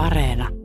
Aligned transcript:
Areena. 0.00 0.59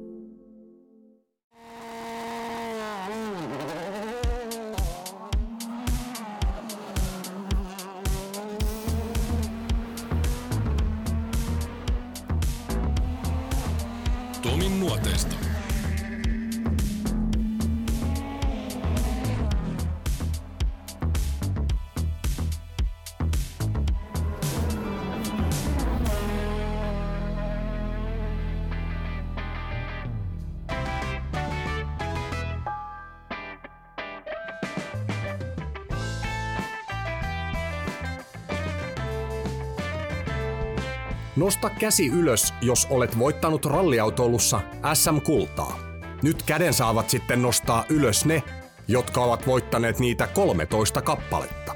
Nosta 41.45 41.69
käsi 41.69 42.07
ylös, 42.07 42.53
jos 42.61 42.87
olet 42.89 43.19
voittanut 43.19 43.65
ralliautoilussa 43.65 44.61
SM-kultaa. 44.93 45.79
Nyt 46.23 46.43
käden 46.43 46.73
saavat 46.73 47.09
sitten 47.09 47.41
nostaa 47.41 47.85
ylös 47.89 48.25
ne, 48.25 48.43
jotka 48.87 49.23
ovat 49.23 49.47
voittaneet 49.47 49.99
niitä 49.99 50.27
13 50.27 51.01
kappaletta. 51.01 51.75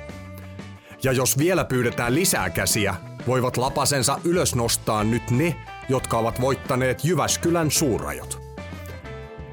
Ja 1.04 1.12
jos 1.12 1.38
vielä 1.38 1.66
pyydetään 1.66 2.16
lisää 2.16 2.50
käsiä, 2.50 2.96
voivat 3.28 3.58
lapasensa 3.58 4.20
ylös 4.24 4.56
nostaa 4.56 5.04
nyt 5.04 5.32
ne, 5.32 5.56
jotka 5.90 6.18
ovat 6.18 6.42
voittaneet 6.42 7.06
Jyväskylän 7.06 7.72
suurajot. 7.72 8.42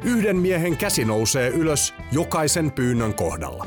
Yhden 0.05 0.37
miehen 0.37 0.77
käsi 0.77 1.05
nousee 1.05 1.49
ylös 1.49 1.95
jokaisen 2.13 2.73
pyynnön 2.73 3.15
kohdalla. 3.15 3.67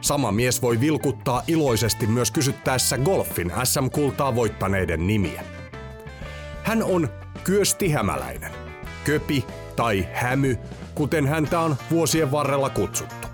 Sama 0.00 0.32
mies 0.32 0.62
voi 0.62 0.80
vilkuttaa 0.80 1.42
iloisesti 1.46 2.06
myös 2.06 2.30
kysyttäessä 2.30 2.98
golfin 2.98 3.52
SM-kultaa 3.64 4.34
voittaneiden 4.34 5.06
nimiä. 5.06 5.51
Hän 6.72 6.82
on 6.82 7.08
Kyösti 7.44 7.90
Hämäläinen. 7.90 8.52
Köpi 9.04 9.44
tai 9.76 10.08
Hämy, 10.12 10.58
kuten 10.94 11.26
häntä 11.26 11.60
on 11.60 11.76
vuosien 11.90 12.30
varrella 12.30 12.70
kutsuttu. 12.70 13.28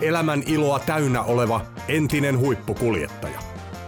Elämän 0.00 0.42
iloa 0.46 0.78
täynnä 0.78 1.22
oleva 1.22 1.60
entinen 1.88 2.38
huippukuljettaja. 2.38 3.38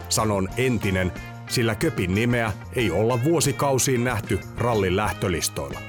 Sanon 0.08 0.48
entinen, 0.56 1.12
sillä 1.48 1.74
Köpin 1.74 2.14
nimeä 2.14 2.52
ei 2.76 2.90
olla 2.90 3.24
vuosikausiin 3.24 4.04
nähty 4.04 4.40
rallin 4.58 4.96
lähtölistoilla. 4.96 5.80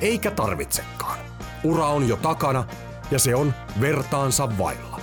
Eikä 0.00 0.30
tarvitsekaan. 0.30 1.18
Ura 1.64 1.86
on 1.86 2.08
jo 2.08 2.16
takana 2.16 2.64
ja 3.10 3.18
se 3.18 3.34
on 3.34 3.54
vertaansa 3.80 4.58
vailla. 4.58 5.00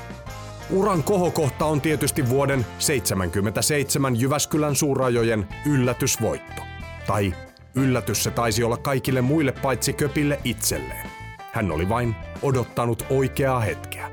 Uran 0.70 1.04
kohokohta 1.04 1.66
on 1.66 1.82
tietysti 1.82 2.30
vuoden 2.30 2.66
77 2.80 4.20
Jyväskylän 4.20 4.76
suurajojen 4.76 5.48
yllätysvoitto. 5.66 6.69
Tai 7.10 7.34
yllätys 7.76 8.24
se 8.24 8.32
taisi 8.32 8.64
olla 8.64 8.78
kaikille 8.78 9.22
muille 9.22 9.52
paitsi 9.52 9.94
Köpille 9.94 10.40
itselleen. 10.44 11.10
Hän 11.52 11.72
oli 11.72 11.90
vain 11.90 12.16
odottanut 12.42 13.06
oikeaa 13.10 13.60
hetkeä. 13.60 14.12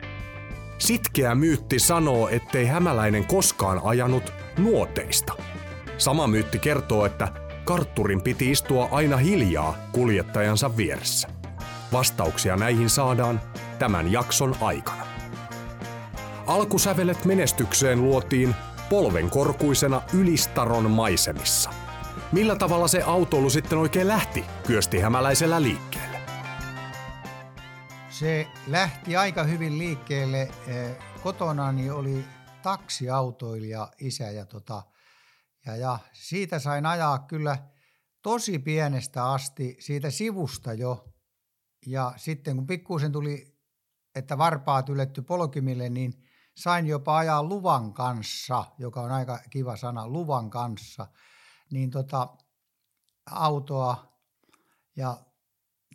Sitkeä 0.78 1.34
myytti 1.34 1.78
sanoo, 1.78 2.28
ettei 2.28 2.66
hämäläinen 2.66 3.26
koskaan 3.26 3.80
ajanut 3.84 4.32
nuoteista. 4.58 5.32
Sama 5.98 6.26
myytti 6.26 6.58
kertoo, 6.58 7.06
että 7.06 7.28
kartturin 7.64 8.22
piti 8.22 8.50
istua 8.50 8.88
aina 8.90 9.16
hiljaa 9.16 9.76
kuljettajansa 9.92 10.76
vieressä. 10.76 11.28
Vastauksia 11.92 12.56
näihin 12.56 12.90
saadaan 12.90 13.40
tämän 13.78 14.12
jakson 14.12 14.56
aikana. 14.60 15.06
Alkusävelet 16.46 17.24
menestykseen 17.24 18.02
luotiin 18.02 18.54
polvenkorkuisena 18.90 20.02
Ylistaron 20.12 20.90
maisemissa. 20.90 21.85
Millä 22.32 22.56
tavalla 22.56 22.88
se 22.88 23.02
autoilu 23.02 23.50
sitten 23.50 23.78
oikein 23.78 24.08
lähti 24.08 24.44
Kyösti 24.66 25.00
Hämäläisellä 25.00 25.62
liikkeelle? 25.62 26.20
Se 28.10 28.46
lähti 28.66 29.16
aika 29.16 29.44
hyvin 29.44 29.78
liikkeelle. 29.78 30.42
Eh, 30.42 30.96
Kotonani 31.22 31.90
oli 31.90 32.24
taksiautoilija 32.62 33.88
isä 34.00 34.30
ja, 34.30 34.46
tota, 34.46 34.82
ja, 35.66 35.76
ja 35.76 35.98
siitä 36.12 36.58
sain 36.58 36.86
ajaa 36.86 37.18
kyllä 37.18 37.58
tosi 38.22 38.58
pienestä 38.58 39.32
asti 39.32 39.76
siitä 39.80 40.10
sivusta 40.10 40.72
jo. 40.72 41.04
Ja 41.86 42.12
sitten 42.16 42.56
kun 42.56 42.66
pikkuisen 42.66 43.12
tuli, 43.12 43.56
että 44.14 44.38
varpaat 44.38 44.88
yletty 44.88 45.22
polkimille, 45.22 45.88
niin 45.88 46.12
sain 46.56 46.86
jopa 46.86 47.16
ajaa 47.18 47.42
luvan 47.42 47.92
kanssa, 47.92 48.64
joka 48.78 49.00
on 49.00 49.12
aika 49.12 49.38
kiva 49.50 49.76
sana, 49.76 50.08
luvan 50.08 50.50
kanssa, 50.50 51.06
niin 51.70 51.90
tota, 51.90 52.28
autoa 53.30 54.12
ja 54.96 55.16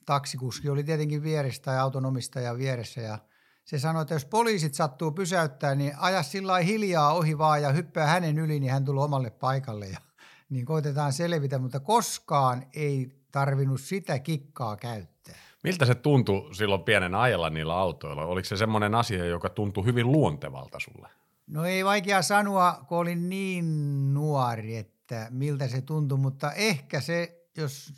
taksikuski 0.05 0.69
oli 0.69 0.83
tietenkin 0.83 1.23
vieressä 1.23 1.61
tai 1.61 1.79
autonomistaja 1.79 2.57
vieressä 2.57 3.01
ja 3.01 3.17
se 3.65 3.79
sanoi, 3.79 4.01
että 4.01 4.13
jos 4.13 4.25
poliisit 4.25 4.73
sattuu 4.73 5.11
pysäyttää, 5.11 5.75
niin 5.75 5.93
aja 5.97 6.23
sillä 6.23 6.57
hiljaa 6.57 7.13
ohi 7.13 7.37
vaan 7.37 7.61
ja 7.61 7.71
hyppää 7.71 8.07
hänen 8.07 8.39
yli, 8.39 8.59
niin 8.59 8.71
hän 8.71 8.85
tulee 8.85 9.03
omalle 9.03 9.29
paikalle 9.29 9.87
ja 9.87 9.99
niin 10.49 10.65
koitetaan 10.65 11.13
selvitä, 11.13 11.59
mutta 11.59 11.79
koskaan 11.79 12.65
ei 12.73 13.21
tarvinnut 13.31 13.81
sitä 13.81 14.19
kikkaa 14.19 14.77
käyttää. 14.77 15.35
Miltä 15.63 15.85
se 15.85 15.95
tuntui 15.95 16.55
silloin 16.55 16.83
pienen 16.83 17.15
ajalla 17.15 17.49
niillä 17.49 17.75
autoilla? 17.75 18.25
Oliko 18.25 18.45
se 18.45 18.57
semmoinen 18.57 18.95
asia, 18.95 19.25
joka 19.25 19.49
tuntui 19.49 19.85
hyvin 19.85 20.11
luontevalta 20.11 20.79
sulle? 20.79 21.09
No 21.47 21.65
ei 21.65 21.85
vaikea 21.85 22.21
sanoa, 22.21 22.85
kun 22.87 22.97
olin 22.97 23.29
niin 23.29 23.65
nuori, 24.13 24.77
että 24.77 25.00
miltä 25.29 25.67
se 25.67 25.81
tuntui, 25.81 26.17
mutta 26.17 26.51
ehkä 26.51 27.01
se, 27.01 27.47
jos 27.57 27.93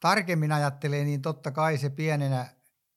tarkemmin 0.00 0.52
ajattelee, 0.52 1.04
niin 1.04 1.22
totta 1.22 1.50
kai 1.50 1.78
se 1.78 1.90
pienenä 1.90 2.46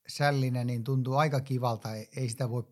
sällinä 0.07 0.63
niin 0.63 0.83
tuntuu 0.83 1.15
aika 1.15 1.41
kivalta. 1.41 1.89
Ei 1.95 2.29
sitä 2.29 2.49
voi 2.49 2.63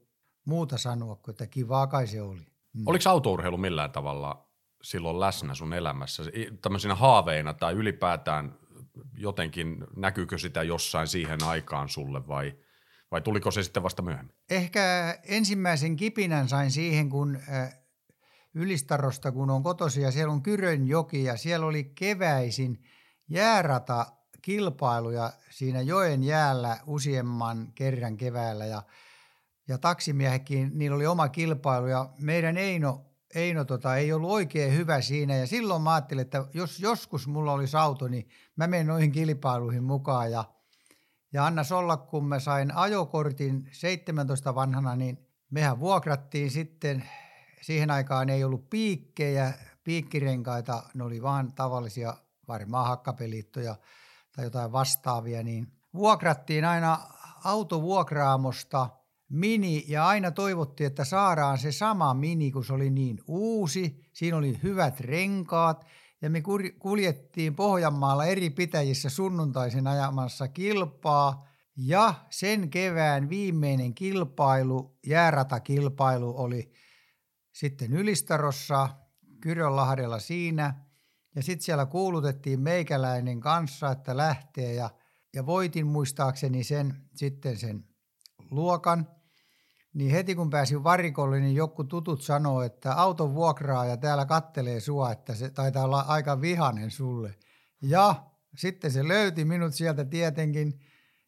muuta 0.45 0.77
sanoa 0.77 1.15
kuin, 1.15 1.33
että 1.33 1.47
kivaa 1.47 1.87
kai 1.87 2.07
se 2.07 2.21
oli. 2.21 2.47
Mm. 2.73 2.83
Oliko 2.85 3.09
autourheilu 3.09 3.57
millään 3.57 3.91
tavalla 3.91 4.49
silloin 4.83 5.19
läsnä 5.19 5.55
sun 5.55 5.73
elämässä? 5.73 6.23
Tämmöisenä 6.61 6.95
haaveina 6.95 7.53
tai 7.53 7.73
ylipäätään 7.73 8.57
jotenkin 9.17 9.77
näkyykö 9.95 10.37
sitä 10.37 10.63
jossain 10.63 11.07
siihen 11.07 11.43
aikaan 11.43 11.89
sulle 11.89 12.27
vai, 12.27 12.55
vai 13.11 13.21
tuliko 13.21 13.51
se 13.51 13.63
sitten 13.63 13.83
vasta 13.83 14.01
myöhemmin? 14.01 14.35
Ehkä 14.49 15.17
ensimmäisen 15.23 15.95
kipinän 15.95 16.49
sain 16.49 16.71
siihen, 16.71 17.09
kun 17.09 17.35
äh, 17.35 17.79
Ylistarosta, 18.55 19.31
kun 19.31 19.49
on 19.49 19.63
kotosia, 19.63 20.11
siellä 20.11 20.33
on 20.33 20.41
Kyrönjoki 20.41 21.23
ja 21.23 21.37
siellä 21.37 21.65
oli 21.65 21.83
keväisin 21.83 22.83
jäärata 23.29 24.05
kilpailuja 24.41 25.33
siinä 25.49 25.81
joen 25.81 26.23
jäällä 26.23 26.77
useamman 26.87 27.71
kerran 27.75 28.17
keväällä 28.17 28.65
ja, 28.65 28.83
ja 29.67 29.77
taksimiehekin, 29.77 30.71
niillä 30.73 30.95
oli 30.95 31.07
oma 31.07 31.29
kilpailu 31.29 31.87
ja 31.87 32.09
meidän 32.19 32.57
Eino, 32.57 33.05
Eino 33.35 33.65
tota, 33.65 33.95
ei 33.95 34.13
ollut 34.13 34.31
oikein 34.31 34.73
hyvä 34.73 35.01
siinä 35.01 35.35
ja 35.35 35.47
silloin 35.47 35.81
mä 35.81 35.93
ajattelin, 35.93 36.21
että 36.21 36.45
jos 36.53 36.79
joskus 36.79 37.27
mulla 37.27 37.53
olisi 37.53 37.77
auto, 37.77 38.07
niin 38.07 38.29
mä 38.55 38.67
menen 38.67 38.87
noihin 38.87 39.11
kilpailuihin 39.11 39.83
mukaan 39.83 40.31
ja, 40.31 40.45
ja 41.33 41.45
annas 41.45 41.71
olla, 41.71 41.97
kun 41.97 42.27
mä 42.27 42.39
sain 42.39 42.75
ajokortin 42.75 43.69
17 43.71 44.55
vanhana, 44.55 44.95
niin 44.95 45.27
mehän 45.49 45.79
vuokrattiin 45.79 46.51
sitten, 46.51 47.03
siihen 47.61 47.91
aikaan 47.91 48.29
ei 48.29 48.43
ollut 48.43 48.69
piikkejä, 48.69 49.53
piikkirenkaita, 49.83 50.83
ne 50.93 51.03
oli 51.03 51.21
vaan 51.21 51.53
tavallisia 51.53 52.17
varmaan 52.47 52.87
hakkapeliittoja 52.87 53.75
tai 54.35 54.45
jotain 54.45 54.71
vastaavia, 54.71 55.43
niin 55.43 55.67
vuokrattiin 55.93 56.65
aina 56.65 56.99
autovuokraamosta 57.43 58.89
mini 59.29 59.85
ja 59.87 60.07
aina 60.07 60.31
toivottiin, 60.31 60.87
että 60.87 61.05
saadaan 61.05 61.57
se 61.57 61.71
sama 61.71 62.13
mini, 62.13 62.51
kun 62.51 62.65
se 62.65 62.73
oli 62.73 62.89
niin 62.89 63.19
uusi. 63.27 64.09
Siinä 64.13 64.37
oli 64.37 64.59
hyvät 64.63 64.99
renkaat 64.99 65.85
ja 66.21 66.29
me 66.29 66.43
kuljettiin 66.79 67.55
Pohjanmaalla 67.55 68.25
eri 68.25 68.49
pitäjissä 68.49 69.09
sunnuntaisen 69.09 69.87
ajamassa 69.87 70.47
kilpaa. 70.47 71.47
Ja 71.77 72.13
sen 72.29 72.69
kevään 72.69 73.29
viimeinen 73.29 73.93
kilpailu, 73.93 74.97
jääratakilpailu 75.07 76.33
oli 76.37 76.73
sitten 77.55 77.93
Ylistarossa, 77.93 78.89
Kyrönlahdella 79.41 80.19
siinä– 80.19 80.73
ja 81.35 81.43
sitten 81.43 81.65
siellä 81.65 81.85
kuulutettiin 81.85 82.59
meikäläinen 82.59 83.39
kanssa, 83.39 83.91
että 83.91 84.17
lähtee 84.17 84.73
ja, 84.73 84.89
ja 85.33 85.45
voitin 85.45 85.87
muistaakseni 85.87 86.63
sen 86.63 86.95
sitten 87.15 87.57
sen 87.57 87.85
luokan. 88.51 89.07
Niin 89.93 90.11
heti 90.11 90.35
kun 90.35 90.49
pääsin 90.49 90.83
varikolle, 90.83 91.39
niin 91.39 91.55
joku 91.55 91.83
tutut 91.83 92.21
sanoo, 92.21 92.61
että 92.61 92.93
auton 92.93 93.33
vuokraa 93.33 93.85
ja 93.85 93.97
täällä 93.97 94.25
kattelee 94.25 94.79
sua, 94.79 95.11
että 95.11 95.35
se 95.35 95.49
taitaa 95.49 95.83
olla 95.83 95.99
aika 95.99 96.41
vihanen 96.41 96.91
sulle. 96.91 97.35
Ja 97.81 98.23
sitten 98.57 98.91
se 98.91 99.07
löyti 99.07 99.45
minut 99.45 99.73
sieltä 99.73 100.05
tietenkin 100.05 100.79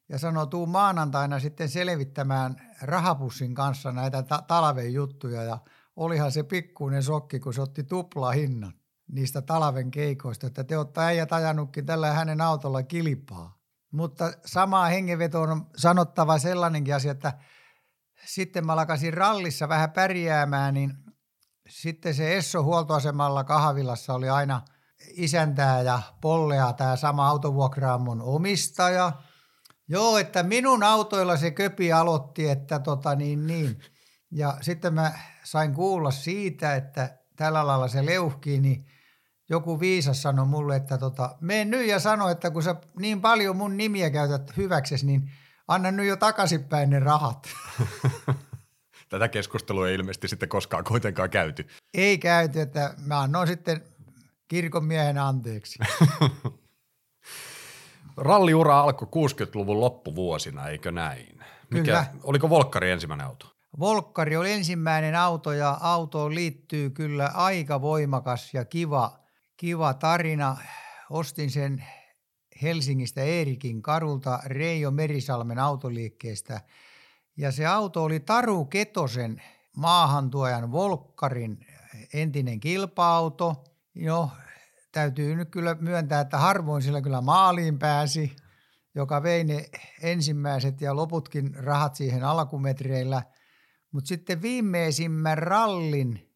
ja 0.09 0.19
sanoi, 0.19 0.47
tuu 0.47 0.65
maanantaina 0.65 1.39
sitten 1.39 1.69
selvittämään 1.69 2.55
rahapussin 2.81 3.55
kanssa 3.55 3.91
näitä 3.91 4.23
ta- 4.23 4.43
talven 4.47 4.93
juttuja 4.93 5.43
ja 5.43 5.57
olihan 5.97 6.31
se 6.31 6.43
pikkuinen 6.43 7.03
sokki, 7.03 7.39
kun 7.39 7.53
se 7.53 7.61
otti 7.61 7.83
tupla 7.83 8.31
hinnan 8.31 8.73
niistä 9.11 9.41
talven 9.41 9.91
keikoista, 9.91 10.47
että 10.47 10.63
te 10.63 10.77
olette 10.77 11.01
äijät 11.01 11.33
ajanutkin 11.33 11.85
tällä 11.85 12.13
hänen 12.13 12.41
autolla 12.41 12.83
kilpaa. 12.83 13.57
Mutta 13.91 14.31
samaa 14.45 14.85
hengenvetoon 14.85 15.49
on 15.49 15.65
sanottava 15.77 16.37
sellainenkin 16.37 16.95
asia, 16.95 17.11
että 17.11 17.33
sitten 18.25 18.65
mä 18.65 18.73
alkaisin 18.73 19.13
rallissa 19.13 19.69
vähän 19.69 19.91
pärjäämään, 19.91 20.73
niin 20.73 20.93
sitten 21.69 22.13
se 22.13 22.37
Esso 22.37 22.63
huoltoasemalla 22.63 23.43
kahvilassa 23.43 24.13
oli 24.13 24.29
aina 24.29 24.61
isäntää 25.13 25.81
ja 25.81 26.01
pollea 26.21 26.73
tämä 26.73 26.95
sama 26.95 27.27
autovuokraamon 27.27 28.21
omistaja. 28.21 29.11
Joo, 29.87 30.17
että 30.17 30.43
minun 30.43 30.83
autoilla 30.83 31.37
se 31.37 31.51
köpi 31.51 31.93
aloitti, 31.93 32.49
että 32.49 32.79
tota 32.79 33.15
niin 33.15 33.47
niin. 33.47 33.81
Ja 34.31 34.57
sitten 34.61 34.93
mä 34.93 35.11
sain 35.43 35.73
kuulla 35.73 36.11
siitä, 36.11 36.75
että 36.75 37.17
tällä 37.35 37.67
lailla 37.67 37.87
se 37.87 38.05
leuhkii, 38.05 38.59
niin 38.59 38.85
joku 39.49 39.79
viisas 39.79 40.21
sanoi 40.21 40.45
mulle, 40.45 40.75
että 40.75 40.97
tota, 40.97 41.35
mene 41.41 41.65
nyt 41.65 41.87
ja 41.87 41.99
sano, 41.99 42.29
että 42.29 42.51
kun 42.51 42.63
sä 42.63 42.75
niin 42.99 43.21
paljon 43.21 43.55
mun 43.55 43.77
nimiä 43.77 44.09
käytät 44.09 44.57
hyväksesi, 44.57 45.05
niin 45.05 45.31
anna 45.67 45.91
nyt 45.91 46.07
jo 46.07 46.15
takaisinpäin 46.15 46.89
ne 46.89 46.99
rahat. 46.99 47.47
Tätä 49.09 49.27
keskustelua 49.27 49.89
ei 49.89 49.95
ilmeisesti 49.95 50.27
sitten 50.27 50.49
koskaan 50.49 50.83
kuitenkaan 50.83 51.29
käyty. 51.29 51.67
Ei 51.93 52.17
käyty, 52.17 52.61
että 52.61 52.93
mä 53.05 53.21
annoin 53.21 53.47
sitten 53.47 53.81
kirkon 54.47 54.85
miehen 54.85 55.17
anteeksi. 55.17 55.79
Ralliura 58.17 58.79
alkoi 58.79 59.07
60-luvun 59.07 59.81
loppuvuosina, 59.81 60.67
eikö 60.67 60.91
näin? 60.91 61.43
Mikä, 61.71 61.83
Kyllä. 61.83 62.05
Oliko 62.23 62.49
Volkkari 62.49 62.91
ensimmäinen 62.91 63.27
auto? 63.27 63.56
Volkkari 63.79 64.37
oli 64.37 64.51
ensimmäinen 64.51 65.15
auto 65.15 65.51
ja 65.51 65.77
autoon 65.81 66.35
liittyy 66.35 66.89
kyllä 66.89 67.31
aika 67.33 67.81
voimakas 67.81 68.53
ja 68.53 68.65
kiva, 68.65 69.19
kiva 69.57 69.93
tarina. 69.93 70.57
Ostin 71.09 71.51
sen 71.51 71.83
Helsingistä 72.61 73.21
Eerikin 73.21 73.81
Karulta 73.81 74.39
Reijo 74.45 74.91
Merisalmen 74.91 75.59
autoliikkeestä 75.59 76.61
ja 77.37 77.51
se 77.51 77.65
auto 77.65 78.03
oli 78.03 78.19
Taru 78.19 78.65
Ketosen 78.65 79.41
maahantuojan 79.75 80.71
Volkkarin 80.71 81.65
entinen 82.13 82.59
kilpa-auto. 82.59 83.63
No, 83.95 84.31
täytyy 84.91 85.35
nyt 85.35 85.49
kyllä 85.49 85.75
myöntää, 85.79 86.21
että 86.21 86.37
harvoin 86.37 86.81
sillä 86.81 87.01
kyllä 87.01 87.21
maaliin 87.21 87.79
pääsi, 87.79 88.35
joka 88.95 89.23
vei 89.23 89.43
ne 89.43 89.65
ensimmäiset 90.01 90.81
ja 90.81 90.95
loputkin 90.95 91.55
rahat 91.55 91.95
siihen 91.95 92.23
alkumetreillä. 92.23 93.23
Mutta 93.97 94.07
sitten 94.07 94.41
viimeisimmän 94.41 95.37
rallin, 95.37 96.29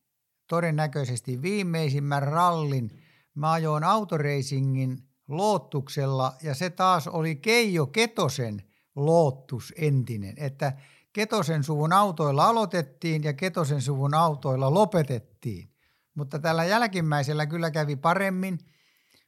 todennäköisesti 0.47 1.41
viimeisimmän 1.41 2.23
rallin, 2.23 2.91
mä 3.35 3.51
ajoin 3.51 3.83
autoreisingin 3.83 4.97
loottuksella 5.27 6.33
ja 6.43 6.55
se 6.55 6.69
taas 6.69 7.07
oli 7.07 7.35
Keijo 7.35 7.87
Ketosen 7.87 8.63
loottus 8.95 9.73
entinen, 9.77 10.33
että 10.37 10.73
Ketosen 11.13 11.63
suvun 11.63 11.93
autoilla 11.93 12.45
aloitettiin 12.45 13.23
ja 13.23 13.33
Ketosen 13.33 13.81
suvun 13.81 14.13
autoilla 14.13 14.73
lopetettiin. 14.73 15.69
Mutta 16.15 16.39
tällä 16.39 16.65
jälkimmäisellä 16.65 17.45
kyllä 17.45 17.71
kävi 17.71 17.95
paremmin. 17.95 18.59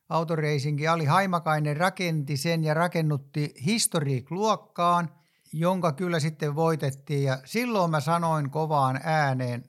Autoreisinki 0.10 0.88
Ali 0.88 1.06
Haimakainen 1.06 1.78
rakenti 1.78 2.38
sen 2.38 2.64
ja 2.64 2.74
rakennutti 2.74 3.54
historiikluokkaan, 3.66 5.10
jonka 5.54 5.92
kyllä 5.92 6.20
sitten 6.20 6.56
voitettiin. 6.56 7.24
Ja 7.24 7.38
silloin 7.46 7.92
mä 7.92 8.00
sanoin 8.00 8.50
kovaan 8.50 9.00
ääneen 9.04 9.64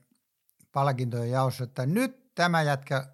palkintojen 0.73 1.31
jaossa, 1.31 1.65
että 1.65 1.87
nyt 1.87 2.35
tämä 2.35 2.63
jätkä 2.63 3.07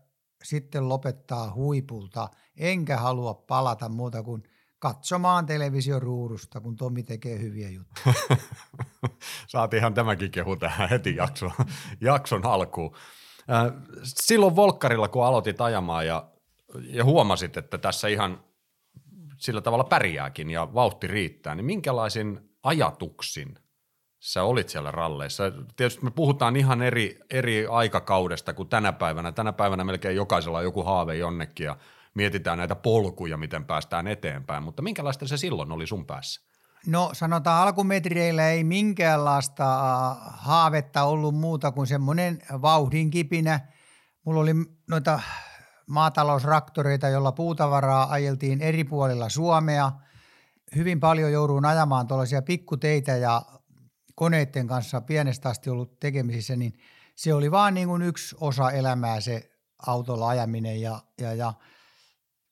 sitten 0.44 0.88
lopettaa 0.88 1.54
huipulta, 1.54 2.28
enkä 2.56 2.96
halua 2.96 3.34
palata 3.34 3.88
muuta 3.88 4.22
kuin 4.22 4.42
katsomaan 4.78 5.46
televisioruudusta, 5.46 6.60
kun 6.60 6.76
Tomi 6.76 7.02
tekee 7.02 7.38
hyviä 7.38 7.68
juttuja. 7.70 8.14
Saatiinhan 9.46 9.94
tämäkin 9.94 10.30
kehu 10.30 10.56
tähän 10.56 10.88
heti 10.88 11.16
jakson, 11.16 11.50
jakson 12.00 12.46
alkuun. 12.46 12.96
Silloin 14.02 14.56
Volkkarilla, 14.56 15.08
kun 15.08 15.26
aloitit 15.26 15.60
ajamaan 15.60 16.06
ja, 16.06 16.30
ja 16.82 17.04
huomasit, 17.04 17.56
että 17.56 17.78
tässä 17.78 18.08
ihan 18.08 18.44
sillä 19.36 19.60
tavalla 19.60 19.84
pärjääkin 19.84 20.50
ja 20.50 20.74
vauhti 20.74 21.06
riittää, 21.06 21.54
niin 21.54 21.64
minkälaisin 21.64 22.49
ajatuksin 22.62 23.58
sä 24.20 24.42
olit 24.42 24.68
siellä 24.68 24.90
ralleissa? 24.90 25.44
Tietysti 25.76 26.04
me 26.04 26.10
puhutaan 26.10 26.56
ihan 26.56 26.82
eri, 26.82 27.18
eri 27.30 27.66
aikakaudesta 27.66 28.52
kuin 28.52 28.68
tänä 28.68 28.92
päivänä. 28.92 29.32
Tänä 29.32 29.52
päivänä 29.52 29.84
melkein 29.84 30.16
jokaisella 30.16 30.58
on 30.58 30.64
joku 30.64 30.82
haave 30.82 31.16
jonnekin 31.16 31.64
ja 31.64 31.76
mietitään 32.14 32.58
näitä 32.58 32.74
polkuja, 32.74 33.36
miten 33.36 33.64
päästään 33.64 34.06
eteenpäin, 34.06 34.62
mutta 34.62 34.82
minkälaista 34.82 35.28
se 35.28 35.36
silloin 35.36 35.72
oli 35.72 35.86
sun 35.86 36.06
päässä? 36.06 36.40
No 36.86 37.10
sanotaan 37.12 37.62
alkumetreillä 37.62 38.50
ei 38.50 38.64
minkäänlaista 38.64 39.64
haavetta 40.30 41.02
ollut 41.02 41.34
muuta 41.34 41.72
kuin 41.72 41.86
semmoinen 41.86 42.38
vauhdin 42.62 43.10
kipinä. 43.10 43.60
Mulla 44.24 44.40
oli 44.40 44.54
noita 44.90 45.20
maatalousraktoreita, 45.86 47.08
jolla 47.08 47.32
puutavaraa 47.32 48.10
ajeltiin 48.10 48.60
eri 48.60 48.84
puolilla 48.84 49.28
Suomea. 49.28 49.92
Hyvin 50.76 51.00
paljon 51.00 51.32
jouduin 51.32 51.64
ajamaan 51.64 52.06
tuollaisia 52.06 52.42
pikkuteitä 52.42 53.12
ja 53.12 53.42
koneiden 54.14 54.66
kanssa 54.66 55.00
pienestä 55.00 55.48
asti 55.48 55.70
ollut 55.70 56.00
tekemisissä, 56.00 56.56
niin 56.56 56.78
se 57.16 57.34
oli 57.34 57.50
vaan 57.50 57.74
niin 57.74 57.88
kuin 57.88 58.02
yksi 58.02 58.36
osa 58.40 58.70
elämää 58.70 59.20
se 59.20 59.50
autolla 59.86 60.28
ajaminen 60.28 60.80
ja, 60.80 61.02
ja, 61.20 61.34
ja 61.34 61.52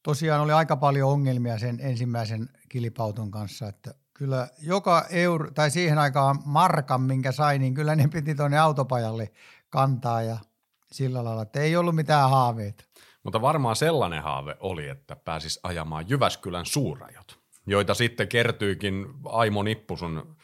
tosiaan 0.02 0.40
oli 0.40 0.52
aika 0.52 0.76
paljon 0.76 1.10
ongelmia 1.10 1.58
sen 1.58 1.78
ensimmäisen 1.80 2.48
kilpauton 2.68 3.30
kanssa, 3.30 3.68
että 3.68 3.94
kyllä 4.14 4.48
joka 4.58 5.06
euro, 5.10 5.50
tai 5.50 5.70
siihen 5.70 5.98
aikaan 5.98 6.38
markan, 6.44 7.00
minkä 7.00 7.32
sai, 7.32 7.58
niin 7.58 7.74
kyllä 7.74 7.96
ne 7.96 8.08
piti 8.08 8.34
tuonne 8.34 8.58
autopajalle 8.58 9.32
kantaa 9.70 10.22
ja 10.22 10.38
sillä 10.92 11.24
lailla, 11.24 11.42
että 11.42 11.60
ei 11.60 11.76
ollut 11.76 11.94
mitään 11.94 12.30
haaveita. 12.30 12.84
Mutta 13.22 13.40
varmaan 13.40 13.76
sellainen 13.76 14.22
haave 14.22 14.56
oli, 14.60 14.88
että 14.88 15.16
pääsis 15.16 15.60
ajamaan 15.62 16.08
Jyväskylän 16.08 16.66
suurajot, 16.66 17.37
joita 17.70 17.94
sitten 17.94 18.28
kertyykin 18.28 19.06
Aimo 19.24 19.62
Nippu 19.62 19.96
sun 19.96 20.36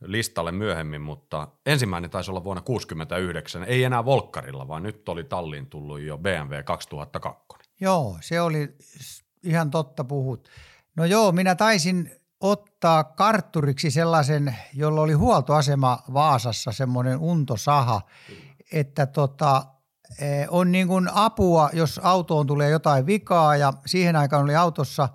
listalle 0.00 0.52
myöhemmin, 0.52 1.00
mutta 1.00 1.48
ensimmäinen 1.66 2.10
taisi 2.10 2.30
olla 2.30 2.44
vuonna 2.44 2.62
1969, 2.62 3.64
ei 3.64 3.84
enää 3.84 4.04
Volkkarilla, 4.04 4.68
vaan 4.68 4.82
nyt 4.82 5.08
oli 5.08 5.24
talliin 5.24 5.66
tullut 5.66 6.00
jo 6.00 6.18
BMW 6.18 6.62
2002. 6.64 7.58
Joo, 7.80 8.18
se 8.20 8.40
oli 8.40 8.68
ihan 9.42 9.70
totta 9.70 10.04
puhut. 10.04 10.48
No 10.96 11.04
joo, 11.04 11.32
minä 11.32 11.54
taisin 11.54 12.10
ottaa 12.40 13.04
kartturiksi 13.04 13.90
sellaisen, 13.90 14.56
jolla 14.74 15.00
oli 15.00 15.12
huoltoasema 15.12 15.98
Vaasassa, 16.12 16.72
semmoinen 16.72 17.18
untosaha, 17.18 18.00
että 18.72 19.06
tota, 19.06 19.64
on 20.48 20.72
niin 20.72 20.88
kuin 20.88 21.08
apua, 21.14 21.70
jos 21.72 22.00
autoon 22.02 22.46
tulee 22.46 22.70
jotain 22.70 23.06
vikaa 23.06 23.56
ja 23.56 23.72
siihen 23.86 24.16
aikaan 24.16 24.42
oli 24.42 24.56
autossa 24.56 25.08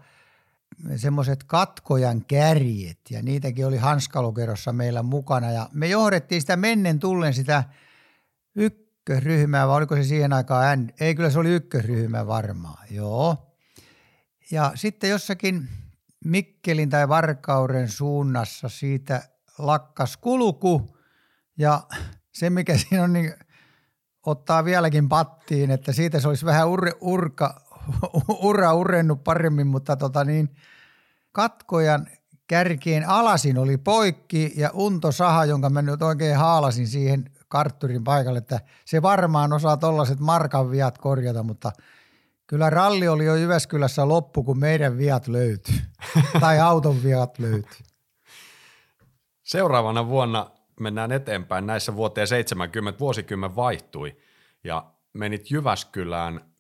semmoiset 0.95 1.43
katkojan 1.43 2.25
kärjet 2.25 2.99
ja 3.09 3.21
niitäkin 3.21 3.67
oli 3.67 3.77
hanskalokerossa 3.77 4.73
meillä 4.73 5.03
mukana 5.03 5.51
ja 5.51 5.69
me 5.73 5.87
johdettiin 5.87 6.41
sitä 6.41 6.55
mennen 6.55 6.99
tullen 6.99 7.33
sitä 7.33 7.63
ykkösryhmää 8.55 9.67
vai 9.67 9.77
oliko 9.77 9.95
se 9.95 10.03
siihen 10.03 10.33
aikaan, 10.33 10.91
ei 10.99 11.15
kyllä 11.15 11.29
se 11.29 11.39
oli 11.39 11.49
ykkösryhmä 11.49 12.27
varmaan, 12.27 12.87
joo. 12.89 13.55
Ja 14.51 14.71
sitten 14.75 15.09
jossakin 15.09 15.67
Mikkelin 16.25 16.89
tai 16.89 17.09
Varkauden 17.09 17.89
suunnassa 17.89 18.69
siitä 18.69 19.23
lakkas 19.57 20.17
kulku 20.17 20.97
ja 21.57 21.83
se 22.33 22.49
mikä 22.49 22.77
siinä 22.77 23.03
on 23.03 23.13
niin 23.13 23.33
ottaa 24.25 24.65
vieläkin 24.65 25.09
pattiin, 25.09 25.71
että 25.71 25.91
siitä 25.91 26.19
se 26.19 26.27
olisi 26.27 26.45
vähän 26.45 26.67
ur, 26.67 26.87
urka, 27.01 27.61
ura 28.49 28.73
urennut 28.73 29.23
paremmin, 29.23 29.67
mutta 29.67 29.95
tota 29.95 30.23
niin, 30.23 30.49
katkojan 31.31 32.07
kärkien 32.47 33.09
alasin 33.09 33.57
oli 33.57 33.77
poikki 33.77 34.53
ja 34.55 34.69
unto 34.73 35.11
saha, 35.11 35.45
jonka 35.45 35.69
mä 35.69 35.81
nyt 35.81 36.01
oikein 36.01 36.37
haalasin 36.37 36.87
siihen 36.87 37.31
kartturin 37.47 38.03
paikalle, 38.03 38.37
että 38.37 38.59
se 38.85 39.01
varmaan 39.01 39.53
osaa 39.53 39.77
tollaiset 39.77 40.19
markan 40.19 40.71
viat 40.71 40.97
korjata, 40.97 41.43
mutta 41.43 41.71
kyllä 42.47 42.69
ralli 42.69 43.07
oli 43.07 43.25
jo 43.25 43.35
Jyväskylässä 43.35 44.07
loppu, 44.07 44.43
kun 44.43 44.59
meidän 44.59 44.97
viat 44.97 45.27
löytyi, 45.27 45.81
tai 46.41 46.59
auton 46.59 47.03
viat 47.03 47.39
löytyi. 47.39 47.85
Seuraavana 49.43 50.07
vuonna 50.07 50.51
mennään 50.79 51.11
eteenpäin. 51.11 51.65
Näissä 51.67 51.95
vuoteen 51.95 52.27
70 52.27 52.99
vuosikymmen 52.99 53.55
vaihtui 53.55 54.17
ja 54.63 54.85
menit 55.13 55.51
Jyväskylään 55.51 56.50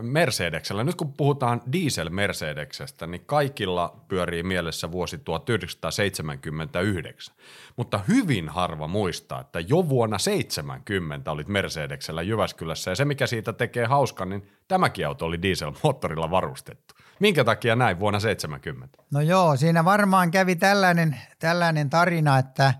Mercedeksellä, 0.00 0.84
nyt 0.84 0.94
kun 0.94 1.12
puhutaan 1.12 1.62
diesel-Mercedeksestä, 1.72 3.06
niin 3.06 3.22
kaikilla 3.26 4.04
pyörii 4.08 4.42
mielessä 4.42 4.92
vuosi 4.92 5.18
1979. 5.18 7.34
Mutta 7.76 8.00
hyvin 8.08 8.48
harva 8.48 8.88
muistaa, 8.88 9.40
että 9.40 9.60
jo 9.60 9.88
vuonna 9.88 10.18
70 10.18 11.30
olit 11.30 11.48
Mercedeksellä 11.48 12.22
Jyväskylässä 12.22 12.90
ja 12.90 12.94
se 12.94 13.04
mikä 13.04 13.26
siitä 13.26 13.52
tekee 13.52 13.86
hauskan, 13.86 14.28
niin 14.28 14.48
tämäkin 14.68 15.06
auto 15.06 15.24
oli 15.24 15.42
dieselmoottorilla 15.42 16.30
varustettu. 16.30 16.94
Minkä 17.20 17.44
takia 17.44 17.76
näin 17.76 18.00
vuonna 18.00 18.20
70? 18.20 18.98
No 19.10 19.20
joo, 19.20 19.56
siinä 19.56 19.84
varmaan 19.84 20.30
kävi 20.30 20.56
tällainen, 20.56 21.20
tällainen 21.38 21.90
tarina, 21.90 22.38
että 22.38 22.74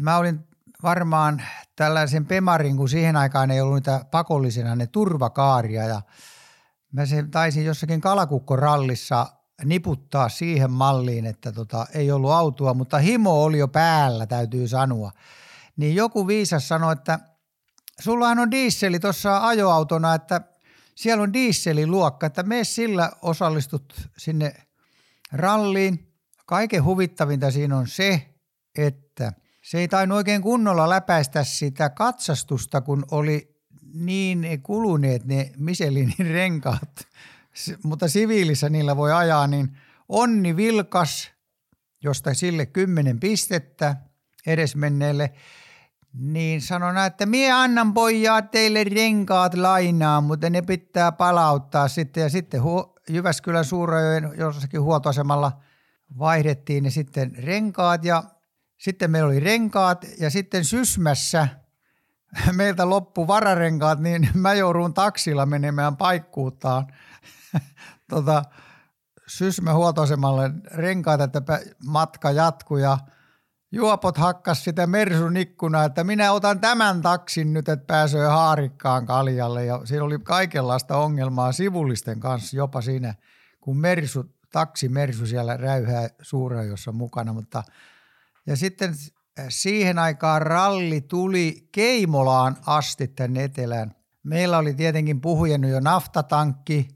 mä 0.00 0.16
olin 0.16 0.40
varmaan 0.82 1.42
tällaisen 1.76 2.26
Pemarin, 2.26 2.76
kun 2.76 2.88
siihen 2.88 3.16
aikaan 3.16 3.50
ei 3.50 3.60
ollut 3.60 3.74
niitä 3.74 4.04
pakollisena 4.10 4.76
ne 4.76 4.86
turvakaaria 4.86 5.84
ja 5.84 6.02
mä 6.92 7.06
se 7.06 7.24
taisin 7.30 7.64
jossakin 7.64 8.00
kalakukkorallissa 8.00 9.26
niputtaa 9.64 10.28
siihen 10.28 10.70
malliin, 10.70 11.26
että 11.26 11.52
tota, 11.52 11.86
ei 11.94 12.12
ollut 12.12 12.30
autoa, 12.30 12.74
mutta 12.74 12.98
himo 12.98 13.44
oli 13.44 13.58
jo 13.58 13.68
päällä, 13.68 14.26
täytyy 14.26 14.68
sanoa. 14.68 15.10
Niin 15.76 15.94
joku 15.94 16.26
viisas 16.26 16.68
sanoi, 16.68 16.92
että 16.92 17.18
sullahan 18.00 18.38
on 18.38 18.50
diisseli 18.50 19.00
tuossa 19.00 19.46
ajoautona, 19.46 20.14
että 20.14 20.40
siellä 20.94 21.22
on 21.22 21.32
dieseliluokka, 21.32 22.26
että 22.26 22.42
me 22.42 22.64
sillä 22.64 23.10
osallistut 23.22 23.94
sinne 24.18 24.54
ralliin. 25.32 26.12
Kaiken 26.46 26.84
huvittavinta 26.84 27.50
siinä 27.50 27.76
on 27.76 27.88
se, 27.88 28.34
että– 28.76 29.32
se 29.66 29.78
ei 29.78 29.88
tainnut 29.88 30.16
oikein 30.16 30.42
kunnolla 30.42 30.88
läpäistä 30.88 31.44
sitä 31.44 31.90
katsastusta, 31.90 32.80
kun 32.80 33.04
oli 33.10 33.56
niin 33.94 34.62
kuluneet 34.62 35.24
ne 35.24 35.52
Michelinin 35.58 36.30
renkaat, 36.30 37.08
mutta 37.82 38.08
siviilissä 38.08 38.68
niillä 38.68 38.96
voi 38.96 39.12
ajaa, 39.12 39.46
niin 39.46 39.78
Onni 40.08 40.56
Vilkas, 40.56 41.30
josta 42.02 42.34
sille 42.34 42.66
kymmenen 42.66 43.20
pistettä 43.20 43.96
edesmenneelle, 44.46 45.32
niin 46.12 46.60
sanoi 46.62 47.06
että 47.06 47.26
mie 47.26 47.52
annan 47.52 47.94
pojaa 47.94 48.42
teille 48.42 48.84
renkaat 48.84 49.54
lainaa, 49.54 50.20
mutta 50.20 50.50
ne 50.50 50.62
pitää 50.62 51.12
palauttaa 51.12 51.88
sitten. 51.88 52.22
Ja 52.22 52.28
sitten 52.28 52.60
Jyväskylän 53.08 53.64
Suurajoen 53.64 54.30
jossakin 54.38 54.82
huoltoasemalla 54.82 55.52
vaihdettiin 56.18 56.84
ne 56.84 56.90
sitten 56.90 57.32
renkaat 57.44 58.04
ja 58.04 58.22
sitten 58.76 59.10
meillä 59.10 59.28
oli 59.28 59.40
renkaat 59.40 60.06
ja 60.20 60.30
sitten 60.30 60.64
Sysmässä 60.64 61.48
meiltä 62.52 62.90
loppu 62.90 63.26
vararenkaat, 63.26 64.00
niin 64.00 64.28
mä 64.34 64.54
joudun 64.54 64.94
taksilla 64.94 65.46
menemään 65.46 65.96
paikkuutaan 65.96 66.86
tota, 68.10 68.42
Sysmä 69.26 69.74
huoltoasemalle 69.74 70.50
renkaat, 70.74 71.20
että 71.20 71.42
matka 71.86 72.30
jatkuu 72.30 72.76
ja 72.76 72.98
juopot 73.72 74.18
hakkas 74.18 74.64
sitä 74.64 74.86
Mersun 74.86 75.36
ikkunaa, 75.36 75.84
että 75.84 76.04
minä 76.04 76.32
otan 76.32 76.60
tämän 76.60 77.02
taksin 77.02 77.52
nyt, 77.52 77.68
että 77.68 77.86
pääsee 77.86 78.26
Haarikkaan 78.26 79.06
kaljalle. 79.06 79.64
Ja 79.64 79.80
siinä 79.84 80.04
oli 80.04 80.18
kaikenlaista 80.18 80.96
ongelmaa 80.96 81.52
sivullisten 81.52 82.20
kanssa 82.20 82.56
jopa 82.56 82.80
siinä, 82.80 83.14
kun 83.60 83.76
Mersu, 83.76 84.24
taksi 84.52 84.88
Mersu 84.88 85.26
siellä 85.26 85.56
räyhää 85.56 86.08
Suurajossa 86.22 86.92
mukana, 86.92 87.32
mutta– 87.32 87.62
ja 88.46 88.56
sitten 88.56 88.90
äh, 89.38 89.46
siihen 89.48 89.98
aikaan 89.98 90.42
ralli 90.42 91.00
tuli 91.00 91.68
Keimolaan 91.72 92.56
asti 92.66 93.08
tänne 93.08 93.44
etelään. 93.44 93.94
Meillä 94.22 94.58
oli 94.58 94.74
tietenkin 94.74 95.20
puhujennut 95.20 95.70
jo 95.70 95.80
naftatankki 95.80 96.88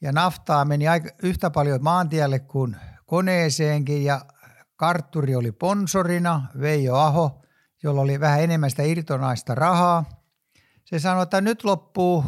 ja 0.00 0.12
naftaa 0.12 0.64
meni 0.64 0.88
aika, 0.88 1.10
yhtä 1.22 1.50
paljon 1.50 1.82
maantielle 1.82 2.38
kuin 2.38 2.76
koneeseenkin 3.06 4.04
ja 4.04 4.20
kartturi 4.76 5.34
oli 5.34 5.52
ponsorina, 5.52 6.42
Veijo 6.60 6.94
Aho, 6.94 7.42
jolla 7.82 8.00
oli 8.00 8.20
vähän 8.20 8.42
enemmän 8.42 8.70
sitä 8.70 8.82
irtonaista 8.82 9.54
rahaa. 9.54 10.04
Se 10.84 10.98
sanoi, 10.98 11.22
että 11.22 11.40
nyt 11.40 11.64
loppuu 11.64 12.24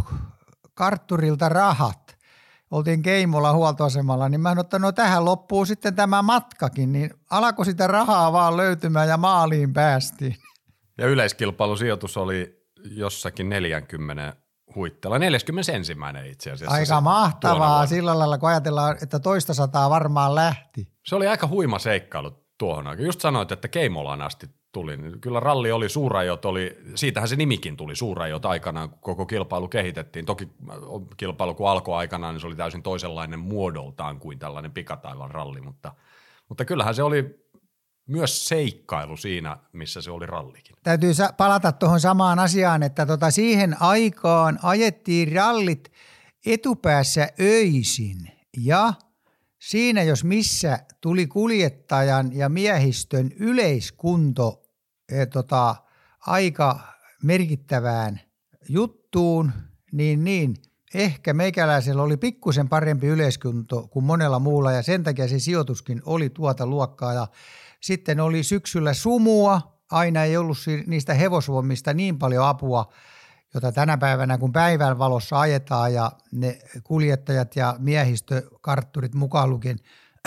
kartturilta 0.75 1.49
rahat 1.49 2.08
oltiin 2.71 3.03
Keimolla 3.03 3.53
huoltoasemalla, 3.53 4.29
niin 4.29 4.41
mä 4.41 4.49
sanoin, 4.49 4.65
että 4.65 4.79
no 4.79 4.93
tähän 4.93 5.25
loppuu 5.25 5.65
sitten 5.65 5.95
tämä 5.95 6.23
matkakin, 6.23 6.93
niin 6.93 7.11
alkoi 7.31 7.65
sitä 7.65 7.87
rahaa 7.87 8.33
vaan 8.33 8.57
löytymään 8.57 9.09
ja 9.09 9.17
maaliin 9.17 9.73
päästiin. 9.73 10.37
Ja 10.99 11.07
yleiskilpailusijoitus 11.07 12.17
oli 12.17 12.67
jossakin 12.85 13.49
40 13.49 14.37
huittella, 14.75 15.19
41 15.19 15.73
itse 16.31 16.51
asiassa. 16.51 16.75
Aika 16.75 17.01
mahtavaa 17.01 17.87
sillä 17.87 18.19
lailla, 18.19 18.39
kun 18.39 18.49
ajatellaan, 18.49 18.97
että 19.03 19.19
toista 19.19 19.55
sataa 19.55 19.91
varmaan 19.91 20.35
lähti. 20.35 20.89
Se 21.07 21.15
oli 21.17 21.27
aika 21.27 21.47
huima 21.47 21.79
seikkailu 21.79 22.48
tuohon 22.59 22.87
aikaan. 22.87 23.07
Just 23.07 23.21
sanoit, 23.21 23.53
että 23.53 23.69
Keimolaan 23.69 24.23
asti 24.23 24.47
tuli. 24.73 24.97
Niin 24.97 25.21
kyllä 25.21 25.41
ralli 25.41 25.73
oli, 25.73 25.88
suurajot 25.88 26.45
oli, 26.45 26.79
siitähän 26.95 27.29
se 27.29 27.37
nimikin 27.37 27.77
tuli, 27.77 27.97
suurajot 27.97 28.47
aikanaan, 28.47 28.91
kun 28.91 29.00
koko 29.00 29.27
kilpailu 29.27 29.69
kehitettiin. 29.69 30.27
Toki 30.27 30.49
kilpailu 31.17 31.55
kun 31.55 31.69
alkoi 31.69 31.97
aikanaan, 31.97 32.35
niin 32.35 32.41
se 32.41 32.47
oli 32.47 32.57
täysin 32.57 32.83
toisenlainen 32.83 33.38
muodoltaan 33.38 34.21
kuin 34.21 34.38
tällainen 34.38 34.73
pikataivan 34.73 35.31
ralli, 35.31 35.61
mutta, 35.61 35.95
mutta 36.49 36.65
kyllähän 36.65 36.95
se 36.95 37.03
oli 37.03 37.49
myös 38.09 38.49
seikkailu 38.49 39.17
siinä, 39.17 39.57
missä 39.73 40.03
se 40.03 40.11
oli 40.11 40.27
rallikin. 40.27 40.77
Täytyy 40.83 41.12
palata 41.37 41.73
tuohon 41.73 42.00
samaan 42.00 42.38
asiaan, 42.38 42.83
että 42.83 43.07
tota 43.07 43.31
siihen 43.31 43.83
aikaan 43.83 44.59
ajettiin 44.62 45.33
rallit 45.33 45.93
etupäässä 46.47 47.29
öisin 47.41 48.17
ja 48.57 48.93
siinä 49.69 50.03
jos 50.03 50.25
missä 50.25 50.79
tuli 51.01 51.27
kuljettajan 51.27 52.37
ja 52.37 52.49
miehistön 52.49 53.31
yleiskunto 53.37 54.63
e, 55.09 55.27
tota, 55.27 55.77
aika 56.27 56.81
merkittävään 57.23 58.21
juttuun, 58.69 59.53
niin, 59.93 60.25
niin 60.25 60.55
ehkä 60.95 61.35
meikäläisellä 61.35 62.03
oli 62.03 62.17
pikkusen 62.17 62.69
parempi 62.69 63.07
yleiskunto 63.07 63.89
kuin 63.89 64.05
monella 64.05 64.39
muulla 64.39 64.73
ja 64.73 64.83
sen 64.83 65.05
takia 65.05 65.29
se 65.29 65.39
sijoituskin 65.39 66.03
oli 66.05 66.31
tuota 66.31 66.67
luokkaa. 66.67 67.15
Ja 67.15 67.27
sitten 67.81 68.21
oli 68.21 68.43
syksyllä 68.43 68.95
sumua, 68.95 69.81
aina 69.91 70.25
ei 70.25 70.37
ollut 70.37 70.59
niistä 70.87 71.15
hevosvoimista 71.15 71.95
niin 71.95 72.19
paljon 72.19 72.47
apua, 72.47 72.93
jota 73.55 73.73
tänä 73.73 73.99
päivänä 73.99 74.38
kun 74.38 74.52
päivän 74.52 74.99
valossa 74.99 75.40
ajetaan 75.40 75.95
ja 75.95 76.12
ne 76.33 76.59
kuljettajat 76.85 77.57
ja 77.57 77.76
miehistökartturit 77.78 79.14
mukaan 79.14 79.50
lukien 79.50 79.78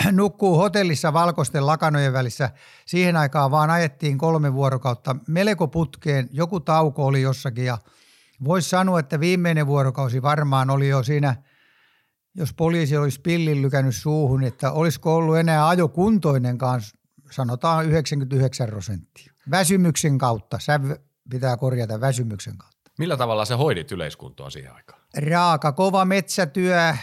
nukkuu 0.12 0.56
hotellissa 0.56 1.12
valkoisten 1.12 1.66
lakanojen 1.66 2.12
välissä. 2.12 2.50
Siihen 2.86 3.16
aikaan 3.16 3.50
vaan 3.50 3.70
ajettiin 3.70 4.18
kolme 4.18 4.52
vuorokautta 4.52 5.16
melko 5.28 5.68
putkeen. 5.68 6.28
Joku 6.32 6.60
tauko 6.60 7.06
oli 7.06 7.22
jossakin 7.22 7.64
ja 7.64 7.78
voisi 8.44 8.68
sanoa, 8.68 9.00
että 9.00 9.20
viimeinen 9.20 9.66
vuorokausi 9.66 10.22
varmaan 10.22 10.70
oli 10.70 10.88
jo 10.88 11.02
siinä, 11.02 11.36
jos 12.34 12.54
poliisi 12.54 12.96
olisi 12.96 13.20
pillin 13.20 13.62
lykännyt 13.62 13.96
suuhun, 13.96 14.44
että 14.44 14.72
olisiko 14.72 15.16
ollut 15.16 15.36
enää 15.36 15.68
ajokuntoinen 15.68 16.58
kanssa, 16.58 16.96
sanotaan 17.30 17.86
99 17.86 18.68
prosenttia. 18.68 19.32
Väsymyksen 19.50 20.18
kautta, 20.18 20.58
sä 20.58 20.80
pitää 21.30 21.56
korjata 21.56 22.00
väsymyksen 22.00 22.58
kautta. 22.58 22.81
Millä 23.02 23.16
tavalla 23.16 23.44
se 23.44 23.54
hoidit 23.54 23.92
yleiskuntoa 23.92 24.50
siihen 24.50 24.74
aikaan? 24.74 25.00
Raaka, 25.28 25.72
kova 25.72 26.04
metsätyö, 26.04 26.88
äh, 26.88 26.98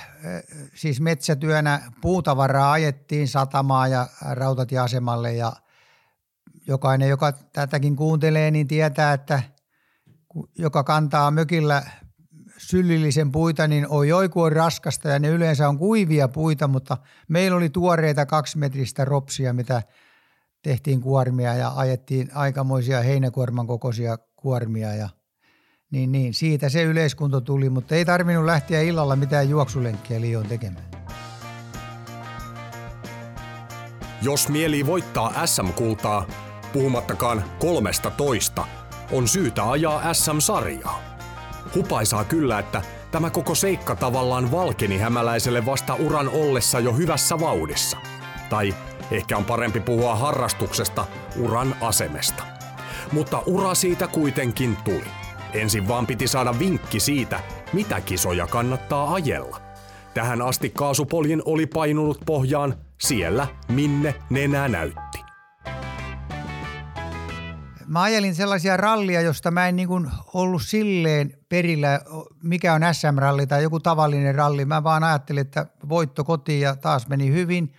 siis 0.75 1.01
metsätyönä 1.01 1.91
puutavaraa 2.01 2.72
ajettiin 2.72 3.27
satamaa 3.27 3.88
ja 3.88 4.08
rautatieasemalle 4.32 5.34
ja 5.34 5.53
jokainen, 6.68 7.10
joka 7.10 7.32
tätäkin 7.32 7.96
kuuntelee, 7.96 8.51
niin 8.51 8.68
tietää, 8.68 9.13
että 9.13 9.44
joka 10.58 10.84
kantaa 10.84 11.32
mökillä 11.32 11.84
syllillisen 12.58 13.32
puita, 13.32 13.68
niin 13.68 13.88
oi 13.89 14.12
oi 14.12 14.29
kun 14.29 14.46
on 14.46 14.51
raskasta 14.51 15.10
ja 15.10 15.20
ne 15.20 15.27
yleensä 15.27 15.70
on 15.70 15.77
kuivia 15.77 16.27
puita, 16.27 16.68
mutta 16.68 16.98
meillä 17.27 17.58
oli 17.58 17.70
tuoreita 17.70 18.25
kaksimetristä 18.25 19.06
ropsia, 19.06 19.53
mitä 19.53 19.84
tehtiin 20.62 21.01
kuormia 21.01 21.53
ja 21.53 21.72
ajettiin 21.75 22.29
aikamoisia 22.34 23.01
heinäkuorman 23.01 23.68
kokoisia 23.68 24.18
kuormia 24.36 24.96
ja 24.96 25.10
niin, 25.91 26.12
niin, 26.12 26.34
siitä 26.34 26.69
se 26.69 26.84
yleiskunto 26.84 27.41
tuli, 27.41 27.69
mutta 27.69 27.96
ei 27.96 28.05
tarvinnut 28.05 28.46
lähteä 28.46 28.81
illalla 28.81 29.15
mitään 29.15 29.50
juoksulenkkiä 29.50 30.22
liion 30.22 30.46
tekemään. 30.46 30.86
Jos 34.22 34.50
mieli 34.50 34.86
voittaa 34.86 35.46
SM-kultaa, 35.46 36.27
puhumattakaan 36.74 37.43
kolmesta 37.60 38.12
toista, 38.12 38.65
on 39.12 39.27
syytä 39.27 39.72
ajaa 39.72 40.13
SM-sarjaa. 40.13 41.03
Hupaisaa 41.75 42.24
kyllä, 42.24 42.60
että 42.60 42.81
tämä 43.12 43.29
koko 43.29 43.55
seikka 43.55 43.96
tavallaan 43.96 44.51
valkeni 44.51 44.98
hämäläiselle 44.98 45.65
vasta 45.65 45.96
uran 45.96 46.29
ollessa 46.29 46.79
jo 46.79 46.93
hyvässä 46.93 47.39
vauhdissa. 47.39 47.98
Tai 48.50 48.75
ehkä 49.12 49.38
on 49.38 49.46
parempi 49.46 49.79
puhua 49.79 50.15
harrastuksesta 50.15 51.05
uran 51.39 51.75
asemesta. 51.81 52.43
Mutta 53.12 53.43
ura 53.46 53.75
siitä 53.75 54.08
kuitenkin 54.08 54.77
tuli. 54.84 55.28
Ensin 55.53 55.88
vaan 55.88 56.08
piti 56.08 56.27
saada 56.27 56.60
vinkki 56.60 57.00
siitä, 57.00 57.39
mitä 57.74 58.01
kisoja 58.01 58.48
kannattaa 58.48 59.13
ajella. 59.13 59.62
Tähän 60.13 60.41
asti 60.41 60.70
kaasupoljin 60.70 61.41
oli 61.46 61.65
painunut 61.65 62.22
pohjaan 62.25 62.75
siellä, 63.01 63.48
minne 63.70 64.15
nenä 64.29 64.68
näytti. 64.68 65.20
Mä 67.88 68.01
ajelin 68.01 68.36
sellaisia 68.36 68.77
rallia, 68.77 69.22
josta 69.22 69.51
mä 69.51 69.68
en 69.68 69.75
niin 69.75 69.88
kuin 69.88 70.12
ollut 70.34 70.62
silleen 70.65 71.38
perillä, 71.50 72.01
mikä 72.44 72.74
on 72.74 72.82
SM-ralli 72.91 73.48
tai 73.48 73.63
joku 73.63 73.79
tavallinen 73.79 74.36
ralli. 74.36 74.65
Mä 74.65 74.84
vaan 74.84 75.03
ajattelin, 75.03 75.41
että 75.41 75.65
voitto 75.89 76.24
kotiin 76.24 76.62
ja 76.62 76.75
taas 76.75 77.08
meni 77.08 77.32
hyvin. 77.32 77.74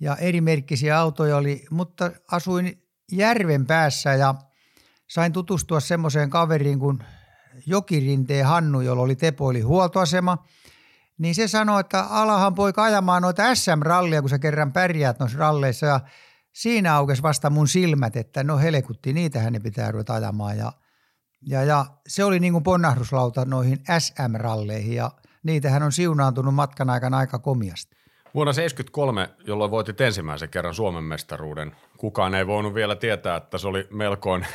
Ja 0.00 0.16
erimerkkisiä 0.16 0.98
autoja 0.98 1.36
oli, 1.36 1.64
mutta 1.70 2.10
asuin 2.32 2.82
järven 3.12 3.66
päässä 3.66 4.14
ja 4.14 4.34
sain 5.08 5.32
tutustua 5.32 5.80
semmoiseen 5.80 6.30
kaveriin 6.30 6.78
kuin 6.78 6.98
Jokirinteen 7.66 8.46
Hannu, 8.46 8.80
jolla 8.80 9.02
oli 9.02 9.16
Tepoili 9.16 9.60
huoltoasema. 9.60 10.38
Niin 11.18 11.34
se 11.34 11.48
sanoi, 11.48 11.80
että 11.80 12.00
alahan 12.00 12.54
poika 12.54 12.82
ajamaan 12.82 13.22
noita 13.22 13.54
SM-rallia, 13.54 14.20
kun 14.20 14.30
sä 14.30 14.38
kerran 14.38 14.72
pärjäät 14.72 15.18
noissa 15.18 15.38
ralleissa. 15.38 15.86
Ja 15.86 16.00
siinä 16.52 16.96
aukesi 16.96 17.22
vasta 17.22 17.50
mun 17.50 17.68
silmät, 17.68 18.16
että 18.16 18.44
no 18.44 18.58
helekutti, 18.58 19.12
niitähän 19.12 19.52
ne 19.52 19.60
pitää 19.60 19.90
ruveta 19.90 20.14
ajamaan. 20.14 20.58
Ja, 20.58 20.72
ja, 21.46 21.64
ja 21.64 21.86
se 22.08 22.24
oli 22.24 22.40
niin 22.40 22.52
kuin 22.52 22.64
ponnahduslauta 22.64 23.44
noihin 23.44 23.78
SM-ralleihin 23.98 24.94
ja 24.94 25.10
niitähän 25.42 25.82
on 25.82 25.92
siunaantunut 25.92 26.54
matkan 26.54 26.90
aikana 26.90 27.18
aika 27.18 27.38
komiasti. 27.38 27.96
Vuonna 28.34 28.52
1973, 28.52 29.28
jolloin 29.46 29.70
voitit 29.70 30.00
ensimmäisen 30.00 30.48
kerran 30.48 30.74
Suomen 30.74 31.04
mestaruuden, 31.04 31.76
kukaan 31.96 32.34
ei 32.34 32.46
voinut 32.46 32.74
vielä 32.74 32.96
tietää, 32.96 33.36
että 33.36 33.58
se 33.58 33.68
oli 33.68 33.88
melkoin 33.90 34.46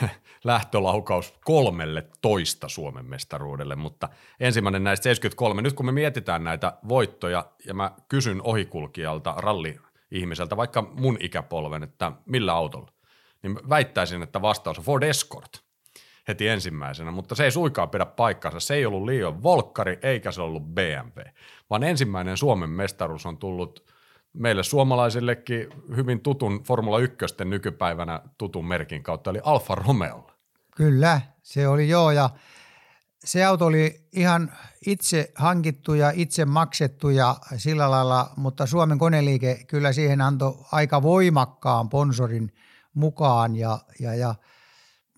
lähtölaukaus 0.44 1.34
kolmelle 1.46 2.08
toista 2.22 2.70
Suomen 2.70 3.06
mestaruudelle, 3.06 3.76
mutta 3.76 4.10
ensimmäinen 4.40 4.84
näistä 4.84 5.04
73. 5.04 5.62
Nyt 5.62 5.74
kun 5.74 5.86
me 5.86 5.92
mietitään 5.92 6.44
näitä 6.44 6.74
voittoja 6.88 7.46
ja 7.66 7.74
mä 7.74 7.92
kysyn 8.08 8.42
ohikulkijalta, 8.42 9.36
ralli-ihmiseltä, 9.38 10.58
vaikka 10.58 10.82
mun 10.82 11.18
ikäpolven, 11.20 11.84
että 11.84 12.12
millä 12.26 12.54
autolla, 12.54 12.92
niin 13.44 13.70
väittäisin, 13.70 14.24
että 14.24 14.42
vastaus 14.42 14.80
on 14.80 14.86
Ford 14.86 15.04
Escort 15.04 15.64
heti 16.28 16.48
ensimmäisenä, 16.48 17.12
mutta 17.12 17.36
se 17.36 17.44
ei 17.44 17.52
suikaan 17.52 17.90
pidä 17.90 18.06
paikkansa. 18.06 18.60
Se 18.60 18.76
ei 18.76 18.86
ollut 18.86 19.06
liian 19.06 19.44
volkkari 19.44 20.00
eikä 20.02 20.32
se 20.32 20.42
ollut 20.42 20.64
BMW, 20.64 21.22
vaan 21.70 21.84
ensimmäinen 21.84 22.38
Suomen 22.38 22.70
mestaruus 22.70 23.26
on 23.26 23.38
tullut 23.38 23.94
meille 24.34 24.64
suomalaisillekin 24.64 25.68
hyvin 25.96 26.20
tutun 26.20 26.64
Formula 26.64 27.00
1 27.00 27.18
nykypäivänä 27.46 28.22
tutun 28.38 28.68
merkin 28.68 29.04
kautta, 29.04 29.30
eli 29.30 29.40
Alfa 29.44 29.76
Romeo. 29.76 30.33
Kyllä, 30.76 31.22
se 31.42 31.68
oli 31.68 31.90
joo 31.90 32.12
ja 32.12 32.30
se 33.24 33.46
auto 33.46 33.66
oli 33.66 34.08
ihan 34.12 34.52
itse 34.88 35.32
hankittu 35.36 35.94
ja 35.94 36.12
itse 36.16 36.46
maksettu 36.46 37.10
ja 37.10 37.36
sillä 37.58 37.92
lailla, 37.92 38.34
mutta 38.38 38.66
Suomen 38.66 38.98
koneliike 38.98 39.64
kyllä 39.68 39.94
siihen 39.94 40.22
antoi 40.22 40.58
aika 40.72 41.02
voimakkaan 41.02 41.86
sponsorin 41.86 42.54
mukaan 42.94 43.56
ja, 43.56 43.80
ja, 44.00 44.16
ja 44.16 44.36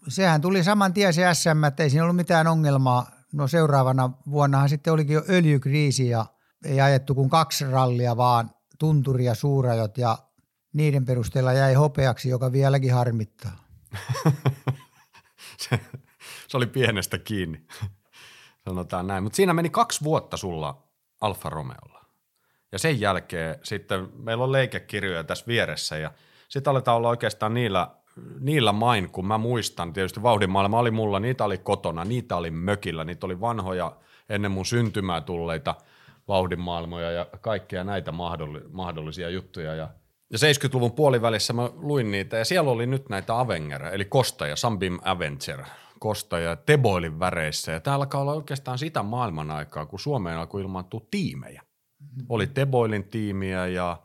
sehän 0.08 0.42
tuli 0.42 0.64
saman 0.64 0.94
tien 0.94 1.14
se 1.14 1.34
SM, 1.34 1.64
että 1.64 1.84
ei 1.84 1.90
siinä 1.90 2.04
ollut 2.04 2.16
mitään 2.16 2.48
ongelmaa. 2.48 3.12
No 3.34 3.48
seuraavana 3.48 4.10
vuonnahan 4.30 4.70
sitten 4.70 4.94
olikin 4.94 5.14
jo 5.14 5.24
öljykriisi 5.30 6.10
ja 6.10 6.26
ei 6.66 6.82
ajettu 6.82 7.16
kuin 7.16 7.30
kaksi 7.30 7.66
rallia, 7.66 8.18
vaan 8.18 8.52
tunturi 8.80 9.26
ja 9.26 9.36
suurajot 9.36 9.98
ja 9.98 10.18
niiden 10.74 11.06
perusteella 11.06 11.54
jäi 11.54 11.74
hopeaksi, 11.74 12.30
joka 12.30 12.52
vieläkin 12.52 12.94
harmittaa. 12.94 13.66
se, 15.58 15.80
se 16.48 16.58
oli 16.58 16.66
pienestä 16.66 17.18
kiinni, 17.18 17.62
sanotaan 18.66 19.08
näin. 19.08 19.24
Mutta 19.24 19.36
siinä 19.36 19.54
meni 19.54 19.70
kaksi 19.70 20.04
vuotta 20.04 20.38
sulla 20.38 20.84
Alfa 21.22 21.50
Romeolla. 21.50 22.06
Ja 22.72 22.80
sen 22.80 23.00
jälkeen 23.00 23.56
sitten 23.64 24.10
meillä 24.18 24.44
on 24.44 24.52
leikekirjoja 24.52 25.24
tässä 25.24 25.48
vieressä 25.48 25.98
ja 25.98 26.12
sitten 26.50 26.72
aletaan 26.72 26.98
olla 26.98 27.10
oikeastaan 27.10 27.54
niillä, 27.54 27.88
niillä 28.40 28.72
main, 28.72 29.10
kun 29.10 29.28
mä 29.28 29.38
muistan, 29.38 29.94
tietysti 29.94 30.24
vauhdimaailma 30.24 30.80
oli 30.80 30.92
mulla, 30.92 31.20
niitä 31.20 31.46
oli 31.46 31.58
kotona, 31.58 32.06
niitä 32.06 32.36
oli 32.36 32.52
mökillä, 32.52 33.04
niitä 33.04 33.26
oli 33.26 33.42
vanhoja 33.42 33.98
ennen 34.30 34.52
mun 34.52 34.66
syntymää 34.66 35.22
tulleita– 35.22 35.76
vauhdinmaailmoja 36.28 37.12
ja 37.12 37.28
kaikkia 37.42 37.84
näitä 37.84 38.12
mahdollisia 38.72 39.30
juttuja. 39.30 39.76
Ja, 39.76 39.90
ja 40.32 40.38
70-luvun 40.38 40.92
puolivälissä 40.92 41.54
mä 41.54 41.70
luin 41.76 42.12
niitä 42.12 42.38
ja 42.38 42.46
siellä 42.46 42.72
oli 42.72 42.88
nyt 42.88 43.10
näitä 43.10 43.40
Avenger, 43.40 43.86
eli 43.86 44.06
Kosta 44.06 44.48
ja 44.48 44.56
Sunbeam 44.56 45.00
Avenger, 45.04 45.64
Kosta 46.00 46.40
ja 46.40 46.56
Teboilin 46.56 47.20
väreissä. 47.20 47.72
Ja 47.72 47.80
täällä 47.80 48.04
alkaa 48.04 48.22
olla 48.22 48.34
oikeastaan 48.34 48.78
sitä 48.78 49.04
maailman 49.04 49.52
aikaa, 49.52 49.86
kun 49.86 50.00
Suomeen 50.00 50.38
alkoi 50.38 50.62
ilmaantua 50.62 51.02
tiimejä. 51.12 51.62
Mm-hmm. 52.00 52.26
Oli 52.30 52.48
Teboilin 52.48 53.04
tiimiä 53.04 53.68
ja 53.68 54.02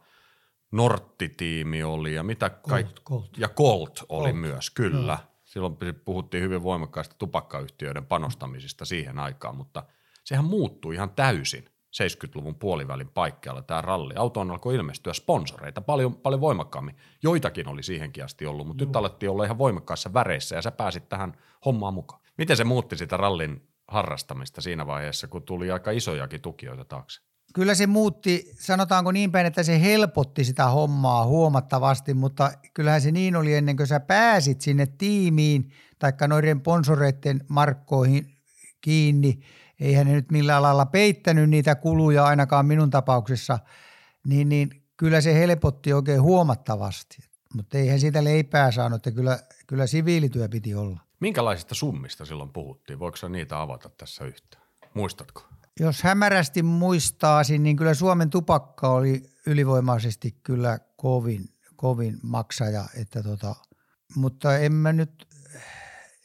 Nortti-tiimi 0.73 1.83
oli 1.83 2.15
ja 2.15 2.23
mitä 2.23 2.51
kaikki. 2.51 3.03
Ja 3.37 3.49
Colt 3.49 4.05
oli 4.09 4.29
Colt. 4.29 4.41
myös, 4.41 4.71
kyllä. 4.71 5.13
No. 5.13 5.19
Silloin 5.45 5.77
puhuttiin 6.05 6.43
hyvin 6.43 6.63
voimakkaasti 6.63 7.15
tupakkayhtiöiden 7.19 8.07
panostamisista 8.07 8.85
siihen 8.85 9.19
aikaan, 9.19 9.57
mutta 9.57 9.83
sehän 10.25 10.45
muuttui 10.45 10.95
ihan 10.95 11.11
täysin 11.11 11.70
70-luvun 11.91 12.55
puolivälin 12.55 13.09
paikkeilla 13.09 13.63
tämä 13.63 13.83
ralli. 13.83 14.15
Autoon 14.17 14.51
alkoi 14.51 14.75
ilmestyä 14.75 15.13
sponsoreita 15.13 15.81
paljon, 15.81 16.15
paljon 16.15 16.41
voimakkaammin. 16.41 16.97
Joitakin 17.23 17.69
oli 17.69 17.83
siihenkin 17.83 18.25
asti 18.25 18.47
ollut, 18.47 18.67
mutta 18.67 18.85
Joo. 18.85 18.89
nyt 18.89 18.97
alettiin 18.97 19.31
olla 19.31 19.45
ihan 19.45 19.59
voimakkaissa 19.59 20.15
väreissä 20.15 20.57
ja 20.57 20.63
sä 20.63 20.71
pääsit 20.71 21.09
tähän 21.09 21.37
hommaan 21.65 21.95
mukaan. 21.95 22.23
Miten 22.39 22.57
se 22.57 22.65
muutti 22.65 22.97
sitä 22.97 23.17
rallin 23.17 23.69
harrastamista 23.89 24.61
siinä 24.61 24.87
vaiheessa, 24.87 25.29
kun 25.29 25.43
tuli 25.43 25.71
aika 25.71 25.91
isojakin 25.91 26.41
tukijoita 26.41 26.85
taakse? 26.85 27.21
Kyllä 27.55 27.75
se 27.75 27.87
muutti, 27.87 28.53
sanotaanko 28.55 29.13
niin 29.13 29.33
päin, 29.33 29.47
että 29.47 29.63
se 29.63 29.81
helpotti 29.81 30.45
sitä 30.45 30.67
hommaa 30.67 31.27
huomattavasti, 31.27 32.15
mutta 32.15 32.53
kyllähän 32.75 33.01
se 33.01 33.11
niin 33.11 33.37
oli 33.37 33.55
ennen 33.55 33.77
kuin 33.77 33.87
sä 33.87 34.01
pääsit 34.01 34.61
sinne 34.61 34.87
tiimiin, 34.87 35.71
taikka 35.99 36.29
noiden 36.29 36.59
sponsoreiden 36.59 37.41
markkoihin 37.49 38.37
kiinni– 38.81 39.39
eihän 39.81 40.07
ne 40.07 40.13
nyt 40.13 40.31
millään 40.33 40.63
lailla 40.63 40.87
peittänyt 40.87 41.51
niitä 41.51 41.75
kuluja 41.75 42.25
ainakaan 42.25 42.67
minun 42.67 42.91
tapauksessa, 42.91 43.59
niin, 44.27 44.49
niin 44.49 44.83
kyllä 44.97 45.21
se 45.21 45.35
helpotti 45.35 45.93
oikein 45.93 46.23
huomattavasti. 46.23 47.19
Mutta 47.55 47.79
eihän 47.79 48.01
siitä 48.01 48.25
leipää 48.25 48.71
saanut, 48.71 48.97
että 48.97 49.11
kyllä, 49.11 49.39
kyllä 49.67 49.87
siviilityö 49.87 50.49
piti 50.49 50.75
olla. 50.75 51.01
Minkälaisista 51.21 51.75
summista 51.75 52.25
silloin 52.25 52.51
puhuttiin? 52.51 52.99
Voiko 52.99 53.29
niitä 53.29 53.61
avata 53.61 53.89
tässä 53.89 54.25
yhtään? 54.25 54.63
Muistatko? 54.95 55.43
Jos 55.81 56.03
hämärästi 56.03 56.63
muistaasin, 56.63 57.63
niin 57.63 57.77
kyllä 57.77 57.95
Suomen 57.95 58.31
tupakka 58.31 58.89
oli 58.89 59.23
ylivoimaisesti 59.47 60.37
kyllä 60.43 60.79
kovin, 60.97 61.49
kovin 61.77 62.19
maksaja. 62.23 62.85
Että 62.97 63.23
tota, 63.23 63.55
mutta 64.17 64.59
en 64.59 64.73
mä 64.73 64.93
nyt 64.93 65.27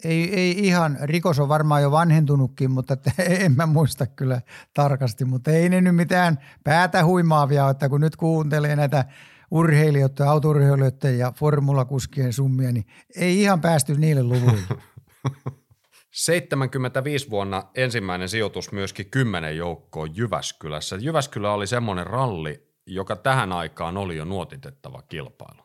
ei, 0.04 0.36
ei 0.36 0.68
ihan, 0.68 0.98
rikos 1.02 1.40
on 1.40 1.50
varmaan 1.50 1.82
jo 1.82 1.92
vanhentunutkin, 1.92 2.72
mutta 2.72 2.94
että 2.94 3.12
en 3.44 3.52
mä 3.52 3.66
muista 3.66 4.06
kyllä 4.08 4.42
tarkasti, 4.74 5.26
mutta 5.26 5.52
ei 5.52 5.70
ne 5.70 5.82
nyt 5.82 5.96
mitään 5.96 6.40
päätä 6.64 7.06
huimaavia, 7.06 7.70
että 7.70 7.90
kun 7.90 8.02
nyt 8.02 8.16
kuuntelee 8.16 8.76
näitä 8.76 9.06
urheilijoiden, 9.52 10.28
autourheilijoiden 10.28 11.18
ja 11.18 11.34
formulakuskien 11.36 12.34
summia, 12.34 12.72
niin 12.72 12.86
ei 13.16 13.42
ihan 13.42 13.62
päästy 13.62 13.96
niille 13.96 14.24
luvuille. 14.24 14.68
75 16.12 17.30
vuonna 17.30 17.64
ensimmäinen 17.76 18.30
sijoitus 18.30 18.72
myöskin 18.72 19.10
kymmenen 19.10 19.58
joukkoon 19.58 20.18
Jyväskylässä. 20.18 20.96
Jyväskylä 20.96 21.52
oli 21.52 21.68
semmoinen 21.68 22.08
ralli, 22.08 22.68
joka 22.86 23.16
tähän 23.16 23.52
aikaan 23.52 23.98
oli 23.98 24.18
jo 24.18 24.26
nuotitettava 24.26 25.02
kilpailu. 25.02 25.62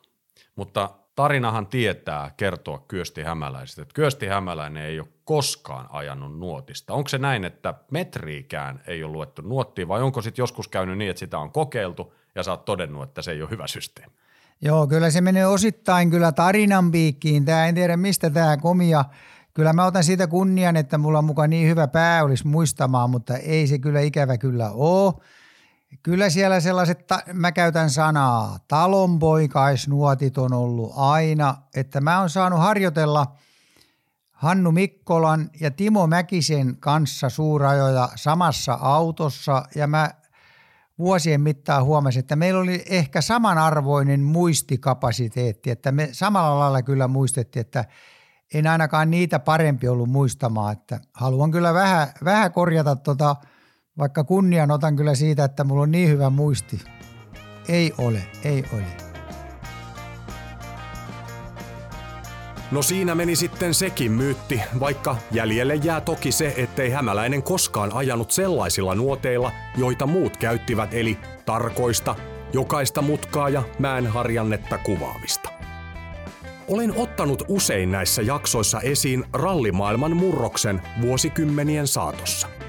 Mutta 0.56 0.90
tarinahan 1.20 1.66
tietää 1.66 2.30
kertoa 2.36 2.84
Kyösti 2.88 3.22
Hämäläisestä, 3.22 3.82
että 3.82 3.94
Kyösti 3.94 4.26
Hämäläinen 4.26 4.84
ei 4.84 5.00
ole 5.00 5.08
koskaan 5.24 5.86
ajanut 5.90 6.38
nuotista. 6.38 6.94
Onko 6.94 7.08
se 7.08 7.18
näin, 7.18 7.44
että 7.44 7.74
metriikään 7.90 8.80
ei 8.86 9.04
ole 9.04 9.12
luettu 9.12 9.42
nuottiin 9.42 9.88
vai 9.88 10.02
onko 10.02 10.22
sitten 10.22 10.42
joskus 10.42 10.68
käynyt 10.68 10.98
niin, 10.98 11.10
että 11.10 11.20
sitä 11.20 11.38
on 11.38 11.52
kokeiltu 11.52 12.14
ja 12.34 12.42
sä 12.42 12.50
oot 12.50 12.64
todennut, 12.64 13.02
että 13.02 13.22
se 13.22 13.30
ei 13.30 13.42
ole 13.42 13.50
hyvä 13.50 13.66
systeemi? 13.66 14.12
Joo, 14.60 14.86
kyllä 14.86 15.10
se 15.10 15.20
menee 15.20 15.46
osittain 15.46 16.10
kyllä 16.10 16.32
tarinan 16.32 16.90
piikkiin. 16.90 17.44
Tämä 17.44 17.66
en 17.66 17.74
tiedä 17.74 17.96
mistä 17.96 18.30
tämä 18.30 18.56
komia. 18.56 19.04
Kyllä 19.54 19.72
mä 19.72 19.86
otan 19.86 20.04
siitä 20.04 20.26
kunnian, 20.26 20.76
että 20.76 20.98
mulla 20.98 21.18
on 21.18 21.24
mukaan 21.24 21.50
niin 21.50 21.68
hyvä 21.68 21.86
pää 21.88 22.24
olisi 22.24 22.46
muistamaan, 22.46 23.10
mutta 23.10 23.36
ei 23.36 23.66
se 23.66 23.78
kyllä 23.78 24.00
ikävä 24.00 24.38
kyllä 24.38 24.70
ole. 24.70 25.14
Kyllä 26.02 26.30
siellä 26.30 26.60
sellaiset, 26.60 27.04
mä 27.32 27.52
käytän 27.52 27.90
sanaa, 27.90 28.58
talonpoikaisnuotit 28.68 30.38
on 30.38 30.52
ollut 30.52 30.92
aina, 30.96 31.56
että 31.74 32.00
mä 32.00 32.20
oon 32.20 32.30
saanut 32.30 32.58
harjoitella 32.58 33.26
Hannu 34.30 34.72
Mikkolan 34.72 35.50
ja 35.60 35.70
Timo 35.70 36.06
Mäkisen 36.06 36.76
kanssa 36.76 37.28
suurajoja 37.28 38.08
samassa 38.14 38.78
autossa 38.80 39.62
ja 39.74 39.86
mä 39.86 40.10
vuosien 40.98 41.40
mittaan 41.40 41.84
huomasin, 41.84 42.20
että 42.20 42.36
meillä 42.36 42.60
oli 42.60 42.84
ehkä 42.88 43.20
samanarvoinen 43.20 44.20
muistikapasiteetti, 44.20 45.70
että 45.70 45.92
me 45.92 46.08
samalla 46.12 46.60
lailla 46.60 46.82
kyllä 46.82 47.08
muistettiin, 47.08 47.60
että 47.60 47.84
en 48.54 48.66
ainakaan 48.66 49.10
niitä 49.10 49.38
parempi 49.38 49.88
ollut 49.88 50.10
muistamaan, 50.10 50.72
että 50.72 51.00
haluan 51.14 51.50
kyllä 51.50 51.74
vähän, 51.74 52.08
vähän 52.24 52.52
korjata 52.52 52.96
tota, 52.96 53.36
vaikka 54.00 54.24
kunnian 54.24 54.70
otan 54.70 54.96
kyllä 54.96 55.14
siitä, 55.14 55.44
että 55.44 55.64
mulla 55.64 55.82
on 55.82 55.90
niin 55.90 56.08
hyvä 56.08 56.30
muisti. 56.30 56.80
Ei 57.68 57.92
ole, 57.98 58.22
ei 58.44 58.64
ole. 58.72 58.82
No 62.70 62.82
siinä 62.82 63.14
meni 63.14 63.36
sitten 63.36 63.74
sekin 63.74 64.12
myytti, 64.12 64.60
vaikka 64.80 65.16
jäljelle 65.32 65.74
jää 65.74 66.00
toki 66.00 66.32
se, 66.32 66.54
ettei 66.56 66.90
hämäläinen 66.90 67.42
koskaan 67.42 67.92
ajanut 67.92 68.30
sellaisilla 68.30 68.94
nuoteilla, 68.94 69.52
joita 69.76 70.06
muut 70.06 70.36
käyttivät, 70.36 70.94
eli 70.94 71.18
tarkoista, 71.46 72.16
jokaista 72.52 73.02
mutkaa 73.02 73.48
ja 73.48 73.62
mäenharjannetta 73.78 74.78
kuvaavista. 74.78 75.50
Olen 76.68 76.96
ottanut 76.96 77.42
usein 77.48 77.92
näissä 77.92 78.22
jaksoissa 78.22 78.80
esiin 78.80 79.24
rallimaailman 79.32 80.16
murroksen 80.16 80.82
vuosikymmenien 81.00 81.86
saatossa. 81.86 82.59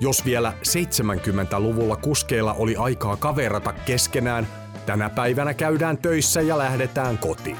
Jos 0.00 0.24
vielä 0.24 0.52
70-luvulla 0.62 1.96
kuskeilla 1.96 2.52
oli 2.52 2.76
aikaa 2.76 3.16
kaverata 3.16 3.72
keskenään, 3.72 4.46
tänä 4.86 5.10
päivänä 5.10 5.54
käydään 5.54 5.98
töissä 5.98 6.40
ja 6.40 6.58
lähdetään 6.58 7.18
kotiin. 7.18 7.58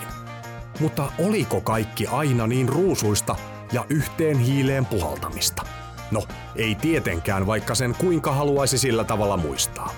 Mutta 0.81 1.13
oliko 1.19 1.61
kaikki 1.61 2.07
aina 2.07 2.47
niin 2.47 2.69
ruusuista 2.69 3.37
ja 3.73 3.85
yhteen 3.91 4.39
hiileen 4.39 4.87
puhaltamista? 4.87 5.63
No, 6.11 6.23
ei 6.57 6.75
tietenkään, 6.75 7.47
vaikka 7.47 7.75
sen 7.75 7.95
kuinka 7.99 8.33
haluaisi 8.33 8.79
sillä 8.79 9.05
tavalla 9.05 9.37
muistaa. 9.37 9.95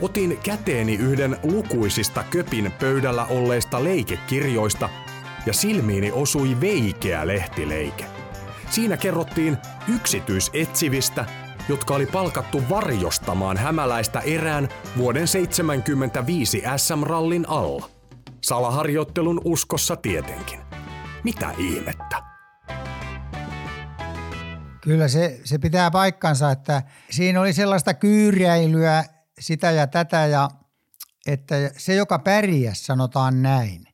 Otin 0.00 0.38
käteeni 0.42 0.94
yhden 0.94 1.36
lukuisista 1.42 2.24
köpin 2.30 2.72
pöydällä 2.80 3.24
olleista 3.24 3.84
leikekirjoista 3.84 4.88
ja 5.46 5.52
silmiini 5.52 6.12
osui 6.12 6.60
veikeä 6.60 7.26
lehtileike. 7.26 8.04
Siinä 8.70 8.96
kerrottiin 8.96 9.58
yksityisetsivistä, 9.88 11.24
jotka 11.68 11.94
oli 11.94 12.06
palkattu 12.06 12.62
varjostamaan 12.68 13.56
hämäläistä 13.56 14.20
erään 14.20 14.68
vuoden 14.96 15.28
75 15.28 16.62
SM-rallin 16.76 17.48
alla. 17.48 17.90
Salaharjoittelun 18.44 19.40
uskossa 19.44 19.96
tietenkin. 19.96 20.60
Mitä 21.24 21.50
ihmettä? 21.58 22.22
Kyllä 24.80 25.08
se, 25.08 25.40
se 25.44 25.58
pitää 25.58 25.90
paikkansa, 25.90 26.50
että 26.50 26.82
siinä 27.10 27.40
oli 27.40 27.52
sellaista 27.52 27.94
kyyriäilyä 27.94 29.04
sitä 29.40 29.70
ja 29.70 29.86
tätä 29.86 30.26
ja 30.26 30.48
että 31.26 31.70
se, 31.76 31.94
joka 31.94 32.18
pärjäs, 32.18 32.86
sanotaan 32.86 33.42
näin, 33.42 33.84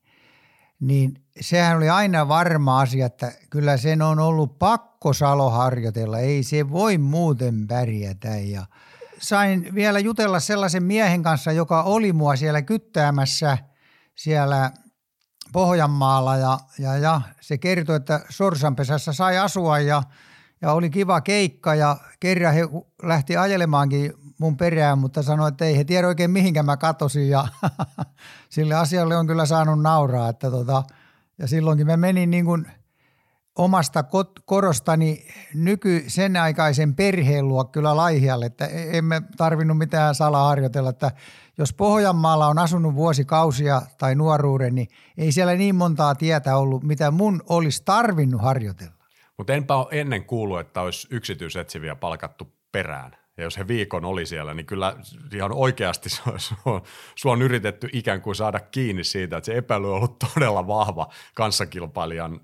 niin 0.81 1.24
sehän 1.41 1.77
oli 1.77 1.89
aina 1.89 2.29
varma 2.29 2.81
asia, 2.81 3.07
että 3.07 3.33
kyllä 3.51 3.77
sen 3.77 4.03
on 4.03 4.19
ollut 4.19 4.59
pakko 4.59 5.13
Salo 5.13 5.51
harjoitella, 5.51 6.19
ei 6.19 6.43
se 6.43 6.71
voi 6.71 6.99
muuten 6.99 7.67
pärjätä. 7.67 8.29
Ja 8.29 8.67
sain 9.19 9.75
vielä 9.75 9.99
jutella 9.99 10.41
sellaisen 10.41 10.83
miehen 10.83 11.23
kanssa, 11.23 11.53
joka 11.53 11.83
oli 11.83 12.13
mua 12.13 12.37
siellä 12.37 12.63
kyttäämässä– 12.63 13.59
siellä 14.15 14.71
Pohjanmaalla. 15.53 16.37
Ja, 16.37 16.59
ja, 16.79 16.99
ja 16.99 17.21
se 17.41 17.59
kertoi, 17.59 17.97
että 17.97 18.21
Sorsanpesässä 18.29 19.13
sai 19.13 19.39
asua 19.39 19.79
ja, 19.79 20.03
ja 20.63 20.73
oli 20.73 20.91
kiva 20.91 21.21
keikka. 21.21 21.75
Ja 21.75 21.97
kerran 22.21 22.55
he 22.55 22.63
lähti 23.03 23.37
ajelemaankin 23.37 24.13
mun 24.39 24.57
perään, 24.57 24.99
mutta 24.99 25.23
sanoi, 25.23 25.49
että 25.49 25.65
ei 25.65 25.77
he 25.77 25.85
tiedä 25.85 26.09
oikein 26.09 26.31
mihinkä 26.31 26.63
mä 26.63 26.77
katosin. 26.77 27.29
Ja 27.29 27.49
sille 28.51 28.75
asialle 28.75 29.17
on 29.17 29.27
kyllä 29.27 29.47
saanut 29.47 29.83
nauraa, 29.83 30.29
että 30.29 30.51
tota, 30.51 30.83
ja 31.39 31.47
silloinkin 31.47 31.87
mä 31.87 31.97
menin 31.97 32.31
niin 32.31 32.45
kuin 32.45 32.67
omasta 33.59 34.05
korostani 34.45 35.27
nyky 35.55 36.05
sen 36.07 36.37
aikaisen 36.37 36.95
perheen 36.95 37.49
luo 37.49 37.65
kyllä 37.65 37.97
laihialle, 37.97 38.47
että 38.47 38.67
emme 38.67 39.23
tarvinnut 39.37 39.79
mitään 39.79 40.15
salaa 40.15 40.49
harjoitella, 40.49 40.91
että 40.91 41.11
jos 41.59 41.73
Pohjanmaalla 41.73 42.47
on 42.47 42.59
asunut 42.59 42.95
vuosikausia 42.95 43.83
tai 43.99 44.15
nuoruuden, 44.15 44.75
niin 44.75 44.89
ei 45.19 45.33
siellä 45.33 45.55
niin 45.55 45.75
montaa 45.75 46.15
tietä 46.15 46.57
ollut, 46.57 46.85
mitä 46.85 47.11
mun 47.11 47.43
olisi 47.49 47.83
tarvinnut 47.85 48.43
harjoitella. 48.43 48.95
Mutta 49.39 49.53
enpä 49.53 49.77
ole 49.77 49.87
ennen 49.91 50.25
kuullut, 50.25 50.61
että 50.61 50.81
olisi 50.81 51.09
yksityisetsiviä 51.11 51.97
palkattu 51.97 52.53
perään. 52.73 53.24
Ja 53.37 53.45
jos 53.45 53.59
he 53.59 53.69
viikon 53.69 54.05
oli 54.05 54.27
siellä, 54.27 54.55
niin 54.55 54.67
kyllä 54.67 54.97
ihan 55.35 55.53
oikeasti 55.53 56.09
sua 57.17 57.33
on 57.33 57.43
yritetty 57.43 57.89
ikään 57.93 58.21
kuin 58.21 58.37
saada 58.37 58.61
kiinni 58.61 59.05
siitä, 59.05 59.37
että 59.37 59.47
se 59.47 59.57
epäily 59.57 59.91
on 59.91 59.97
ollut 59.97 60.19
todella 60.35 60.67
vahva 60.67 61.13
kanssakilpailijan, 61.35 62.41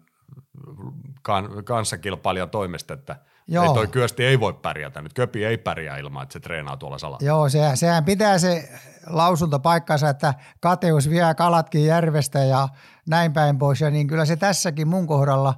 kan, 1.22 1.64
kanssakilpailijan 1.64 2.50
toimesta, 2.50 2.94
että– 2.94 3.16
Joo. 3.50 3.64
Ei 3.64 3.74
toi 3.74 3.86
Kyösti 3.88 4.24
ei 4.24 4.40
voi 4.40 4.52
pärjätä 4.52 5.02
nyt. 5.02 5.12
Köpi 5.12 5.44
ei 5.44 5.58
pärjää 5.58 5.96
ilman, 5.96 6.22
että 6.22 6.32
se 6.32 6.40
treenaa 6.40 6.76
tuolla 6.76 6.98
salalla. 6.98 7.26
Joo, 7.26 7.48
se, 7.48 7.58
sehän 7.74 8.04
pitää 8.04 8.38
se 8.38 8.68
lausunto 9.06 9.58
paikkansa, 9.58 10.08
että 10.08 10.34
kateus 10.60 11.10
vie 11.10 11.34
kalatkin 11.36 11.84
järvestä 11.84 12.38
ja 12.38 12.68
näin 13.08 13.32
päin 13.32 13.58
pois. 13.58 13.80
Ja 13.80 13.90
niin 13.90 14.06
kyllä 14.06 14.24
se 14.24 14.36
tässäkin 14.36 14.88
mun 14.88 15.06
kohdalla 15.06 15.54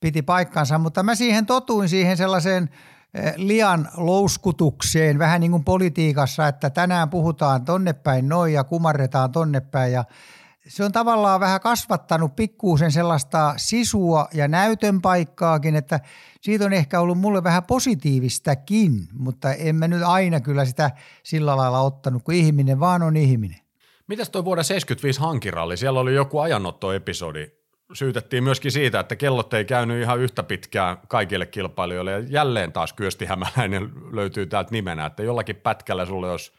piti 0.00 0.22
paikkansa, 0.22 0.78
mutta 0.78 1.02
mä 1.02 1.14
siihen 1.14 1.46
totuin 1.46 1.88
siihen 1.88 2.16
sellaiseen 2.16 2.70
eh, 3.14 3.34
lian 3.36 3.88
louskutukseen, 3.96 5.18
vähän 5.18 5.40
niin 5.40 5.50
kuin 5.50 5.64
politiikassa, 5.64 6.48
että 6.48 6.70
tänään 6.70 7.10
puhutaan 7.10 7.64
tonne 7.64 7.92
päin 7.92 8.28
noin 8.28 8.52
ja 8.52 8.64
kumarretaan 8.64 9.32
tonne 9.32 9.60
päin 9.60 9.92
ja 9.92 10.04
se 10.68 10.84
on 10.84 10.92
tavallaan 10.92 11.40
vähän 11.40 11.60
kasvattanut 11.60 12.36
pikkuusen 12.36 12.92
sellaista 12.92 13.54
sisua 13.56 14.28
ja 14.34 14.48
näytön 14.48 15.02
paikkaakin, 15.02 15.76
että 15.76 16.00
siitä 16.40 16.64
on 16.64 16.72
ehkä 16.72 17.00
ollut 17.00 17.18
mulle 17.18 17.44
vähän 17.44 17.64
positiivistakin, 17.64 19.08
mutta 19.12 19.52
en 19.52 19.76
mä 19.76 19.88
nyt 19.88 20.02
aina 20.02 20.40
kyllä 20.40 20.64
sitä 20.64 20.90
sillä 21.22 21.56
lailla 21.56 21.80
ottanut, 21.80 22.22
kun 22.22 22.34
ihminen 22.34 22.80
vaan 22.80 23.02
on 23.02 23.16
ihminen. 23.16 23.60
Mitäs 24.06 24.30
tuo 24.30 24.44
vuoden 24.44 24.64
75 24.64 25.20
hankiralli? 25.20 25.76
Siellä 25.76 26.00
oli 26.00 26.14
joku 26.14 26.38
ajanottoepisodi. 26.38 27.63
Syytettiin 27.94 28.44
myöskin 28.44 28.72
siitä, 28.72 29.00
että 29.00 29.16
kellot 29.16 29.54
ei 29.54 29.64
käynyt 29.64 30.02
ihan 30.02 30.20
yhtä 30.20 30.42
pitkään 30.42 30.98
kaikille 31.08 31.46
kilpailijoille 31.46 32.12
ja 32.12 32.18
jälleen 32.18 32.72
taas 32.72 32.92
Kyösti 32.92 33.24
Hämäläinen 33.24 33.92
löytyy 34.12 34.46
täältä 34.46 34.70
nimenä, 34.70 35.06
että 35.06 35.22
jollakin 35.22 35.56
pätkällä 35.56 36.06
sulle 36.06 36.30
olisi 36.30 36.52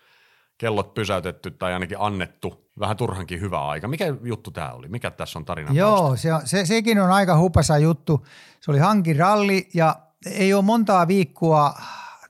kellot 0.58 0.94
pysäytetty 0.94 1.52
tai 1.52 1.74
ainakin 1.74 1.98
annettu 2.00 2.66
vähän 2.80 2.98
turhankin 2.98 3.42
hyvä 3.42 3.68
aika. 3.68 3.88
Mikä 3.88 4.16
juttu 4.24 4.52
tämä 4.52 4.72
oli? 4.72 4.88
Mikä 4.88 5.12
tässä 5.12 5.40
on 5.40 5.46
tarina 5.46 5.74
Joo, 5.74 6.16
se, 6.16 6.30
se, 6.46 6.66
sekin 6.66 7.00
on 7.00 7.12
aika 7.12 7.38
hupasa 7.38 7.78
juttu. 7.78 8.26
Se 8.62 8.72
oli 8.72 8.80
hankiralli 8.80 9.70
ja 9.74 9.96
ei 10.26 10.54
ole 10.54 10.64
montaa 10.64 11.08
viikkoa 11.08 11.74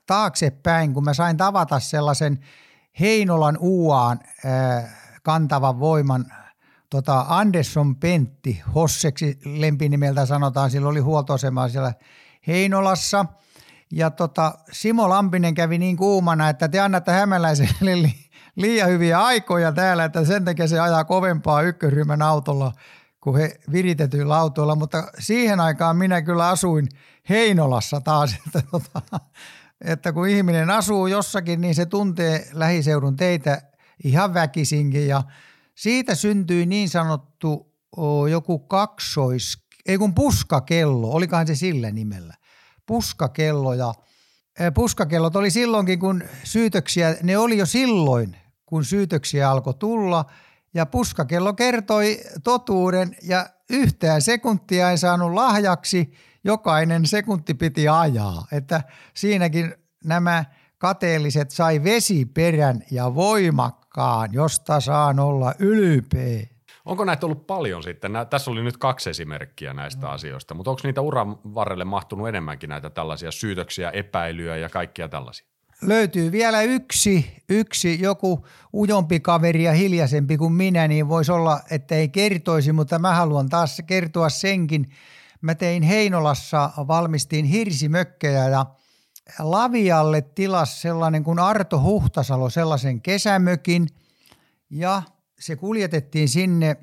taaksepäin, 0.06 0.94
kun 0.94 1.04
mä 1.04 1.14
sain 1.14 1.36
tavata 1.36 1.80
sellaisen 1.80 2.38
Heinolan 3.00 3.56
uuaan 3.60 4.20
äh, 4.46 4.84
kantavan 5.22 5.80
voiman 5.80 6.26
tota 6.90 7.26
Andersson 7.28 7.96
Pentti, 7.96 8.62
Hosseksi 8.74 9.38
lempinimeltä 9.44 10.26
sanotaan, 10.26 10.70
sillä 10.70 10.88
oli 10.88 11.00
huoltoasema 11.00 11.68
siellä 11.68 11.94
Heinolassa. 12.46 13.26
Ja 13.92 14.10
tota, 14.10 14.54
Simo 14.72 15.08
Lampinen 15.08 15.54
kävi 15.54 15.78
niin 15.78 15.96
kuumana, 15.96 16.48
että 16.48 16.68
te 16.68 16.80
annatte 16.80 17.12
hämäläiselle 17.12 18.12
liian 18.56 18.88
hyviä 18.88 19.22
aikoja 19.22 19.72
täällä, 19.72 20.04
että 20.04 20.24
sen 20.24 20.44
takia 20.44 20.68
se 20.68 20.80
ajaa 20.80 21.04
kovempaa 21.04 21.62
ykkösryhmän 21.62 22.22
autolla 22.22 22.72
kuin 23.20 23.36
he 23.36 23.60
viritetyillä 23.72 24.36
autoilla, 24.36 24.76
mutta 24.76 25.04
siihen 25.18 25.60
aikaan 25.60 25.96
minä 25.96 26.22
kyllä 26.22 26.48
asuin 26.48 26.88
Heinolassa 27.28 28.00
taas, 28.00 28.34
että, 28.46 28.62
tota, 28.70 29.02
että 29.80 30.12
kun 30.12 30.28
ihminen 30.28 30.70
asuu 30.70 31.06
jossakin, 31.06 31.60
niin 31.60 31.74
se 31.74 31.86
tuntee 31.86 32.48
lähiseudun 32.52 33.16
teitä 33.16 33.62
ihan 34.04 34.34
väkisinkin 34.34 35.08
ja 35.08 35.22
siitä 35.76 36.14
syntyi 36.14 36.66
niin 36.66 36.88
sanottu 36.88 37.72
o, 37.96 38.26
joku 38.26 38.58
kaksois, 38.58 39.58
ei 39.86 39.98
kun 39.98 40.14
puskakello, 40.14 41.10
olikohan 41.10 41.46
se 41.46 41.54
sillä 41.54 41.90
nimellä, 41.90 42.34
puskakello 42.86 43.74
ja 43.74 43.94
puskakellot 44.74 45.36
oli 45.36 45.50
silloinkin, 45.50 45.98
kun 45.98 46.24
syytöksiä, 46.44 47.16
ne 47.22 47.38
oli 47.38 47.58
jo 47.58 47.66
silloin 47.66 48.36
kun 48.66 48.84
syytöksiä 48.84 49.50
alkoi 49.50 49.74
tulla. 49.74 50.24
Ja 50.74 50.86
puskakello 50.86 51.52
kertoi 51.52 52.20
totuuden 52.44 53.16
ja 53.22 53.46
yhtään 53.70 54.22
sekuntia 54.22 54.90
ei 54.90 54.98
saanut 54.98 55.32
lahjaksi, 55.32 56.12
jokainen 56.44 57.06
sekunti 57.06 57.54
piti 57.54 57.88
ajaa. 57.88 58.46
Että 58.52 58.82
siinäkin 59.14 59.74
nämä 60.04 60.44
kateelliset 60.78 61.50
sai 61.50 61.84
vesiperän 61.84 62.82
ja 62.90 63.14
voimakkaan, 63.14 63.85
josta 64.32 64.80
saan 64.80 65.20
olla 65.20 65.54
ylpeä. 65.58 66.46
Onko 66.84 67.04
näitä 67.04 67.26
ollut 67.26 67.46
paljon 67.46 67.82
sitten? 67.82 68.12
Nä, 68.12 68.24
tässä 68.24 68.50
oli 68.50 68.62
nyt 68.62 68.76
kaksi 68.76 69.10
esimerkkiä 69.10 69.74
näistä 69.74 70.06
no. 70.06 70.12
asioista, 70.12 70.54
mutta 70.54 70.70
onko 70.70 70.80
niitä 70.84 71.00
uran 71.00 71.38
varrelle 71.54 71.84
mahtunut 71.84 72.28
enemmänkin 72.28 72.70
näitä 72.70 72.90
tällaisia 72.90 73.30
syytöksiä, 73.30 73.90
epäilyjä 73.90 74.56
ja 74.56 74.68
kaikkia 74.68 75.08
tällaisia? 75.08 75.46
löytyy 75.82 76.32
vielä 76.32 76.62
yksi, 76.62 77.42
yksi 77.48 78.02
joku 78.02 78.46
ujompi 78.74 79.20
kaveri 79.20 79.64
ja 79.64 79.72
hiljaisempi 79.72 80.36
kuin 80.36 80.52
minä, 80.52 80.88
niin 80.88 81.08
voisi 81.08 81.32
olla, 81.32 81.60
että 81.70 81.94
ei 81.94 82.08
kertoisi, 82.08 82.72
mutta 82.72 82.98
mä 82.98 83.14
haluan 83.14 83.48
taas 83.48 83.82
kertoa 83.86 84.28
senkin. 84.28 84.86
mä 85.40 85.54
tein 85.54 85.82
Heinolassa, 85.82 86.70
valmistiin 86.76 87.44
hirsimökkejä 87.44 88.48
ja 88.48 88.66
Lavialle 89.38 90.22
tilas 90.22 90.82
sellainen 90.82 91.24
kuin 91.24 91.38
Arto 91.38 91.80
Huhtasalo 91.80 92.50
sellaisen 92.50 93.00
kesämökin 93.00 93.86
ja 94.70 95.02
se 95.38 95.56
kuljetettiin 95.56 96.28
sinne 96.28 96.76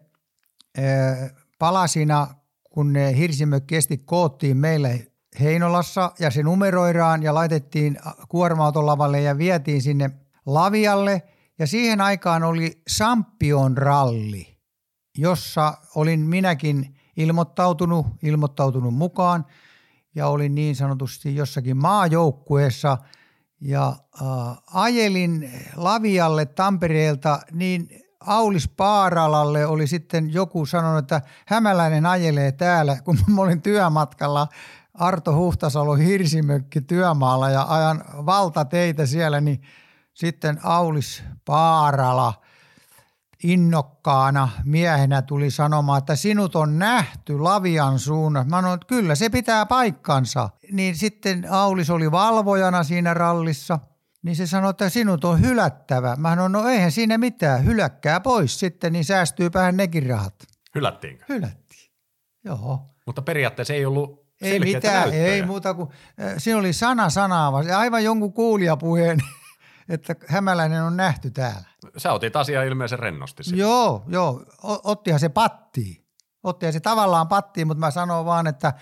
palasina, 1.59 2.27
kun 2.69 2.93
ne 2.93 3.17
hirsimökkesti 3.17 3.97
koottiin 3.97 4.57
meille 4.57 5.07
Heinolassa 5.39 6.11
ja 6.19 6.31
se 6.31 6.43
numeroidaan 6.43 7.23
ja 7.23 7.33
laitettiin 7.33 7.97
kuorma 8.29 8.71
lavalle 8.75 9.21
ja 9.21 9.37
vietiin 9.37 9.81
sinne 9.81 10.09
Lavialle. 10.45 11.23
Ja 11.59 11.67
siihen 11.67 12.01
aikaan 12.01 12.43
oli 12.43 12.81
Sampion 12.87 13.77
ralli, 13.77 14.57
jossa 15.17 15.77
olin 15.95 16.19
minäkin 16.19 16.95
ilmoittautunut, 17.17 18.07
ilmoittautunut 18.23 18.93
mukaan 18.93 19.45
ja 20.15 20.27
olin 20.27 20.55
niin 20.55 20.75
sanotusti 20.75 21.35
jossakin 21.35 21.77
maajoukkueessa 21.77 22.97
ja 23.61 23.87
äh, 23.87 24.57
ajelin 24.73 25.51
Lavialle 25.75 26.45
Tampereelta, 26.45 27.39
niin 27.51 27.89
Aulis 28.19 28.69
Paaralalle 28.77 29.65
oli 29.65 29.87
sitten 29.87 30.33
joku 30.33 30.65
sanonut, 30.65 30.99
että 30.99 31.21
Hämäläinen 31.47 32.05
ajelee 32.05 32.51
täällä, 32.51 32.97
kun 33.01 33.17
mä 33.27 33.41
olin 33.41 33.61
työmatkalla. 33.61 34.47
Arto 34.93 35.35
Huhtasalo 35.35 35.95
Hirsimökki 35.95 36.81
työmaalla 36.81 37.49
ja 37.49 37.65
ajan 37.69 38.03
valtateitä 38.25 39.05
siellä, 39.05 39.41
niin 39.41 39.61
sitten 40.13 40.59
Aulis 40.63 41.23
Paarala 41.45 42.42
innokkaana 43.43 44.49
miehenä 44.63 45.21
tuli 45.21 45.51
sanomaan, 45.51 45.97
että 45.97 46.15
sinut 46.15 46.55
on 46.55 46.79
nähty 46.79 47.39
Lavian 47.39 47.99
suunnassa. 47.99 48.49
Mä 48.49 48.57
sanoin, 48.57 48.73
että 48.73 48.87
kyllä 48.87 49.15
se 49.15 49.29
pitää 49.29 49.65
paikkansa. 49.65 50.49
Niin 50.71 50.95
sitten 50.95 51.47
Aulis 51.51 51.89
oli 51.89 52.11
valvojana 52.11 52.83
siinä 52.83 53.13
rallissa, 53.13 53.79
niin 54.23 54.35
se 54.35 54.47
sanoi, 54.47 54.69
että 54.69 54.89
sinut 54.89 55.25
on 55.25 55.41
hylättävä. 55.41 56.15
Mä 56.15 56.29
sanoin, 56.29 56.51
no 56.51 56.67
eihän 56.67 56.91
siinä 56.91 57.17
mitään, 57.17 57.65
hyläkkää 57.65 58.19
pois 58.19 58.59
sitten, 58.59 58.93
niin 58.93 59.05
säästyypähän 59.05 59.77
nekin 59.77 60.09
rahat. 60.09 60.35
Hylättiinkö? 60.75 61.25
Hylättiin, 61.29 61.91
joo. 62.45 62.79
Mutta 63.05 63.21
periaatteessa 63.21 63.73
ei 63.73 63.85
ollut 63.85 64.23
ei 64.41 64.59
mitään, 64.59 64.93
näyttöjä. 64.93 65.25
ei 65.25 65.45
muuta 65.45 65.73
kuin, 65.73 65.89
siinä 66.37 66.59
oli 66.59 66.73
sana 66.73 67.09
sanaa, 67.09 67.51
aivan 67.77 68.03
jonkun 68.03 68.33
kuulijapuheen, 68.33 69.19
että 69.89 70.15
hämäläinen 70.27 70.83
on 70.83 70.97
nähty 70.97 71.31
täällä. 71.31 71.72
Sä 71.97 72.13
otit 72.13 72.35
asiaa 72.35 72.63
ilmeisen 72.63 72.99
rennosti. 72.99 73.43
Siinä. 73.43 73.61
Joo, 73.61 74.03
joo, 74.07 74.45
ottihan 74.83 75.19
se 75.19 75.29
pattiin. 75.29 76.05
Ottihan 76.43 76.73
se 76.73 76.79
tavallaan 76.79 77.27
pattiin, 77.27 77.67
mutta 77.67 77.79
mä 77.79 77.91
sanon 77.91 78.25
vaan, 78.25 78.47
että 78.47 78.73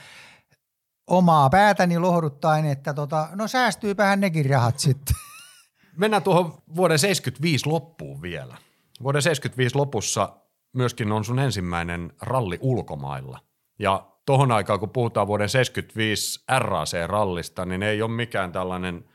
omaa 1.07 1.49
päätäni 1.49 1.99
lohduttaen, 1.99 2.65
että 2.65 2.93
tota, 2.93 3.27
no 3.35 3.47
säästyypähän 3.47 4.19
nekin 4.19 4.49
rahat 4.49 4.79
sitten. 4.79 5.15
Mennään 5.97 6.23
tuohon 6.23 6.53
vuoden 6.75 6.99
75 6.99 7.69
loppuun 7.69 8.21
vielä. 8.21 8.57
Vuoden 9.03 9.21
75 9.21 9.75
lopussa 9.75 10.29
myöskin 10.73 11.11
on 11.11 11.25
sun 11.25 11.39
ensimmäinen 11.39 12.13
ralli 12.21 12.57
ulkomailla. 12.61 13.39
Ja 13.79 14.07
tohon 14.25 14.51
aikaan, 14.51 14.79
kun 14.79 14.89
puhutaan 14.89 15.27
vuoden 15.27 15.49
75 15.49 16.43
RAC-rallista, 16.59 17.65
niin 17.65 17.83
ei 17.83 18.01
ole 18.01 18.11
mikään 18.11 18.51
tällainen 18.51 19.05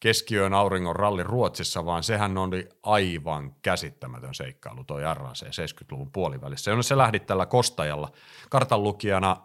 keskiyön 0.00 0.54
auringon 0.54 0.96
ralli 0.96 1.22
Ruotsissa, 1.22 1.86
vaan 1.86 2.02
sehän 2.02 2.38
oli 2.38 2.68
aivan 2.82 3.54
käsittämätön 3.62 4.34
seikkailu 4.34 4.84
toi 4.84 5.02
RAC 5.14 5.42
70-luvun 5.42 6.12
puolivälissä, 6.12 6.70
jonne 6.70 6.82
se 6.82 6.96
lähdit 6.96 7.26
tällä 7.26 7.46
Kostajalla 7.46 8.12
kartanlukijana 8.50 9.36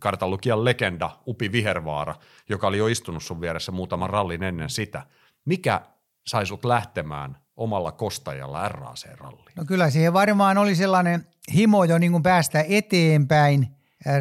kartanlukijan 0.00 0.64
legenda 0.64 1.10
Upi 1.26 1.52
Vihervaara, 1.52 2.14
joka 2.48 2.66
oli 2.66 2.78
jo 2.78 2.86
istunut 2.86 3.22
sun 3.22 3.40
vieressä 3.40 3.72
muutaman 3.72 4.10
rallin 4.10 4.42
ennen 4.42 4.70
sitä. 4.70 5.06
Mikä 5.44 5.80
sai 6.26 6.46
sut 6.46 6.64
lähtemään 6.64 7.36
omalla 7.56 7.92
kostajalla 7.92 8.68
RAC-ralliin? 8.68 9.52
No 9.56 9.64
kyllä 9.64 9.90
siihen 9.90 10.12
varmaan 10.12 10.58
oli 10.58 10.74
sellainen 10.74 11.26
himo 11.54 11.84
jo 11.84 11.98
niin 11.98 12.22
päästä 12.22 12.64
eteenpäin 12.68 13.68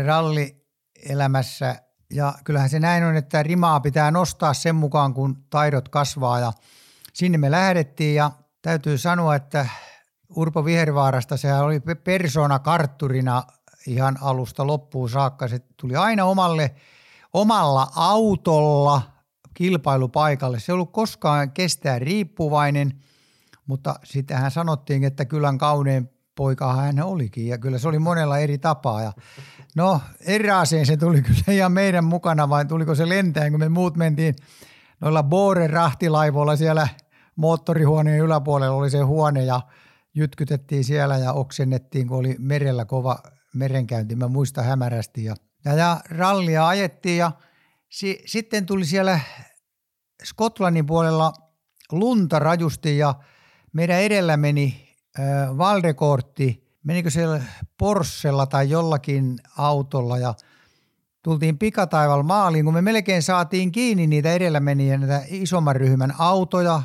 rallielämässä 0.05 1.75
ja 2.13 2.33
kyllähän 2.43 2.69
se 2.69 2.79
näin 2.79 3.03
on, 3.03 3.15
että 3.15 3.43
rimaa 3.43 3.79
pitää 3.79 4.11
nostaa 4.11 4.53
sen 4.53 4.75
mukaan, 4.75 5.13
kun 5.13 5.43
taidot 5.49 5.89
kasvaa 5.89 6.39
ja 6.39 6.53
sinne 7.13 7.37
me 7.37 7.51
lähdettiin 7.51 8.15
ja 8.15 8.31
täytyy 8.61 8.97
sanoa, 8.97 9.35
että 9.35 9.69
Urpo 10.35 10.65
Vihervaarasta 10.65 11.37
sehän 11.37 11.63
oli 11.63 11.79
persona 12.03 12.59
kartturina 12.59 13.43
ihan 13.87 14.17
alusta 14.21 14.67
loppuun 14.67 15.09
saakka. 15.09 15.47
Se 15.47 15.59
tuli 15.77 15.95
aina 15.95 16.25
omalle, 16.25 16.75
omalla 17.33 17.87
autolla 17.95 19.01
kilpailupaikalle. 19.53 20.59
Se 20.59 20.71
ei 20.71 20.73
ollut 20.73 20.91
koskaan 20.91 21.51
kestää 21.51 21.99
riippuvainen, 21.99 22.99
mutta 23.65 23.95
sitähän 24.03 24.51
sanottiin, 24.51 25.03
että 25.03 25.25
kylän 25.25 25.57
kaunein 25.57 26.12
poika 26.35 26.73
hän 26.73 27.03
olikin 27.03 27.47
ja 27.47 27.57
kyllä 27.57 27.77
se 27.77 27.87
oli 27.87 27.99
monella 27.99 28.37
eri 28.37 28.57
tapaa. 28.57 29.01
Ja 29.01 29.11
no 29.75 30.01
erääseen 30.19 30.85
se 30.85 30.97
tuli 30.97 31.21
kyllä 31.21 31.43
ihan 31.51 31.71
meidän 31.71 32.05
mukana 32.05 32.49
vai 32.49 32.65
tuliko 32.65 32.95
se 32.95 33.09
lentäen, 33.09 33.51
kun 33.51 33.59
me 33.59 33.69
muut 33.69 33.97
mentiin 33.97 34.35
noilla 35.01 35.23
Boren 35.23 35.69
rahtilaivoilla 35.69 36.55
siellä 36.55 36.87
moottorihuoneen 37.35 38.19
yläpuolella 38.19 38.75
oli 38.75 38.89
se 38.89 38.99
huone 38.99 39.43
ja 39.45 39.61
jytkytettiin 40.15 40.83
siellä 40.83 41.17
ja 41.17 41.33
oksennettiin, 41.33 42.07
kun 42.07 42.17
oli 42.17 42.35
merellä 42.39 42.85
kova 42.85 43.19
merenkäynti. 43.53 44.15
Mä 44.15 44.27
muistan 44.27 44.65
hämärästi 44.65 45.23
ja, 45.23 45.35
ja, 45.65 45.73
ja 45.73 46.01
rallia 46.09 46.67
ajettiin 46.67 47.17
ja 47.17 47.31
si, 47.89 48.23
sitten 48.25 48.65
tuli 48.65 48.85
siellä 48.85 49.19
Skotlannin 50.23 50.85
puolella 50.85 51.33
lunta 51.91 52.39
rajusti 52.39 52.97
ja 52.97 53.15
meidän 53.73 54.01
edellä 54.01 54.37
meni 54.37 54.92
Valdekortti, 55.57 56.63
menikö 56.83 57.09
siellä 57.09 57.41
Porschella 57.77 58.45
tai 58.45 58.69
jollakin 58.69 59.39
autolla 59.57 60.17
ja 60.17 60.33
tultiin 61.23 61.57
pikataival 61.57 62.23
maaliin, 62.23 62.65
kun 62.65 62.73
me 62.73 62.81
melkein 62.81 63.23
saatiin 63.23 63.71
kiinni 63.71 64.07
niitä 64.07 64.33
edellä 64.33 64.59
meniä, 64.59 64.97
näitä 64.97 65.21
isomman 65.27 65.75
ryhmän 65.75 66.13
autoja, 66.17 66.81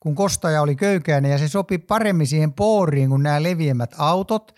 kun 0.00 0.14
kostaja 0.14 0.62
oli 0.62 0.76
köykäinen 0.76 1.30
ja 1.30 1.38
se 1.38 1.48
sopi 1.48 1.78
paremmin 1.78 2.26
siihen 2.26 2.52
pooriin 2.52 3.08
kuin 3.08 3.22
nämä 3.22 3.42
leviämät 3.42 3.94
autot, 3.98 4.54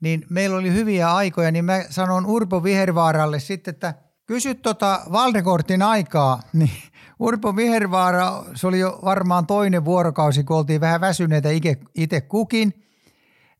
niin 0.00 0.26
meillä 0.30 0.56
oli 0.56 0.72
hyviä 0.72 1.14
aikoja, 1.14 1.50
niin 1.52 1.64
mä 1.64 1.82
sanon 1.90 2.26
Urpo 2.26 2.64
Vihervaaralle 2.64 3.40
sitten, 3.40 3.74
että 3.74 3.94
kysy 4.26 4.54
tota 4.54 5.00
Valdekortin 5.12 5.82
aikaa, 5.82 6.40
niin 6.52 6.82
Urpo 7.22 7.56
Vihervaara, 7.56 8.44
se 8.54 8.66
oli 8.66 8.78
jo 8.78 8.98
varmaan 9.04 9.46
toinen 9.46 9.84
vuorokausi, 9.84 10.44
kun 10.44 10.56
oltiin 10.56 10.80
vähän 10.80 11.00
väsyneitä 11.00 11.48
itse 11.94 12.20
kukin, 12.20 12.84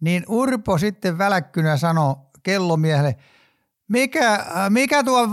niin 0.01 0.25
Urpo 0.29 0.79
sitten 0.79 1.19
väläkkynä 1.19 1.77
sanoi 1.77 2.17
kellomiehelle, 2.43 3.17
mikä, 3.89 4.47
mikä 4.69 5.05
tuo 5.05 5.29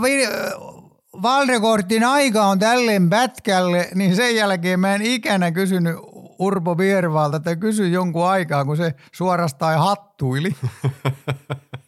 Valdekortin 1.22 2.04
aika 2.04 2.44
on 2.44 2.58
tälleen 2.58 3.10
pätkälle, 3.10 3.88
niin 3.94 4.16
sen 4.16 4.36
jälkeen 4.36 4.80
mä 4.80 4.94
en 4.94 5.02
ikänä 5.02 5.52
kysynyt 5.52 5.96
Urpo 6.38 6.78
Viervaalta, 6.78 7.36
että 7.36 7.56
kysy 7.56 7.88
jonkun 7.88 8.28
aikaa, 8.28 8.64
kun 8.64 8.76
se 8.76 8.94
suorastaan 9.12 9.78
hattuili. 9.78 10.56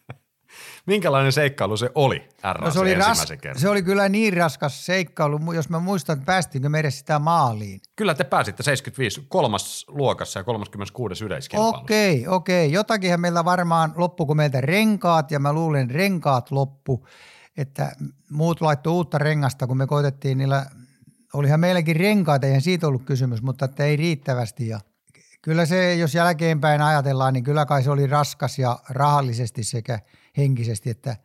Minkälainen 0.85 1.31
seikkailu 1.31 1.77
se 1.77 1.91
oli 1.95 2.29
RAC 2.43 2.61
no 2.61 2.71
se, 2.71 2.79
oli 2.79 2.95
ras- 2.95 3.37
kerran? 3.41 3.59
se 3.59 3.69
oli 3.69 3.83
kyllä 3.83 4.09
niin 4.09 4.33
raskas 4.33 4.85
seikkailu, 4.85 5.53
jos 5.53 5.69
mä 5.69 5.79
muistan, 5.79 6.13
että 6.13 6.25
päästiinkö 6.25 6.69
meidän 6.69 6.91
sitä 6.91 7.19
maaliin. 7.19 7.81
Kyllä 7.95 8.13
te 8.13 8.23
pääsitte 8.23 8.63
75 8.63 9.25
kolmas 9.29 9.85
luokassa 9.87 10.39
ja 10.39 10.43
36 10.43 11.25
yleiskilpailussa. 11.25 11.81
Okei, 11.81 12.27
okei. 12.27 12.71
Jotakinhan 12.71 13.21
meillä 13.21 13.45
varmaan 13.45 13.93
loppu, 13.95 14.25
kun 14.25 14.37
meiltä 14.37 14.61
renkaat 14.61 15.31
ja 15.31 15.39
mä 15.39 15.53
luulen 15.53 15.89
renkaat 15.89 16.51
loppu, 16.51 17.07
että 17.57 17.91
muut 18.29 18.61
laittoi 18.61 18.93
uutta 18.93 19.17
rengasta, 19.17 19.67
kun 19.67 19.77
me 19.77 19.87
koitettiin 19.87 20.37
niillä, 20.37 20.65
olihan 21.33 21.59
meilläkin 21.59 21.95
renkaat, 21.95 22.43
eihän 22.43 22.61
siitä 22.61 22.87
ollut 22.87 23.05
kysymys, 23.05 23.41
mutta 23.41 23.65
että 23.65 23.83
ei 23.83 23.95
riittävästi 23.95 24.67
ja 24.67 24.79
kyllä 25.41 25.65
se, 25.65 25.95
jos 25.95 26.15
jälkeenpäin 26.15 26.81
ajatellaan, 26.81 27.33
niin 27.33 27.43
kyllä 27.43 27.65
kai 27.65 27.83
se 27.83 27.91
oli 27.91 28.07
raskas 28.07 28.59
ja 28.59 28.79
rahallisesti 28.89 29.63
sekä– 29.63 29.99
henkisesti. 30.37 30.89
Että, 30.89 31.17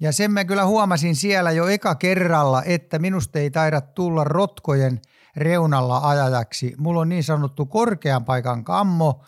ja 0.00 0.12
sen 0.12 0.30
mä 0.30 0.44
kyllä 0.44 0.66
huomasin 0.66 1.16
siellä 1.16 1.52
jo 1.52 1.68
eka 1.68 1.94
kerralla, 1.94 2.62
että 2.62 2.98
minusta 2.98 3.38
ei 3.38 3.50
taida 3.50 3.80
tulla 3.80 4.24
rotkojen 4.24 5.00
reunalla 5.36 5.98
ajajaksi. 5.98 6.74
Mulla 6.78 7.00
on 7.00 7.08
niin 7.08 7.24
sanottu 7.24 7.66
korkean 7.66 8.24
paikan 8.24 8.64
kammo 8.64 9.24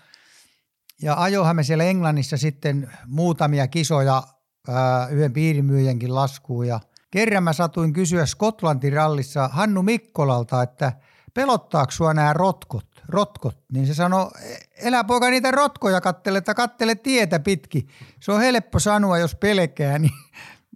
ja 1.02 1.14
ajohan 1.22 1.56
me 1.56 1.62
siellä 1.62 1.84
Englannissa 1.84 2.36
sitten 2.36 2.90
muutamia 3.06 3.66
kisoja 3.66 4.22
ää, 4.68 5.08
yhden 5.08 5.32
piirimyyjänkin 5.32 6.14
laskuun 6.14 6.66
ja 6.66 6.80
kerran 7.10 7.42
mä 7.42 7.52
satuin 7.52 7.92
kysyä 7.92 8.26
Skotlantin 8.26 8.92
rallissa 8.92 9.48
Hannu 9.52 9.82
Mikkolalta, 9.82 10.62
että 10.62 10.92
pelottaako 11.34 11.90
sua 11.90 12.14
nämä 12.14 12.32
rotkot? 12.32 12.97
Rotkot, 13.08 13.56
niin 13.72 13.86
se 13.86 13.94
sanoi, 13.94 14.30
elä 14.76 15.04
poika 15.04 15.30
niitä 15.30 15.50
rotkoja 15.50 16.00
kattele, 16.00 16.38
että 16.38 16.54
kattele 16.54 16.94
tietä 16.94 17.40
pitki. 17.40 17.86
Se 18.20 18.32
on 18.32 18.40
helppo 18.40 18.78
sanoa, 18.78 19.18
jos 19.18 19.34
pelkää, 19.34 19.98
niin 19.98 20.12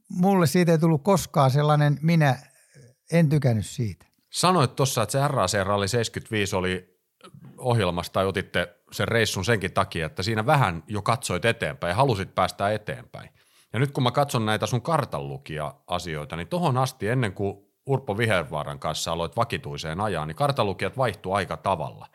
mulle 0.08 0.46
siitä 0.46 0.72
ei 0.72 0.78
tullut 0.78 1.04
koskaan 1.04 1.50
sellainen, 1.50 1.98
minä 2.02 2.36
en 3.12 3.28
tykännyt 3.28 3.66
siitä. 3.66 4.06
Sanoit 4.30 4.76
tuossa, 4.76 5.02
että 5.02 5.12
se 5.12 5.28
RAC 5.28 5.54
Ralli 5.64 5.88
75 5.88 6.56
oli 6.56 6.98
ohjelmasta 7.58 8.12
tai 8.12 8.26
otitte 8.26 8.76
sen 8.92 9.08
reissun 9.08 9.44
senkin 9.44 9.72
takia, 9.72 10.06
että 10.06 10.22
siinä 10.22 10.46
vähän 10.46 10.82
jo 10.86 11.02
katsoit 11.02 11.44
eteenpäin 11.44 11.90
ja 11.90 11.96
halusit 11.96 12.34
päästä 12.34 12.72
eteenpäin. 12.72 13.30
Ja 13.72 13.78
nyt 13.78 13.90
kun 13.92 14.02
mä 14.02 14.10
katson 14.10 14.46
näitä 14.46 14.66
sun 14.66 14.82
kartanlukia 14.82 15.74
asioita, 15.86 16.36
niin 16.36 16.48
tohon 16.48 16.78
asti 16.78 17.08
ennen 17.08 17.32
kuin 17.32 17.56
Urpo 17.86 18.18
Vihervaaran 18.18 18.78
kanssa 18.78 19.12
aloit 19.12 19.36
vakituiseen 19.36 20.00
ajaa, 20.00 20.26
niin 20.26 20.36
kartanlukijat 20.36 20.96
vaihtui 20.96 21.36
aika 21.36 21.56
tavalla. 21.56 22.06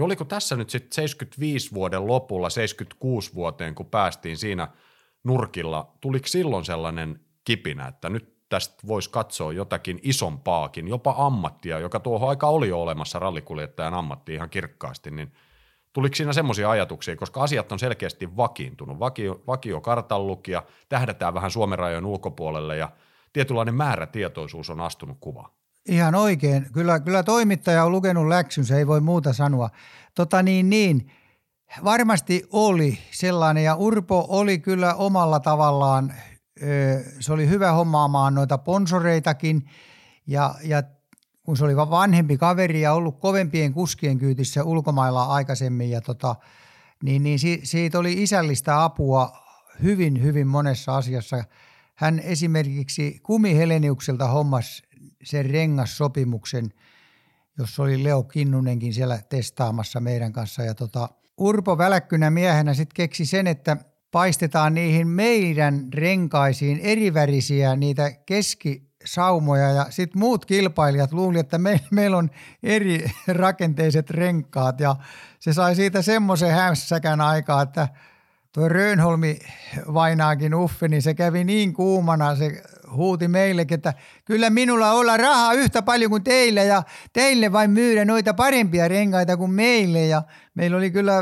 Niin 0.00 0.04
oliko 0.04 0.24
tässä 0.24 0.56
nyt 0.56 0.70
sitten 0.70 0.92
75 0.92 1.74
vuoden 1.74 2.06
lopulla, 2.06 2.50
76 2.50 3.34
vuoteen, 3.34 3.74
kun 3.74 3.86
päästiin 3.86 4.36
siinä 4.36 4.68
nurkilla, 5.24 5.92
tuliko 6.00 6.26
silloin 6.28 6.64
sellainen 6.64 7.20
kipinä, 7.44 7.86
että 7.86 8.08
nyt 8.08 8.34
tästä 8.48 8.86
voisi 8.86 9.10
katsoa 9.10 9.52
jotakin 9.52 10.00
isompaakin, 10.02 10.88
jopa 10.88 11.14
ammattia, 11.18 11.78
joka 11.78 12.00
tuohon 12.00 12.28
aika 12.28 12.46
oli 12.46 12.68
jo 12.68 12.82
olemassa 12.82 13.18
rallikuljettajan 13.18 13.94
ammatti 13.94 14.34
ihan 14.34 14.50
kirkkaasti, 14.50 15.10
niin 15.10 15.32
tuliko 15.92 16.14
siinä 16.14 16.32
semmoisia 16.32 16.70
ajatuksia, 16.70 17.16
koska 17.16 17.42
asiat 17.42 17.72
on 17.72 17.78
selkeästi 17.78 18.36
vakiintunut. 18.36 18.98
Vakio, 18.98 19.42
vakio 19.46 19.80
kartanlukija, 19.80 20.62
tähdätään 20.88 21.34
vähän 21.34 21.50
Suomen 21.50 21.78
rajojen 21.78 22.06
ulkopuolelle 22.06 22.76
ja 22.76 22.88
tietynlainen 23.32 23.74
määrätietoisuus 23.74 24.70
on 24.70 24.80
astunut 24.80 25.16
kuvaan. 25.20 25.50
Ihan 25.88 26.14
oikein. 26.14 26.66
Kyllä, 26.72 27.00
kyllä 27.00 27.22
toimittaja 27.22 27.84
on 27.84 27.92
lukenut 27.92 28.28
läksynsä, 28.28 28.76
ei 28.76 28.86
voi 28.86 29.00
muuta 29.00 29.32
sanoa. 29.32 29.70
Tota 30.14 30.42
niin, 30.42 30.70
niin, 30.70 31.12
varmasti 31.84 32.44
oli 32.52 32.98
sellainen 33.10 33.64
ja 33.64 33.74
Urpo 33.74 34.26
oli 34.28 34.58
kyllä 34.58 34.94
omalla 34.94 35.40
tavallaan 35.40 36.14
se 37.20 37.32
oli 37.32 37.48
hyvä 37.48 37.72
hommaamaan 37.72 38.34
noita 38.34 38.58
ponsoreitakin 38.58 39.70
ja, 40.26 40.54
ja 40.64 40.82
kun 41.42 41.56
se 41.56 41.64
oli 41.64 41.76
vanhempi 41.76 42.38
kaveri 42.38 42.80
ja 42.80 42.92
ollut 42.92 43.20
kovempien 43.20 43.72
kuskien 43.72 44.18
kyytissä 44.18 44.64
ulkomailla 44.64 45.24
aikaisemmin 45.24 45.90
ja 45.90 46.00
tota, 46.00 46.36
niin, 47.02 47.22
niin 47.22 47.38
siitä 47.62 47.98
oli 47.98 48.22
isällistä 48.22 48.84
apua 48.84 49.32
hyvin, 49.82 50.22
hyvin 50.22 50.46
monessa 50.46 50.96
asiassa. 50.96 51.44
Hän 51.94 52.18
esimerkiksi 52.18 53.20
Kumiheleniukselta 53.22 54.28
hommas 54.28 54.82
sen 55.22 55.50
rengassopimuksen, 55.50 56.72
jossa 57.58 57.82
oli 57.82 58.04
Leo 58.04 58.22
Kinnunenkin 58.22 58.94
siellä 58.94 59.18
testaamassa 59.28 60.00
meidän 60.00 60.32
kanssa. 60.32 60.62
Ja 60.62 60.74
tota, 60.74 61.08
Urpo 61.36 61.78
väläkkynä 61.78 62.30
miehenä 62.30 62.74
sitten 62.74 62.94
keksi 62.94 63.26
sen, 63.26 63.46
että– 63.46 63.76
paistetaan 64.10 64.74
niihin 64.74 65.08
meidän 65.08 65.88
renkaisiin 65.94 66.80
erivärisiä 66.82 67.76
niitä 67.76 68.12
keskisaumoja 68.26 69.70
ja 69.70 69.86
sitten 69.90 70.18
muut 70.18 70.44
kilpailijat 70.44 71.12
luuli, 71.12 71.38
että 71.38 71.58
me, 71.58 71.80
meillä 71.90 72.16
on 72.16 72.30
eri 72.62 73.10
rakenteiset 73.28 74.10
renkaat 74.10 74.80
ja 74.80 74.96
se 75.38 75.52
sai 75.52 75.74
siitä 75.74 76.02
semmoisen 76.02 76.50
hässäkän 76.50 77.20
aikaa, 77.20 77.62
että 77.62 77.88
tuo 78.52 78.68
Rönholmi 78.68 79.38
vainaakin 79.94 80.54
uffe, 80.54 80.88
niin 80.88 81.02
se 81.02 81.14
kävi 81.14 81.44
niin 81.44 81.72
kuumana 81.72 82.36
se 82.36 82.62
huuti 82.92 83.28
meillekin, 83.28 83.74
että 83.74 83.94
kyllä 84.24 84.50
minulla 84.50 84.92
olla 84.92 85.16
rahaa 85.16 85.52
yhtä 85.52 85.82
paljon 85.82 86.10
kuin 86.10 86.24
teille 86.24 86.64
ja 86.64 86.82
teille 87.12 87.52
vain 87.52 87.70
myydä 87.70 88.04
noita 88.04 88.34
parempia 88.34 88.88
renkaita 88.88 89.36
kuin 89.36 89.50
meille 89.50 90.06
ja 90.06 90.22
meillä 90.54 90.76
oli 90.76 90.90
kyllä 90.90 91.14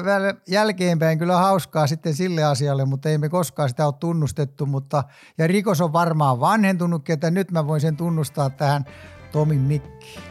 jälkeenpäin 0.48 1.18
kyllä 1.18 1.36
hauskaa 1.36 1.86
sitten 1.86 2.14
sille 2.14 2.44
asialle, 2.44 2.84
mutta 2.84 3.08
ei 3.08 3.18
me 3.18 3.28
koskaan 3.28 3.68
sitä 3.68 3.86
ole 3.86 3.94
tunnustettu, 4.00 4.66
mutta 4.66 5.04
ja 5.38 5.46
rikos 5.46 5.80
on 5.80 5.92
varmaan 5.92 6.40
vanhentunutkin, 6.40 7.12
että 7.12 7.30
nyt 7.30 7.50
mä 7.50 7.66
voin 7.66 7.80
sen 7.80 7.96
tunnustaa 7.96 8.50
tähän 8.50 8.84
Tomin 9.32 9.60
mikkiin. 9.60 10.22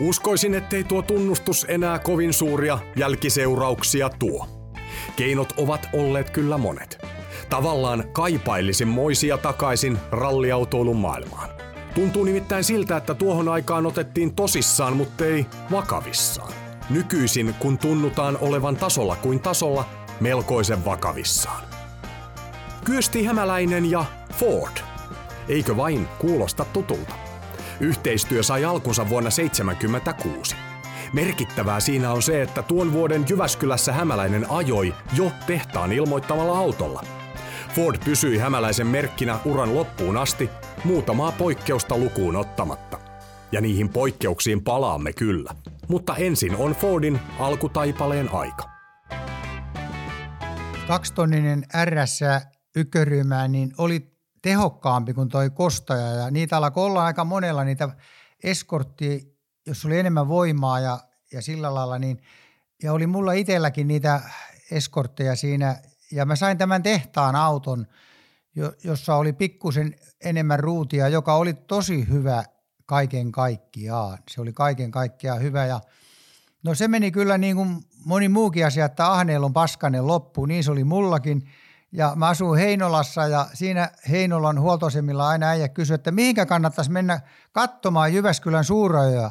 Uskoisin, 0.00 0.54
ettei 0.54 0.84
tuo 0.84 1.02
tunnustus 1.02 1.66
enää 1.68 1.98
kovin 1.98 2.32
suuria 2.32 2.78
jälkiseurauksia 2.96 4.10
tuo. 4.18 4.46
Keinot 5.16 5.52
ovat 5.56 5.88
olleet 5.92 6.30
kyllä 6.30 6.58
monet. 6.58 7.19
Tavallaan 7.50 8.04
kaipailisin 8.12 8.88
moisia 8.88 9.38
takaisin 9.38 9.98
ralliautoilun 10.10 10.96
maailmaan. 10.96 11.50
Tuntuu 11.94 12.24
nimittäin 12.24 12.64
siltä, 12.64 12.96
että 12.96 13.14
tuohon 13.14 13.48
aikaan 13.48 13.86
otettiin 13.86 14.34
tosissaan, 14.34 14.96
mutta 14.96 15.24
ei 15.24 15.46
vakavissaan. 15.70 16.52
Nykyisin, 16.90 17.54
kun 17.58 17.78
tunnutaan 17.78 18.38
olevan 18.40 18.76
tasolla 18.76 19.16
kuin 19.16 19.40
tasolla, 19.40 19.84
melkoisen 20.20 20.84
vakavissaan. 20.84 21.62
Kyösti 22.84 23.24
Hämäläinen 23.24 23.90
ja 23.90 24.04
Ford. 24.32 24.76
Eikö 25.48 25.76
vain 25.76 26.08
kuulosta 26.18 26.64
tutulta? 26.64 27.14
Yhteistyö 27.80 28.42
sai 28.42 28.64
alkunsa 28.64 29.08
vuonna 29.08 29.30
1976. 29.30 30.56
Merkittävää 31.12 31.80
siinä 31.80 32.12
on 32.12 32.22
se, 32.22 32.42
että 32.42 32.62
tuon 32.62 32.92
vuoden 32.92 33.24
Jyväskylässä 33.28 33.92
Hämäläinen 33.92 34.46
ajoi 34.50 34.94
jo 35.16 35.32
tehtaan 35.46 35.92
ilmoittamalla 35.92 36.58
autolla– 36.58 37.02
Ford 37.74 37.96
pysyi 38.04 38.38
hämäläisen 38.38 38.86
merkkinä 38.86 39.38
uran 39.44 39.74
loppuun 39.74 40.16
asti, 40.16 40.50
muutamaa 40.84 41.32
poikkeusta 41.32 41.98
lukuun 41.98 42.36
ottamatta. 42.36 42.98
Ja 43.52 43.60
niihin 43.60 43.88
poikkeuksiin 43.88 44.64
palaamme 44.64 45.12
kyllä. 45.12 45.54
Mutta 45.88 46.16
ensin 46.16 46.56
on 46.56 46.72
Fordin 46.72 47.20
alkutaipaleen 47.38 48.34
aika. 48.34 48.70
Kaksitonninen 50.86 51.64
RS 51.84 52.20
ykköryhmää 52.76 53.48
niin 53.48 53.72
oli 53.78 54.12
tehokkaampi 54.42 55.14
kuin 55.14 55.28
toi 55.28 55.50
kostaja 55.50 56.06
ja 56.06 56.30
niitä 56.30 56.56
alkoi 56.56 56.84
olla 56.84 57.04
aika 57.04 57.24
monella 57.24 57.64
niitä 57.64 57.88
eskortti, 58.44 59.36
jos 59.66 59.84
oli 59.84 59.98
enemmän 59.98 60.28
voimaa 60.28 60.80
ja, 60.80 60.98
ja 61.32 61.42
sillä 61.42 61.74
lailla 61.74 61.98
niin 61.98 62.22
ja 62.82 62.92
oli 62.92 63.06
mulla 63.06 63.32
itselläkin 63.32 63.88
niitä 63.88 64.20
eskortteja 64.70 65.36
siinä 65.36 65.76
ja 66.12 66.26
mä 66.26 66.36
sain 66.36 66.58
tämän 66.58 66.82
tehtaan 66.82 67.36
auton, 67.36 67.86
jossa 68.84 69.14
oli 69.14 69.32
pikkusen 69.32 69.94
enemmän 70.24 70.60
ruutia, 70.60 71.08
joka 71.08 71.34
oli 71.34 71.54
tosi 71.54 72.08
hyvä 72.08 72.44
kaiken 72.86 73.32
kaikkiaan. 73.32 74.18
Se 74.30 74.40
oli 74.40 74.52
kaiken 74.52 74.90
kaikkiaan 74.90 75.42
hyvä 75.42 75.66
ja 75.66 75.80
no 76.62 76.74
se 76.74 76.88
meni 76.88 77.10
kyllä 77.10 77.38
niin 77.38 77.56
kuin 77.56 77.80
moni 78.04 78.28
muukin 78.28 78.66
asia, 78.66 78.84
että 78.84 79.12
Ahneella 79.12 79.46
on 79.46 79.52
paskanen 79.52 80.06
loppu, 80.06 80.46
niin 80.46 80.64
se 80.64 80.70
oli 80.70 80.84
mullakin. 80.84 81.48
Ja 81.92 82.12
mä 82.16 82.28
asuin 82.28 82.60
Heinolassa 82.60 83.26
ja 83.26 83.46
siinä 83.54 83.90
Heinolan 84.10 84.60
huoltoasemilla 84.60 85.28
aina 85.28 85.46
äijä 85.46 85.68
kysyi, 85.68 85.94
että 85.94 86.10
mihinkä 86.10 86.46
kannattaisi 86.46 86.90
mennä 86.90 87.20
katsomaan 87.52 88.14
Jyväskylän 88.14 88.64
suurajoja. 88.64 89.30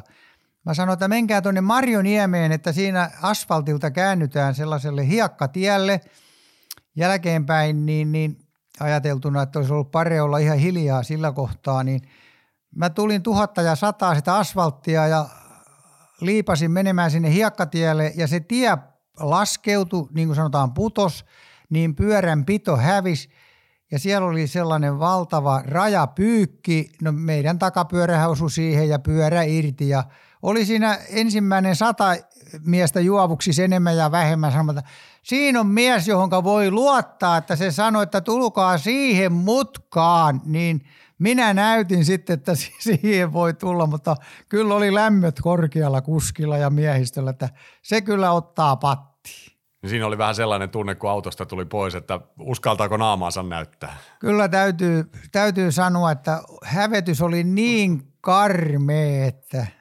Mä 0.64 0.74
sanoin, 0.74 0.92
että 0.92 1.08
menkää 1.08 1.42
tuonne 1.42 1.60
Marjoniemeen, 1.60 2.52
että 2.52 2.72
siinä 2.72 3.10
asfaltilta 3.22 3.90
käännytään 3.90 4.54
sellaiselle 4.54 5.08
hiekkatielle– 5.08 6.00
jälkeenpäin 6.96 7.86
niin, 7.86 8.12
niin 8.12 8.36
ajateltuna, 8.80 9.42
että 9.42 9.58
olisi 9.58 9.72
ollut 9.72 9.90
pare 9.90 10.22
olla 10.22 10.38
ihan 10.38 10.58
hiljaa 10.58 11.02
sillä 11.02 11.32
kohtaa, 11.32 11.84
niin 11.84 12.00
mä 12.76 12.90
tulin 12.90 13.22
tuhatta 13.22 13.62
ja 13.62 13.76
sataa 13.76 14.14
sitä 14.14 14.36
asfalttia 14.36 15.06
ja 15.06 15.26
liipasin 16.20 16.70
menemään 16.70 17.10
sinne 17.10 17.32
hiekkatielle 17.32 18.12
ja 18.16 18.26
se 18.26 18.40
tie 18.40 18.78
laskeutui, 19.20 20.08
niin 20.14 20.28
kuin 20.28 20.36
sanotaan 20.36 20.74
putos, 20.74 21.24
niin 21.70 21.94
pyörän 21.96 22.44
pito 22.44 22.76
hävisi 22.76 23.30
ja 23.90 23.98
siellä 23.98 24.28
oli 24.28 24.46
sellainen 24.46 24.98
valtava 24.98 25.62
rajapyykki, 25.64 26.92
no 27.02 27.12
meidän 27.12 27.58
takapyörä 27.58 28.28
osui 28.28 28.50
siihen 28.50 28.88
ja 28.88 28.98
pyörä 28.98 29.42
irti 29.42 29.88
ja 29.88 30.04
oli 30.42 30.64
siinä 30.64 30.98
ensimmäinen 31.08 31.76
sata 31.76 32.16
miestä 32.66 33.00
juovuksi 33.00 33.62
enemmän 33.62 33.96
ja 33.96 34.10
vähemmän 34.10 34.52
sanomatta, 34.52 34.82
siinä 35.22 35.60
on 35.60 35.66
mies, 35.66 36.08
johon 36.08 36.30
voi 36.44 36.70
luottaa, 36.70 37.36
että 37.36 37.56
se 37.56 37.70
sanoi, 37.70 38.02
että 38.02 38.20
tulkaa 38.20 38.78
siihen 38.78 39.32
mutkaan, 39.32 40.40
niin 40.44 40.80
minä 41.18 41.54
näytin 41.54 42.04
sitten, 42.04 42.34
että 42.34 42.52
siihen 42.78 43.32
voi 43.32 43.54
tulla, 43.54 43.86
mutta 43.86 44.16
kyllä 44.48 44.74
oli 44.74 44.94
lämmöt 44.94 45.40
korkealla 45.40 46.00
kuskilla 46.00 46.58
ja 46.58 46.70
miehistöllä, 46.70 47.30
että 47.30 47.48
se 47.82 48.00
kyllä 48.00 48.32
ottaa 48.32 48.76
patti. 48.76 49.10
Niin 49.82 49.90
siinä 49.90 50.06
oli 50.06 50.18
vähän 50.18 50.34
sellainen 50.34 50.70
tunne, 50.70 50.94
kun 50.94 51.10
autosta 51.10 51.46
tuli 51.46 51.64
pois, 51.64 51.94
että 51.94 52.20
uskaltaako 52.40 52.96
naamaansa 52.96 53.42
näyttää? 53.42 53.96
Kyllä 54.18 54.48
täytyy, 54.48 55.10
täytyy 55.32 55.72
sanoa, 55.72 56.10
että 56.10 56.42
hävetys 56.64 57.22
oli 57.22 57.44
niin 57.44 58.12
karmea, 58.20 59.26
että– 59.26 59.66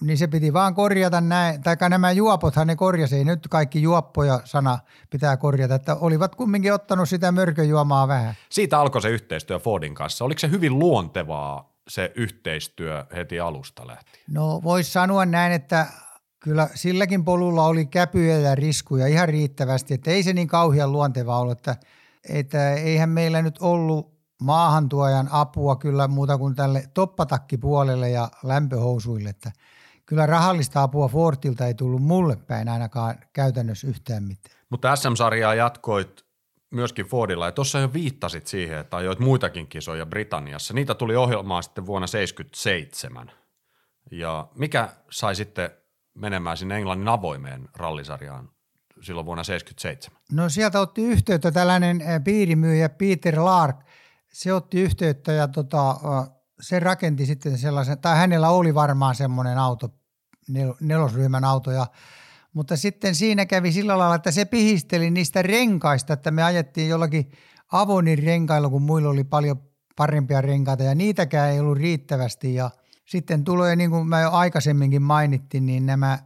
niin 0.00 0.18
se 0.18 0.26
piti 0.26 0.52
vaan 0.52 0.74
korjata 0.74 1.20
näin, 1.20 1.62
tai 1.62 1.76
nämä 1.88 2.12
juopothan 2.12 2.66
ne 2.66 2.76
korjasi, 2.76 3.16
ei 3.16 3.24
nyt 3.24 3.48
kaikki 3.50 3.82
juoppoja 3.82 4.40
sana 4.44 4.78
pitää 5.10 5.36
korjata, 5.36 5.74
että 5.74 5.96
olivat 5.96 6.34
kumminkin 6.34 6.72
ottanut 6.72 7.08
sitä 7.08 7.32
mörköjuomaa 7.32 8.08
vähän. 8.08 8.34
Siitä 8.50 8.80
alkoi 8.80 9.02
se 9.02 9.08
yhteistyö 9.08 9.58
Fordin 9.58 9.94
kanssa. 9.94 10.24
Oliko 10.24 10.38
se 10.38 10.50
hyvin 10.50 10.78
luontevaa 10.78 11.72
se 11.88 12.12
yhteistyö 12.14 13.06
heti 13.16 13.40
alusta 13.40 13.86
lähtien? 13.86 14.24
No 14.30 14.60
voisi 14.62 14.92
sanoa 14.92 15.26
näin, 15.26 15.52
että 15.52 15.86
kyllä 16.40 16.68
silläkin 16.74 17.24
polulla 17.24 17.66
oli 17.66 17.86
käpyjä 17.86 18.38
ja 18.38 18.54
riskuja 18.54 19.06
ihan 19.06 19.28
riittävästi, 19.28 19.94
että 19.94 20.10
ei 20.10 20.22
se 20.22 20.32
niin 20.32 20.48
kauhean 20.48 20.92
luontevaa 20.92 21.40
ollut, 21.40 21.58
että 21.58 21.76
että 22.28 22.74
eihän 22.74 23.08
meillä 23.08 23.42
nyt 23.42 23.58
ollut 23.60 24.18
maahantuojan 24.42 25.28
apua 25.30 25.76
kyllä 25.76 26.08
muuta 26.08 26.38
kuin 26.38 26.54
tälle 26.54 26.84
toppatakkipuolelle 26.94 28.10
ja 28.10 28.28
lämpöhousuille, 28.42 29.28
että 29.28 29.52
kyllä 30.08 30.26
rahallista 30.26 30.82
apua 30.82 31.08
Fortilta 31.08 31.66
ei 31.66 31.74
tullut 31.74 32.02
mulle 32.02 32.36
päin 32.36 32.68
ainakaan 32.68 33.14
käytännössä 33.32 33.86
yhtään 33.86 34.22
mitään. 34.22 34.56
Mutta 34.70 34.96
SM-sarjaa 34.96 35.54
jatkoit 35.54 36.26
myöskin 36.70 37.06
Fordilla, 37.06 37.46
ja 37.46 37.52
tuossa 37.52 37.78
jo 37.78 37.92
viittasit 37.92 38.46
siihen, 38.46 38.78
että 38.78 38.96
ajoit 38.96 39.18
muitakin 39.18 39.66
kisoja 39.66 40.06
Britanniassa. 40.06 40.74
Niitä 40.74 40.94
tuli 40.94 41.16
ohjelmaa 41.16 41.62
sitten 41.62 41.86
vuonna 41.86 42.06
1977. 42.06 43.32
Ja 44.10 44.48
mikä 44.54 44.88
sai 45.10 45.34
sitten 45.34 45.70
menemään 46.14 46.56
sinne 46.56 46.76
Englannin 46.76 47.08
avoimeen 47.08 47.68
rallisarjaan 47.76 48.50
silloin 49.00 49.26
vuonna 49.26 49.42
1977? 49.44 50.20
No 50.32 50.48
sieltä 50.48 50.80
otti 50.80 51.02
yhteyttä 51.02 51.52
tällainen 51.52 52.00
eh, 52.00 52.24
piirimyyjä 52.24 52.88
Peter 52.88 53.40
Lark. 53.40 53.76
Se 54.32 54.52
otti 54.52 54.80
yhteyttä 54.80 55.32
ja 55.32 55.48
tota, 55.48 55.96
se 56.60 56.80
rakenti 56.80 57.26
sitten 57.26 57.58
sellaisen, 57.58 57.98
tai 57.98 58.16
hänellä 58.16 58.50
oli 58.50 58.74
varmaan 58.74 59.14
semmoinen 59.14 59.58
auto, 59.58 59.94
nel, 60.48 60.74
nelosryhmän 60.80 61.44
auto 61.44 61.70
ja 61.70 61.86
mutta 62.52 62.76
sitten 62.76 63.14
siinä 63.14 63.46
kävi 63.46 63.72
sillä 63.72 63.98
lailla, 63.98 64.14
että 64.14 64.30
se 64.30 64.44
pihisteli 64.44 65.10
niistä 65.10 65.42
renkaista, 65.42 66.12
että 66.12 66.30
me 66.30 66.42
ajettiin 66.42 66.88
jollakin 66.88 67.30
Avonin 67.72 68.18
renkailla, 68.18 68.68
kun 68.68 68.82
muilla 68.82 69.08
oli 69.08 69.24
paljon 69.24 69.62
parempia 69.96 70.40
renkaita 70.40 70.82
ja 70.82 70.94
niitäkään 70.94 71.50
ei 71.50 71.60
ollut 71.60 71.78
riittävästi 71.78 72.54
ja 72.54 72.70
sitten 73.06 73.44
tulee, 73.44 73.76
niin 73.76 73.90
kuin 73.90 74.08
mä 74.08 74.20
jo 74.20 74.30
aikaisemminkin 74.30 75.02
mainittiin, 75.02 75.66
niin 75.66 75.86
nämä, 75.86 76.18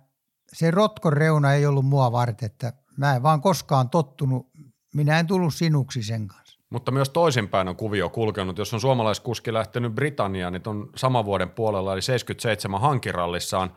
se 0.53 0.71
rotkon 0.71 1.13
reuna 1.13 1.53
ei 1.53 1.67
ollut 1.67 1.87
mua 1.87 2.13
varten, 2.13 2.47
että 2.47 2.73
mä 2.97 3.17
en 3.17 3.23
vaan 3.23 3.41
koskaan 3.41 3.91
tottunut, 3.91 4.51
minä 4.95 5.19
en 5.19 5.27
tullut 5.27 5.55
sinuksi 5.55 6.03
sen 6.03 6.29
kanssa. 6.29 6.42
Mutta 6.73 6.91
myös 6.91 7.11
toisinpäin 7.11 7.69
on 7.69 7.77
kuvio 7.77 8.09
kulkenut. 8.09 8.59
Jos 8.59 8.75
on 8.75 8.81
suomalaiskuski 8.81 9.53
lähtenyt 9.53 9.95
Britanniaan, 9.95 10.53
niin 10.53 10.69
on 10.69 10.91
saman 10.97 11.25
vuoden 11.25 11.51
puolella, 11.51 11.93
eli 11.93 12.03
77 12.03 12.81
hankirallissaan 12.81 13.73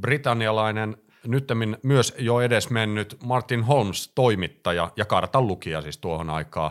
britannialainen 0.00 0.96
nyttemmin 1.26 1.76
myös 1.82 2.14
jo 2.18 2.40
edes 2.40 2.70
mennyt 2.70 3.16
Martin 3.24 3.62
Holmes, 3.62 4.12
toimittaja 4.14 4.92
ja 4.96 5.04
kartan 5.04 5.46
lukija 5.46 5.82
siis 5.82 5.98
tuohon 5.98 6.30
aikaan, 6.30 6.70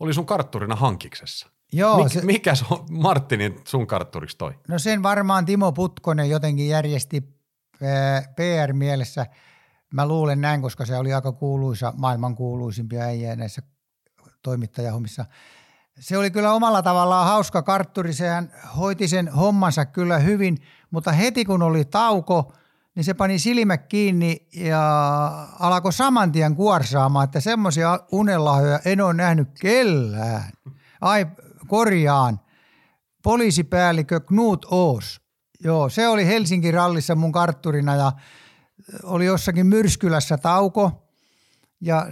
oli 0.00 0.14
sun 0.14 0.26
kartturina 0.26 0.76
hankiksessa. 0.76 1.48
Joo, 1.72 2.02
Mik, 2.02 2.12
se, 2.12 2.20
mikä 2.24 2.54
se 2.54 2.64
on 2.70 2.86
Martinin 2.90 3.60
sun 3.64 3.86
kartturiksi 3.86 4.38
toi? 4.38 4.52
no 4.68 4.78
sen 4.78 5.02
varmaan 5.02 5.46
Timo 5.46 5.72
Putkonen 5.72 6.30
jotenkin 6.30 6.68
järjesti 6.68 7.22
PR-mielessä. 8.36 9.26
Mä 9.94 10.08
luulen 10.08 10.40
näin, 10.40 10.62
koska 10.62 10.86
se 10.86 10.96
oli 10.96 11.12
aika 11.12 11.32
kuuluisa, 11.32 11.92
maailman 11.96 12.34
kuuluisimpia 12.34 13.02
äijä 13.02 13.36
näissä 13.36 13.62
toimittajahommissa. 14.42 15.24
Se 16.00 16.18
oli 16.18 16.30
kyllä 16.30 16.52
omalla 16.52 16.82
tavallaan 16.82 17.26
hauska 17.26 17.62
kartturi, 17.62 18.12
sehän 18.12 18.52
hoiti 18.76 19.08
sen 19.08 19.28
hommansa 19.28 19.86
kyllä 19.86 20.18
hyvin, 20.18 20.58
mutta 20.90 21.12
heti 21.12 21.44
kun 21.44 21.62
oli 21.62 21.84
tauko, 21.84 22.52
niin 22.94 23.04
se 23.04 23.14
pani 23.14 23.38
silmät 23.38 23.86
kiinni 23.86 24.48
ja 24.56 25.48
alkoi 25.60 25.92
saman 25.92 26.32
tien 26.32 26.56
kuorsaamaan, 26.56 27.24
että 27.24 27.40
semmoisia 27.40 28.00
unelahjoja 28.12 28.80
en 28.84 29.00
ole 29.00 29.14
nähnyt 29.14 29.48
kellään. 29.60 30.50
Ai, 31.00 31.26
korjaan. 31.66 32.40
Poliisipäällikö 33.22 34.20
Knut 34.20 34.66
Oos. 34.70 35.20
Joo, 35.64 35.88
se 35.88 36.08
oli 36.08 36.26
Helsingin 36.26 36.74
rallissa 36.74 37.14
mun 37.14 37.32
kartturina 37.32 37.96
ja 37.96 38.12
oli 39.02 39.26
jossakin 39.26 39.66
Myrskylässä 39.66 40.38
tauko 40.38 41.08
ja 41.80 42.06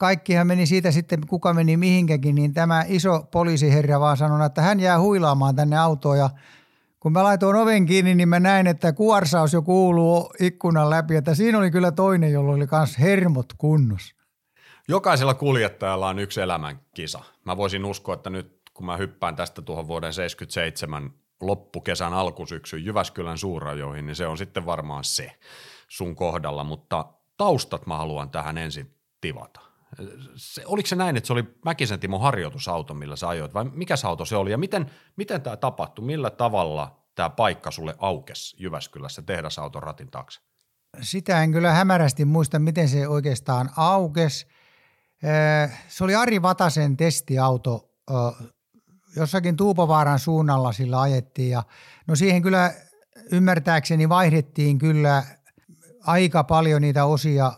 kaikkihan 0.00 0.46
meni 0.46 0.66
siitä 0.66 0.90
sitten, 0.90 1.26
kuka 1.26 1.54
meni 1.54 1.76
mihinkäkin, 1.76 2.34
niin 2.34 2.54
tämä 2.54 2.84
iso 2.88 3.28
poliisiherra 3.30 4.00
vaan 4.00 4.16
sanoi, 4.16 4.46
että 4.46 4.62
hän 4.62 4.80
jää 4.80 5.00
huilaamaan 5.00 5.56
tänne 5.56 5.78
autoon 5.78 6.18
ja 6.18 6.30
kun 7.00 7.12
mä 7.12 7.24
laitoin 7.24 7.56
oven 7.56 7.86
kiinni, 7.86 8.14
niin 8.14 8.28
mä 8.28 8.40
näin, 8.40 8.66
että 8.66 8.92
kuorsaus 8.92 9.52
jo 9.52 9.62
kuuluu 9.62 10.32
ikkunan 10.40 10.90
läpi, 10.90 11.16
että 11.16 11.34
siinä 11.34 11.58
oli 11.58 11.70
kyllä 11.70 11.92
toinen, 11.92 12.32
jolla 12.32 12.52
oli 12.52 12.68
myös 12.72 12.98
hermot 12.98 13.52
kunnossa. 13.58 14.14
Jokaisella 14.88 15.34
kuljettajalla 15.34 16.08
on 16.08 16.18
yksi 16.18 16.40
elämän 16.40 16.80
kisa. 16.94 17.20
Mä 17.44 17.56
voisin 17.56 17.84
uskoa, 17.84 18.14
että 18.14 18.30
nyt 18.30 18.60
kun 18.74 18.86
mä 18.86 18.96
hyppään 18.96 19.36
tästä 19.36 19.62
tuohon 19.62 19.88
vuoden 19.88 20.12
77 20.12 21.10
loppukesän 21.40 22.12
alkusyksyn 22.12 22.84
Jyväskylän 22.84 23.38
suurajoihin, 23.38 24.06
niin 24.06 24.16
se 24.16 24.26
on 24.26 24.38
sitten 24.38 24.66
varmaan 24.66 25.04
se 25.04 25.32
sun 25.88 26.16
kohdalla, 26.16 26.64
mutta 26.64 27.04
taustat 27.36 27.86
mä 27.86 27.96
haluan 27.96 28.30
tähän 28.30 28.58
ensin 28.58 28.94
tivata. 29.20 29.69
Se, 30.36 30.62
oliko 30.66 30.86
se 30.86 30.96
näin, 30.96 31.16
että 31.16 31.26
se 31.26 31.32
oli 31.32 31.44
Mäkisen 31.64 32.00
Timo 32.00 32.18
harjoitusauto, 32.18 32.94
millä 32.94 33.16
sä 33.16 33.28
ajoit, 33.28 33.54
vai 33.54 33.64
mikä 33.64 33.96
se 33.96 34.06
auto 34.06 34.24
se 34.24 34.36
oli, 34.36 34.50
ja 34.50 34.58
miten, 34.58 34.90
miten 35.16 35.42
tämä 35.42 35.56
tapahtui, 35.56 36.04
millä 36.04 36.30
tavalla 36.30 37.04
tämä 37.14 37.30
paikka 37.30 37.70
sulle 37.70 37.94
aukesi 37.98 38.56
Jyväskylässä 38.58 39.22
tehdasauton 39.22 39.82
ratin 39.82 40.10
taakse? 40.10 40.40
Sitä 41.00 41.42
en 41.42 41.52
kyllä 41.52 41.72
hämärästi 41.72 42.24
muista, 42.24 42.58
miten 42.58 42.88
se 42.88 43.08
oikeastaan 43.08 43.70
aukesi. 43.76 44.46
Se 45.88 46.04
oli 46.04 46.14
Ari 46.14 46.42
Vatasen 46.42 46.96
testiauto, 46.96 47.90
jossakin 49.16 49.56
Tuupovaaran 49.56 50.18
suunnalla 50.18 50.72
sillä 50.72 51.00
ajettiin 51.00 51.50
ja 51.50 51.62
no 52.06 52.16
siihen 52.16 52.42
kyllä 52.42 52.74
ymmärtääkseni 53.32 54.08
vaihdettiin 54.08 54.78
kyllä 54.78 55.22
aika 56.06 56.44
paljon 56.44 56.82
niitä 56.82 57.04
osia 57.04 57.52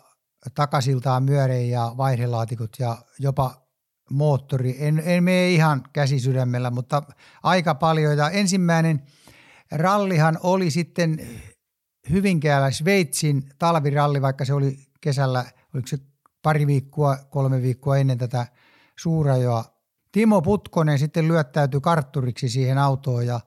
takasiltaan 0.55 1.23
myörein 1.23 1.71
ja 1.71 1.95
vaihdelaatikot 1.97 2.71
ja 2.79 2.99
jopa 3.19 3.63
moottori. 4.11 4.77
En, 4.79 5.03
en 5.05 5.25
mene 5.25 5.51
ihan 5.51 5.83
käsisydämellä, 5.93 6.71
mutta 6.71 7.03
aika 7.43 7.75
paljon. 7.75 8.17
Ja 8.17 8.31
ensimmäinen 8.31 9.03
rallihan 9.73 10.39
oli 10.43 10.71
sitten 10.71 11.21
Hyvinkäällä 12.11 12.71
Sveitsin 12.71 13.43
talviralli, 13.59 14.23
vaikka 14.23 14.45
se 14.45 14.55
oli 14.55 14.79
kesällä, 15.01 15.45
oliko 15.75 15.87
se 15.87 15.99
pari 16.43 16.67
viikkoa, 16.67 17.17
kolme 17.31 17.63
viikkoa 17.63 17.97
ennen 17.97 18.19
tätä 18.19 18.47
suurajoa. 18.99 19.65
Timo 20.13 20.43
Putkonen 20.43 20.99
sitten 20.99 21.29
lyöttäytyi 21.29 21.81
kartturiksi 21.81 22.49
siihen 22.49 22.79
autoon 22.79 23.27
ja 23.27 23.41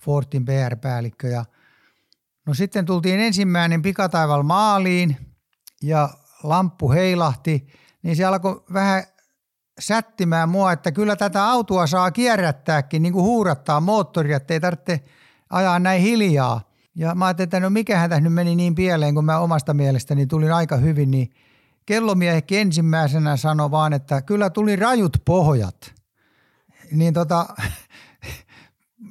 Fortin 0.00 0.44
PR-päällikkö. 0.44 1.28
Ja 1.28 1.44
no 2.46 2.54
sitten 2.54 2.86
tultiin 2.86 3.20
ensimmäinen 3.20 3.82
pikataival 3.82 4.42
maaliin 4.42 5.16
ja 5.82 6.10
lamppu 6.42 6.92
heilahti, 6.92 7.66
niin 8.02 8.16
se 8.16 8.24
alkoi 8.24 8.64
vähän 8.72 9.02
sättimään 9.80 10.48
mua, 10.48 10.72
että 10.72 10.92
kyllä 10.92 11.16
tätä 11.16 11.44
autoa 11.44 11.86
saa 11.86 12.10
kierrättääkin, 12.10 13.02
niin 13.02 13.12
kuin 13.12 13.24
huurattaa 13.24 13.80
moottoria, 13.80 14.36
että 14.36 14.54
ei 14.54 14.60
tarvitse 14.60 15.00
ajaa 15.50 15.78
näin 15.78 16.02
hiljaa. 16.02 16.60
Ja 16.94 17.14
mä 17.14 17.26
ajattelin, 17.26 17.46
että 17.46 17.60
no 17.60 17.70
mikähän 17.70 18.10
tässä 18.10 18.20
nyt 18.20 18.32
meni 18.32 18.54
niin 18.54 18.74
pieleen, 18.74 19.14
kun 19.14 19.24
mä 19.24 19.38
omasta 19.38 19.74
mielestäni 19.74 20.26
tulin 20.26 20.52
aika 20.52 20.76
hyvin, 20.76 21.10
niin 21.10 21.30
kellomiehekki 21.86 22.58
ensimmäisenä 22.58 23.36
sanoi 23.36 23.70
vaan, 23.70 23.92
että 23.92 24.22
kyllä 24.22 24.50
tuli 24.50 24.76
rajut 24.76 25.16
pohjat. 25.24 25.94
Niin 26.92 27.14
tota, 27.14 27.46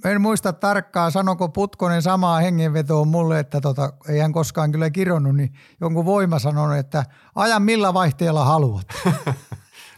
en 0.06 0.22
muista 0.22 0.54
tarkkaan, 0.54 1.12
sanoko 1.12 1.50
Putkonen 1.50 2.02
samaa 2.02 2.40
hengenvetoa 2.40 3.06
mulle, 3.06 3.40
että 3.40 3.62
tota, 3.62 3.94
ei 4.10 4.20
hän 4.20 4.34
koskaan 4.34 4.72
kyllä 4.72 4.90
kironnut, 4.90 5.36
niin 5.36 5.54
jonkun 5.82 6.06
voima 6.06 6.40
sanonut, 6.40 6.78
että 6.78 7.06
ajan 7.36 7.62
millä 7.62 7.94
vaihteella 7.94 8.46
haluat. 8.46 8.88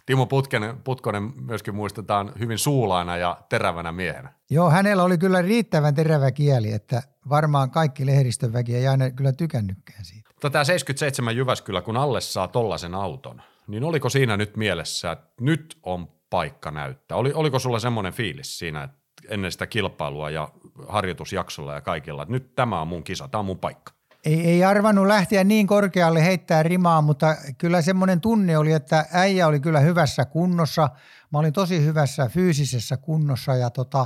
Timo 0.06 0.26
Putkonen, 0.26 0.78
Putkonen 0.78 1.34
myöskin 1.42 1.76
muistetaan 1.76 2.32
hyvin 2.40 2.58
suulaina 2.58 3.18
ja 3.18 3.38
terävänä 3.50 3.92
miehenä. 3.92 4.34
Joo, 4.50 4.70
hänellä 4.70 5.04
oli 5.04 5.18
kyllä 5.18 5.42
riittävän 5.42 5.96
terävä 5.96 6.32
kieli, 6.32 6.72
että 6.72 7.04
varmaan 7.30 7.72
kaikki 7.72 8.06
lehdistön 8.06 8.54
väki 8.54 8.76
ei 8.76 8.88
aina 8.88 9.12
kyllä 9.12 9.32
tykännytkään 9.32 10.06
siitä. 10.06 10.30
Mutta 10.34 10.50
tämä 10.50 10.64
77 10.64 11.36
Jyväskylä, 11.36 11.82
kun 11.82 11.98
alle 11.98 12.22
saa 12.22 12.48
tollaisen 12.48 12.96
auton, 12.96 13.42
niin 13.68 13.84
oliko 13.84 14.10
siinä 14.10 14.38
nyt 14.38 14.58
mielessä, 14.58 15.12
että 15.12 15.28
nyt 15.42 15.78
on 15.84 16.08
paikka 16.30 16.72
näyttää? 16.72 17.18
Oli, 17.18 17.34
oliko 17.34 17.60
sulla 17.60 17.80
semmoinen 17.80 18.14
fiilis 18.14 18.60
siinä, 18.60 18.84
että 18.84 18.99
ennen 19.30 19.52
sitä 19.52 19.68
kilpailua 19.68 20.30
ja 20.30 20.50
harjoitusjaksolla 20.88 21.74
ja 21.74 21.82
kaikilla, 21.82 22.22
että 22.22 22.32
nyt 22.32 22.56
tämä 22.56 22.82
on 22.82 22.88
mun 22.88 23.04
kisa, 23.04 23.28
tämä 23.28 23.40
on 23.40 23.46
mun 23.46 23.60
paikka? 23.60 23.94
Ei, 24.26 24.48
ei 24.48 24.64
arvannut 24.64 25.08
lähteä 25.08 25.44
niin 25.44 25.68
korkealle 25.68 26.24
heittää 26.24 26.64
rimaa, 26.64 27.02
mutta 27.02 27.36
kyllä 27.58 27.82
semmoinen 27.82 28.22
tunne 28.22 28.58
oli, 28.58 28.72
että 28.72 29.06
äijä 29.12 29.48
oli 29.48 29.60
kyllä 29.60 29.80
hyvässä 29.80 30.26
kunnossa. 30.26 30.90
Mä 31.32 31.40
olin 31.40 31.54
tosi 31.54 31.86
hyvässä 31.86 32.28
fyysisessä 32.28 32.98
kunnossa 32.98 33.56
ja 33.56 33.70
tota, 33.70 34.06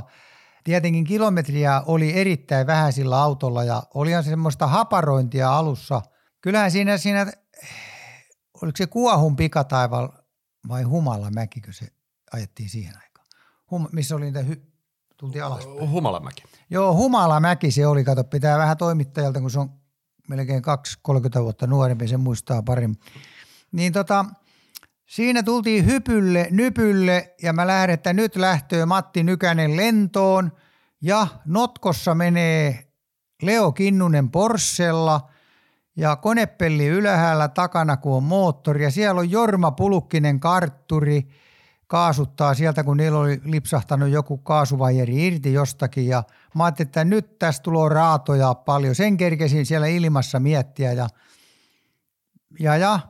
tietenkin 0.64 1.04
kilometriä 1.04 1.82
oli 1.86 2.20
erittäin 2.20 2.66
vähän 2.66 2.92
sillä 2.92 3.22
autolla 3.22 3.64
ja 3.64 3.82
olihan 3.94 4.24
semmoista 4.24 4.66
haparointia 4.66 5.56
alussa. 5.56 6.02
Kyllähän 6.40 6.70
siinä, 6.70 6.98
siinä 6.98 7.26
oliko 8.62 8.76
se 8.76 8.86
Kuohun 8.86 9.36
pikataival 9.36 10.08
vai 10.68 10.82
Humalla 10.82 11.30
mäkikö 11.30 11.72
se 11.72 11.86
ajettiin 12.32 12.68
siihen 12.68 12.94
aikaan, 12.96 13.26
hum, 13.70 13.88
missä 13.92 14.16
oli 14.16 14.24
niitä 14.24 14.40
hy- 14.40 14.73
tultiin 15.24 15.44
alaspäin. 15.44 15.90
Humalamäki. 15.90 16.42
Joo, 16.70 16.94
Humalamäki 16.94 17.70
se 17.70 17.86
oli, 17.86 18.04
kato, 18.04 18.24
pitää 18.24 18.58
vähän 18.58 18.76
toimittajalta, 18.76 19.40
kun 19.40 19.50
se 19.50 19.60
on 19.60 19.70
melkein 20.28 20.62
2-30 21.38 21.42
vuotta 21.42 21.66
nuorempi, 21.66 22.08
se 22.08 22.16
muistaa 22.16 22.62
paremmin. 22.62 22.98
Niin 23.72 23.92
tota, 23.92 24.24
Siinä 25.06 25.42
tultiin 25.42 25.86
hypylle, 25.86 26.48
nypylle 26.50 27.34
ja 27.42 27.52
mä 27.52 27.66
lähden, 27.66 27.94
että 27.94 28.12
nyt 28.12 28.36
lähtöö 28.36 28.86
Matti 28.86 29.22
Nykänen 29.22 29.76
lentoon 29.76 30.52
ja 31.00 31.26
notkossa 31.46 32.14
menee 32.14 32.88
Leo 33.42 33.72
Kinnunen 33.72 34.30
Porssella 34.30 35.28
ja 35.96 36.16
konepelli 36.16 36.86
ylhäällä 36.86 37.48
takana, 37.48 37.96
kun 37.96 38.16
on 38.16 38.22
moottori 38.22 38.84
ja 38.84 38.90
siellä 38.90 39.20
on 39.20 39.30
Jorma 39.30 39.70
Pulukkinen 39.70 40.40
kartturi, 40.40 41.28
kaasuttaa 41.86 42.54
sieltä, 42.54 42.84
kun 42.84 42.96
niillä 42.96 43.18
oli 43.18 43.40
lipsahtanut 43.44 44.08
joku 44.08 44.38
kaasuvajeri 44.38 45.26
irti 45.26 45.52
jostakin. 45.52 46.06
Ja 46.06 46.22
mä 46.54 46.64
ajattelin, 46.64 46.88
että 46.88 47.04
nyt 47.04 47.38
tästä 47.38 47.62
tulee 47.62 47.88
raatoja 47.88 48.54
paljon. 48.54 48.94
Sen 48.94 49.16
kerkesin 49.16 49.66
siellä 49.66 49.86
ilmassa 49.86 50.40
miettiä 50.40 50.92
ja, 50.92 51.08
ja, 52.60 52.76
ja 52.76 53.00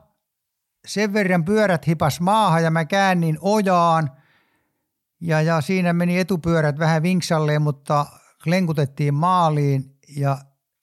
sen 0.87 1.13
verran 1.13 1.45
pyörät 1.45 1.87
hipas 1.87 2.21
maahan 2.21 2.63
ja 2.63 2.71
mä 2.71 2.85
käännin 2.85 3.37
ojaan. 3.41 4.11
Ja, 5.21 5.41
ja 5.41 5.61
siinä 5.61 5.93
meni 5.93 6.19
etupyörät 6.19 6.79
vähän 6.79 7.03
vinksalleen, 7.03 7.61
mutta 7.61 8.05
lenkutettiin 8.45 9.13
maaliin. 9.13 9.97
Ja 10.17 10.37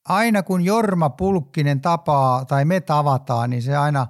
aina 0.04 0.42
kun 0.42 0.64
Jorma 0.64 1.10
Pulkkinen 1.10 1.80
tapaa 1.80 2.44
tai 2.44 2.64
me 2.64 2.80
tavataan, 2.80 3.50
niin 3.50 3.62
se 3.62 3.76
aina 3.76 4.06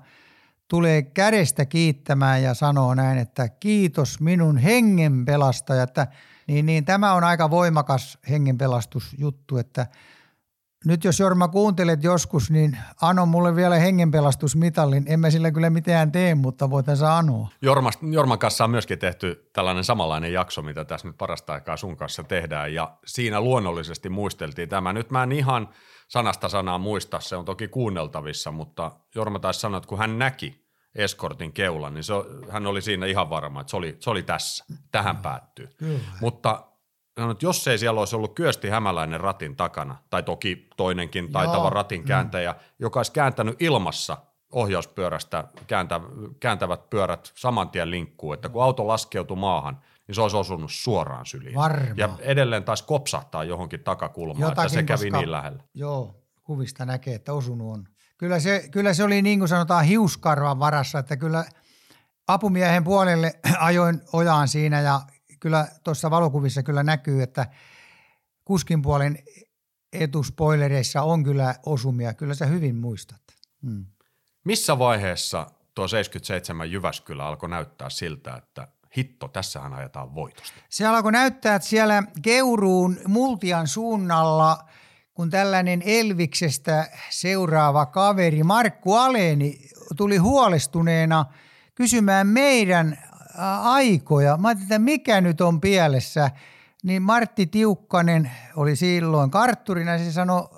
tulee 0.72 1.02
kädestä 1.02 1.64
kiittämään 1.64 2.42
ja 2.42 2.54
sanoo 2.54 2.94
näin, 2.94 3.18
että 3.18 3.48
kiitos 3.48 4.20
minun 4.20 4.58
hengenpelastaja. 4.58 5.82
Että, 5.82 6.06
niin, 6.46 6.66
niin 6.66 6.84
tämä 6.84 7.12
on 7.12 7.24
aika 7.24 7.50
voimakas 7.50 8.18
hengenpelastusjuttu, 8.28 9.58
että– 9.58 9.86
nyt 10.84 11.04
jos 11.04 11.20
Jorma 11.20 11.48
kuuntelet 11.48 12.04
joskus, 12.04 12.50
niin 12.50 12.78
ano 13.02 13.26
mulle 13.26 13.56
vielä 13.56 13.76
hengenpelastusmitallin. 13.76 15.04
En 15.06 15.20
mä 15.20 15.30
sillä 15.30 15.50
kyllä 15.50 15.70
mitään 15.70 16.12
tee, 16.12 16.34
mutta 16.34 16.70
voitaisiin 16.70 17.10
anoa. 17.10 17.48
Jorma, 17.62 17.90
Jorman 18.10 18.38
kanssa 18.38 18.64
on 18.64 18.70
myöskin 18.70 18.98
tehty 18.98 19.50
tällainen 19.52 19.84
samanlainen 19.84 20.32
jakso, 20.32 20.62
mitä 20.62 20.84
tässä 20.84 21.08
nyt 21.08 21.18
parasta 21.18 21.52
aikaa 21.52 21.76
sun 21.76 21.96
kanssa 21.96 22.24
tehdään. 22.24 22.74
Ja 22.74 22.96
siinä 23.06 23.40
luonnollisesti 23.40 24.08
muisteltiin 24.08 24.68
tämä. 24.68 24.92
Nyt 24.92 25.10
mä 25.10 25.22
en 25.22 25.32
ihan 25.32 25.68
sanasta 26.08 26.48
sanaa 26.48 26.78
muista, 26.78 27.20
se 27.20 27.36
on 27.36 27.44
toki 27.44 27.68
kuunneltavissa, 27.68 28.50
mutta 28.50 28.90
Jorma 29.14 29.38
taisi 29.38 29.60
sanoa, 29.60 29.78
että 29.78 29.88
kun 29.88 29.98
hän 29.98 30.18
näki 30.18 30.61
eskortin 30.94 31.52
keulan, 31.52 31.94
niin 31.94 32.04
se, 32.04 32.14
hän 32.50 32.66
oli 32.66 32.82
siinä 32.82 33.06
ihan 33.06 33.30
varma, 33.30 33.60
että 33.60 33.70
se 33.70 33.76
oli, 33.76 33.96
se 34.00 34.10
oli 34.10 34.22
tässä. 34.22 34.64
Tähän 34.90 35.16
päättyy. 35.16 35.68
Kyllä. 35.76 36.00
Mutta 36.20 36.64
sanon, 37.18 37.30
että 37.30 37.46
jos 37.46 37.68
ei 37.68 37.78
siellä 37.78 38.00
olisi 38.00 38.16
ollut 38.16 38.34
Kyösti 38.34 38.68
Hämäläinen 38.68 39.20
ratin 39.20 39.56
takana, 39.56 39.96
tai 40.10 40.22
toki 40.22 40.68
toinenkin 40.76 41.32
taitava 41.32 41.56
Joo. 41.56 41.70
ratin 41.70 42.04
kääntäjä, 42.04 42.52
mm. 42.52 42.58
joka 42.78 42.98
olisi 42.98 43.12
kääntänyt 43.12 43.62
ilmassa 43.62 44.16
ohjauspyörästä 44.52 45.44
kääntä, 45.66 46.00
kääntävät 46.40 46.90
pyörät 46.90 47.32
saman 47.34 47.70
tien 47.70 47.90
linkkuun, 47.90 48.34
että 48.34 48.48
kun 48.48 48.62
auto 48.62 48.86
laskeutui 48.86 49.36
maahan, 49.36 49.78
niin 50.06 50.14
se 50.14 50.22
olisi 50.22 50.36
osunut 50.36 50.72
suoraan 50.72 51.26
syliin. 51.26 51.54
Varma. 51.54 51.94
Ja 51.96 52.08
edelleen 52.20 52.64
taas 52.64 52.82
kopsahtaa 52.82 53.44
johonkin 53.44 53.80
takakulmaan, 53.80 54.40
Jotakin, 54.40 54.66
että 54.66 54.74
se 54.74 54.82
kävi 54.82 55.04
koska, 55.04 55.18
niin 55.18 55.32
lähellä. 55.32 55.62
Joo, 55.74 56.14
kuvista 56.42 56.84
näkee, 56.84 57.14
että 57.14 57.32
osunut 57.32 57.72
on. 57.72 57.88
Kyllä 58.22 58.40
se, 58.40 58.68
kyllä 58.70 58.94
se 58.94 59.04
oli 59.04 59.22
niin 59.22 59.38
kuin 59.38 59.48
sanotaan 59.48 59.84
hiuskarvan 59.84 60.58
varassa, 60.58 60.98
että 60.98 61.16
kyllä 61.16 61.44
apumiehen 62.28 62.84
puolelle 62.84 63.32
ajoin 63.58 64.00
ojaan 64.12 64.48
siinä 64.48 64.80
ja 64.80 65.00
kyllä 65.40 65.68
tuossa 65.84 66.10
valokuvissa 66.10 66.62
kyllä 66.62 66.82
näkyy, 66.82 67.22
että 67.22 67.46
kuskin 68.44 68.82
puolen 68.82 69.18
etuspoilereissa 69.92 71.02
on 71.02 71.24
kyllä 71.24 71.54
osumia. 71.66 72.14
Kyllä 72.14 72.34
sä 72.34 72.46
hyvin 72.46 72.76
muistat. 72.76 73.20
Hmm. 73.62 73.86
Missä 74.44 74.78
vaiheessa 74.78 75.46
tuo 75.74 75.88
77 75.88 76.72
Jyväskylä 76.72 77.26
alkoi 77.26 77.48
näyttää 77.48 77.90
siltä, 77.90 78.36
että 78.36 78.68
hitto, 78.96 79.28
tässähän 79.28 79.74
ajetaan 79.74 80.14
voitosta? 80.14 80.60
Se 80.68 80.86
alkoi 80.86 81.12
näyttää, 81.12 81.54
että 81.54 81.68
siellä 81.68 82.02
Keuruun 82.22 83.00
Multian 83.06 83.68
suunnalla, 83.68 84.58
kun 85.14 85.30
tällainen 85.30 85.82
Elviksestä 85.84 86.86
seuraava 87.10 87.86
kaveri 87.86 88.42
Markku 88.42 88.94
Aleni 88.94 89.58
tuli 89.96 90.16
huolestuneena 90.16 91.24
kysymään 91.74 92.26
meidän 92.26 92.98
aikoja. 93.62 94.36
Mä 94.36 94.48
ajattelin, 94.48 94.66
että 94.66 94.78
mikä 94.78 95.20
nyt 95.20 95.40
on 95.40 95.60
pielessä. 95.60 96.30
Niin 96.82 97.02
Martti 97.02 97.46
Tiukkanen 97.46 98.30
oli 98.56 98.76
silloin 98.76 99.30
kartturina. 99.30 99.98
Se 99.98 100.12
sanoi, 100.12 100.48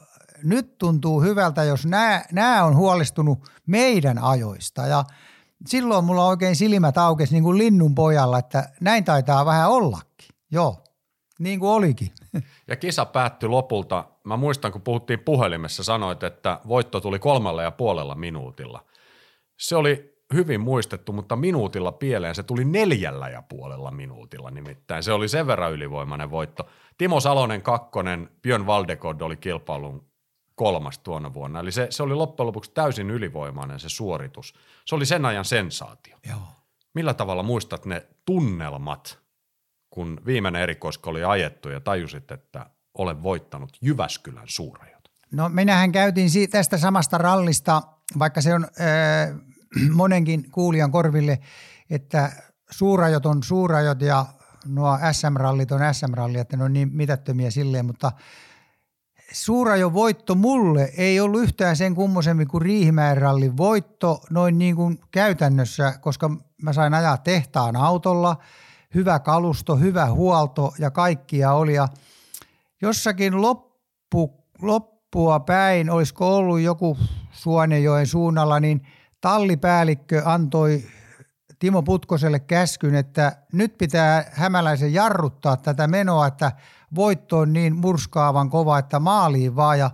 nyt 0.42 0.78
tuntuu 0.78 1.22
hyvältä, 1.22 1.64
jos 1.64 1.86
nämä 2.32 2.64
on 2.64 2.76
huolestunut 2.76 3.50
meidän 3.66 4.18
ajoista. 4.18 4.86
Ja 4.86 5.04
silloin 5.66 6.04
mulla 6.04 6.26
oikein 6.26 6.56
silmät 6.56 6.98
aukesi 6.98 7.32
niin 7.32 7.44
kuin 7.44 7.58
linnun 7.58 7.94
pojalla, 7.94 8.38
että 8.38 8.68
näin 8.80 9.04
taitaa 9.04 9.46
vähän 9.46 9.70
ollakin. 9.70 10.28
Joo, 10.50 10.84
niin 11.38 11.60
kuin 11.60 11.70
olikin. 11.70 12.12
Ja 12.68 12.76
kisa 12.76 13.04
päättyi 13.04 13.48
lopulta. 13.48 14.04
Mä 14.24 14.36
muistan, 14.36 14.72
kun 14.72 14.82
puhuttiin 14.82 15.20
puhelimessa, 15.20 15.84
sanoit, 15.84 16.22
että 16.22 16.60
voitto 16.68 17.00
tuli 17.00 17.18
kolmella 17.18 17.62
ja 17.62 17.70
puolella 17.70 18.14
minuutilla. 18.14 18.84
Se 19.58 19.76
oli 19.76 20.14
hyvin 20.34 20.60
muistettu, 20.60 21.12
mutta 21.12 21.36
minuutilla 21.36 21.92
pieleen 21.92 22.34
se 22.34 22.42
tuli 22.42 22.64
neljällä 22.64 23.28
ja 23.28 23.42
puolella 23.42 23.90
minuutilla 23.90 24.50
nimittäin. 24.50 25.02
Se 25.02 25.12
oli 25.12 25.28
sen 25.28 25.46
verran 25.46 25.72
ylivoimainen 25.72 26.30
voitto. 26.30 26.68
Timo 26.98 27.20
Salonen 27.20 27.62
kakkonen, 27.62 28.30
Björn 28.42 28.66
Valdekod 28.66 29.20
oli 29.20 29.36
kilpailun 29.36 30.06
kolmas 30.54 30.98
tuona 30.98 31.34
vuonna. 31.34 31.60
Eli 31.60 31.72
se, 31.72 31.86
se 31.90 32.02
oli 32.02 32.14
loppujen 32.14 32.46
lopuksi 32.46 32.70
täysin 32.74 33.10
ylivoimainen 33.10 33.80
se 33.80 33.88
suoritus. 33.88 34.54
Se 34.84 34.94
oli 34.94 35.06
sen 35.06 35.24
ajan 35.24 35.44
sensaatio. 35.44 36.16
Joo. 36.28 36.38
Millä 36.94 37.14
tavalla 37.14 37.42
muistat 37.42 37.86
ne 37.86 38.06
tunnelmat, 38.24 39.18
kun 39.90 40.20
viimeinen 40.26 40.62
erikoisko 40.62 41.10
oli 41.10 41.24
ajettu 41.24 41.68
ja 41.68 41.80
tajusit, 41.80 42.30
että 42.30 42.66
olen 42.98 43.22
voittanut 43.22 43.78
Jyväskylän 43.80 44.44
suurajot? 44.46 45.10
No 45.32 45.48
minähän 45.48 45.92
käytiin 45.92 46.30
tästä 46.50 46.78
samasta 46.78 47.18
rallista, 47.18 47.82
vaikka 48.18 48.40
se 48.40 48.54
on 48.54 48.64
äh, 48.64 49.40
monenkin 49.92 50.50
kuulijan 50.50 50.90
korville, 50.90 51.38
että 51.90 52.32
suurajot 52.70 53.26
on 53.26 53.42
suurajot 53.42 54.00
ja 54.00 54.26
nuo 54.66 54.98
SM-rallit 55.12 55.72
on 55.72 55.94
SM-ralli, 55.94 56.38
että 56.38 56.56
ne 56.56 56.64
on 56.64 56.72
niin 56.72 56.90
mitättömiä 56.92 57.50
silleen, 57.50 57.86
mutta 57.86 58.12
suurajon 59.32 59.94
voitto 59.94 60.34
mulle 60.34 60.92
ei 60.96 61.20
ollut 61.20 61.42
yhtään 61.42 61.76
sen 61.76 61.94
kummosemmin 61.94 62.48
kuin 62.48 62.62
Riihimäen 62.62 63.16
rallin 63.16 63.56
voitto 63.56 64.20
noin 64.30 64.58
niin 64.58 64.76
kuin 64.76 64.98
käytännössä, 65.10 65.98
koska 66.00 66.30
mä 66.62 66.72
sain 66.72 66.94
ajaa 66.94 67.16
tehtaan 67.16 67.76
autolla, 67.76 68.36
hyvä 68.94 69.18
kalusto, 69.18 69.76
hyvä 69.76 70.06
huolto 70.06 70.74
ja 70.78 70.90
kaikkia 70.90 71.52
oli 71.52 71.74
ja 71.74 71.88
jossakin 72.84 73.42
loppu, 73.42 74.44
loppua 74.62 75.40
päin, 75.40 75.90
olisiko 75.90 76.36
ollut 76.36 76.60
joku 76.60 76.98
Suonejoen 77.32 78.06
suunnalla, 78.06 78.60
niin– 78.60 78.82
tallipäällikkö 79.24 80.22
antoi 80.24 80.84
Timo 81.58 81.82
Putkoselle 81.82 82.40
käskyn, 82.40 82.94
että 82.94 83.36
nyt 83.52 83.78
pitää 83.78 84.24
hämäläisen 84.32 84.94
jarruttaa 84.94 85.56
tätä 85.56 85.86
menoa, 85.86 86.26
että 86.26 86.52
voitto 86.94 87.38
on 87.38 87.52
niin 87.52 87.76
murskaavan 87.76 88.50
kova, 88.50 88.78
että 88.78 88.98
maaliin 89.00 89.56
vaan. 89.56 89.78
Ja 89.78 89.90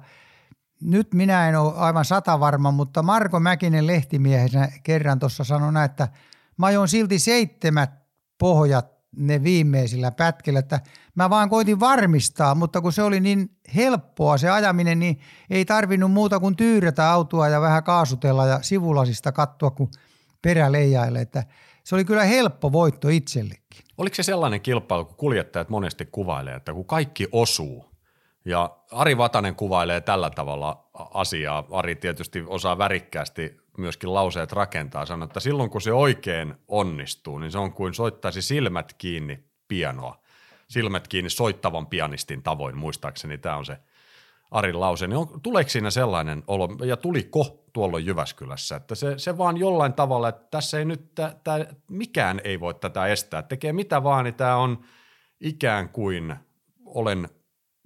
nyt 0.80 1.14
minä 1.14 1.48
en 1.48 1.56
ole 1.56 1.72
aivan 1.76 2.04
sata 2.04 2.40
varma, 2.40 2.70
mutta 2.70 3.02
Marko 3.02 3.40
Mäkinen 3.40 3.86
lehtimiehenä 3.86 4.68
kerran 4.82 5.18
tuossa 5.18 5.44
sanoi 5.44 5.84
että 5.84 6.08
mä 6.56 6.66
ajoin 6.66 6.88
silti 6.88 7.18
seitsemät 7.18 7.90
pohjat 8.38 8.86
ne 9.16 9.42
viimeisillä 9.42 10.10
pätkillä, 10.10 10.58
että 10.58 10.80
mä 11.20 11.30
vaan 11.30 11.50
koitin 11.50 11.80
varmistaa, 11.80 12.54
mutta 12.54 12.80
kun 12.80 12.92
se 12.92 13.02
oli 13.02 13.20
niin 13.20 13.50
helppoa 13.76 14.38
se 14.38 14.50
ajaminen, 14.50 14.98
niin 14.98 15.20
ei 15.50 15.64
tarvinnut 15.64 16.12
muuta 16.12 16.40
kuin 16.40 16.56
tyyrätä 16.56 17.10
autoa 17.10 17.48
ja 17.48 17.60
vähän 17.60 17.84
kaasutella 17.84 18.46
ja 18.46 18.62
sivulasista 18.62 19.32
katsoa, 19.32 19.70
kun 19.70 19.90
perä 20.42 20.72
leijailee, 20.72 21.22
että 21.22 21.44
se 21.84 21.94
oli 21.94 22.04
kyllä 22.04 22.24
helppo 22.24 22.72
voitto 22.72 23.08
itsellekin. 23.08 23.84
Oliko 23.98 24.14
se 24.14 24.22
sellainen 24.22 24.60
kilpailu, 24.60 25.04
kun 25.04 25.16
kuljettajat 25.16 25.68
monesti 25.68 26.08
kuvailee, 26.12 26.54
että 26.54 26.72
kun 26.72 26.84
kaikki 26.84 27.28
osuu, 27.32 27.90
ja 28.44 28.76
Ari 28.92 29.18
Vatanen 29.18 29.54
kuvailee 29.54 30.00
tällä 30.00 30.30
tavalla 30.30 30.90
asiaa, 30.94 31.66
Ari 31.70 31.96
tietysti 31.96 32.44
osaa 32.46 32.78
värikkäästi 32.78 33.56
myöskin 33.78 34.14
lauseet 34.14 34.52
rakentaa, 34.52 35.06
sanoo, 35.06 35.26
että 35.26 35.40
silloin 35.40 35.70
kun 35.70 35.82
se 35.82 35.92
oikein 35.92 36.54
onnistuu, 36.68 37.38
niin 37.38 37.52
se 37.52 37.58
on 37.58 37.72
kuin 37.72 37.94
soittaisi 37.94 38.42
silmät 38.42 38.92
kiinni 38.92 39.44
pianoa. 39.68 40.19
Silmät 40.70 41.08
kiinni 41.08 41.30
soittavan 41.30 41.86
pianistin 41.86 42.42
tavoin, 42.42 42.76
muistaakseni 42.76 43.38
tämä 43.38 43.56
on 43.56 43.66
se 43.66 43.76
Arin 44.50 44.80
lause. 44.80 45.06
Niin 45.06 45.16
on, 45.16 45.40
tuleeko 45.42 45.70
siinä 45.70 45.90
sellainen 45.90 46.42
olo, 46.46 46.68
ja 46.84 46.96
tuliko 46.96 47.64
tuolloin 47.72 48.06
Jyväskylässä, 48.06 48.76
että 48.76 48.94
se, 48.94 49.18
se 49.18 49.38
vaan 49.38 49.56
jollain 49.56 49.92
tavalla, 49.92 50.28
että 50.28 50.46
tässä 50.50 50.78
ei 50.78 50.84
nyt, 50.84 51.14
tää, 51.14 51.36
tää, 51.44 51.66
mikään 51.88 52.40
ei 52.44 52.60
voi 52.60 52.74
tätä 52.74 53.06
estää, 53.06 53.42
tekee 53.42 53.72
mitä 53.72 54.02
vaan, 54.02 54.24
niin 54.24 54.34
tämä 54.34 54.56
on 54.56 54.84
ikään 55.40 55.88
kuin 55.88 56.36
olen 56.84 57.28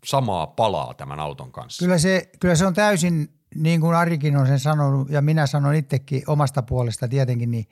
samaa 0.05 0.47
palaa 0.47 0.95
tämän 0.95 1.21
auton 1.21 1.53
kanssa. 1.53 1.85
Kyllä 1.85 1.99
se, 1.99 2.31
kyllä 2.41 2.55
se 2.55 2.67
on 2.67 2.75
täysin 2.75 3.29
niin 3.55 3.81
kuin 3.81 3.97
Arikin 3.97 4.37
on 4.37 4.47
sen 4.47 4.59
sanonut 4.59 5.11
ja 5.11 5.23
minä 5.23 5.47
sanon 5.47 5.75
itsekin 5.75 6.23
omasta 6.27 6.63
puolesta 6.63 7.09
tietenkin, 7.09 7.51
niin 7.51 7.67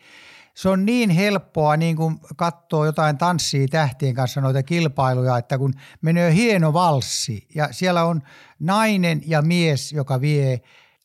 se 0.55 0.68
on 0.68 0.86
niin 0.86 1.11
helppoa 1.11 1.76
niin 1.76 1.96
kuin 1.96 2.18
katsoo 2.36 2.84
jotain 2.84 3.18
tanssia 3.18 3.68
tähtien 3.68 4.14
kanssa 4.14 4.40
noita 4.40 4.62
kilpailuja, 4.62 5.38
että 5.38 5.59
kun 5.59 5.74
menee 6.03 6.34
hieno 6.34 6.72
valssi 6.72 7.48
ja 7.55 7.68
siellä 7.70 8.05
on 8.05 8.22
nainen 8.61 9.22
ja 9.26 9.42
mies, 9.42 9.92
joka 9.92 10.20
vie, 10.20 10.61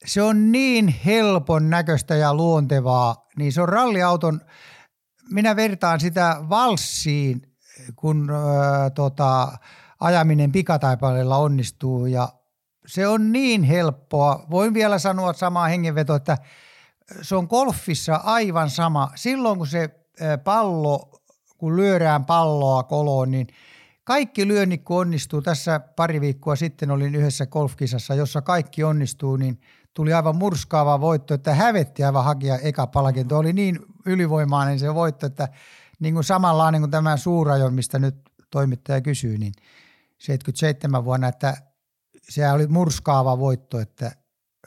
se 0.06 0.22
on 0.22 0.52
niin 0.52 0.88
helpon 0.88 1.70
näköistä 1.70 2.16
ja 2.16 2.34
luontevaa, 2.34 3.28
niin 3.38 3.54
se 3.54 3.62
on 3.62 3.70
ralliauton, 3.70 4.42
minä 5.32 5.56
vertaan 5.56 6.00
sitä 6.00 6.38
valssiin, 6.50 7.42
kun 7.96 8.30
äh, 8.30 8.92
tota, 8.96 9.58
ajaminen 10.00 10.52
pikataipaleella 10.52 11.38
onnistuu 11.38 12.06
ja 12.06 12.30
se 12.88 13.08
on 13.08 13.32
niin 13.32 13.64
helppoa. 13.64 14.46
Voin 14.50 14.74
vielä 14.74 15.00
sanoa 15.00 15.34
samaa 15.34 15.68
hengenveto, 15.68 16.16
että 16.16 16.38
se 17.22 17.36
on 17.36 17.48
golfissa 17.50 18.16
aivan 18.16 18.70
sama. 18.70 19.12
Silloin 19.16 19.58
kun 19.58 19.68
se 19.68 19.90
pallo, 20.44 21.22
kun 21.58 21.78
lyödään 21.78 22.26
palloa 22.26 22.84
koloon, 22.84 23.32
niin 23.32 23.48
kaikki 24.04 24.48
lyönnit 24.48 24.84
kun 24.84 24.98
onnistuu. 24.98 25.42
Tässä 25.42 25.80
pari 25.80 26.22
viikkoa 26.22 26.56
sitten 26.56 26.92
olin 26.92 27.16
yhdessä 27.16 27.46
golfkisassa, 27.46 28.16
jossa 28.16 28.42
kaikki 28.42 28.84
onnistuu, 28.84 29.36
niin 29.36 29.62
tuli 29.94 30.14
aivan 30.14 30.36
murskaava 30.36 31.02
voitto, 31.02 31.34
että 31.34 31.56
hävetti 31.56 32.04
aivan 32.04 32.24
hakija 32.24 32.58
eka 32.58 32.88
palkinto. 32.88 33.38
Oli 33.38 33.54
niin 33.54 33.80
ylivoimainen 34.06 34.80
se 34.80 34.96
voitto, 34.96 35.26
että 35.26 35.48
niin 36.00 36.14
kuin 36.14 36.24
samanlainen 36.24 36.82
kuin 36.82 36.92
tämä 36.92 37.18
suurajon, 37.18 37.74
mistä 37.74 38.00
nyt 38.00 38.16
toimittaja 38.52 39.02
kysyy, 39.02 39.38
niin 39.38 39.54
77 40.18 41.06
vuonna, 41.06 41.28
että 41.28 41.58
se 42.30 42.52
oli 42.52 42.68
murskaava 42.68 43.40
voitto, 43.40 43.80
että 43.80 44.12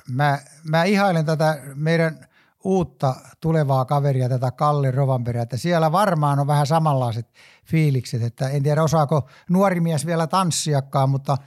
mä, 0.08 0.38
mä 0.64 0.84
ihailen 0.84 1.26
tätä 1.26 1.62
meidän 1.74 2.29
uutta 2.64 3.14
tulevaa 3.40 3.84
kaveria, 3.84 4.28
tätä 4.28 4.50
Kalle 4.50 4.90
Rovanperä, 4.90 5.42
että 5.42 5.56
siellä 5.56 5.92
varmaan 5.92 6.38
on 6.38 6.46
vähän 6.46 6.66
samanlaiset 6.66 7.26
fiilikset, 7.64 8.22
että 8.22 8.48
en 8.48 8.62
tiedä 8.62 8.82
osaako 8.82 9.28
nuori 9.50 9.80
mies 9.80 10.06
vielä 10.06 10.26
tanssiakaan, 10.26 11.10
mutta, 11.10 11.38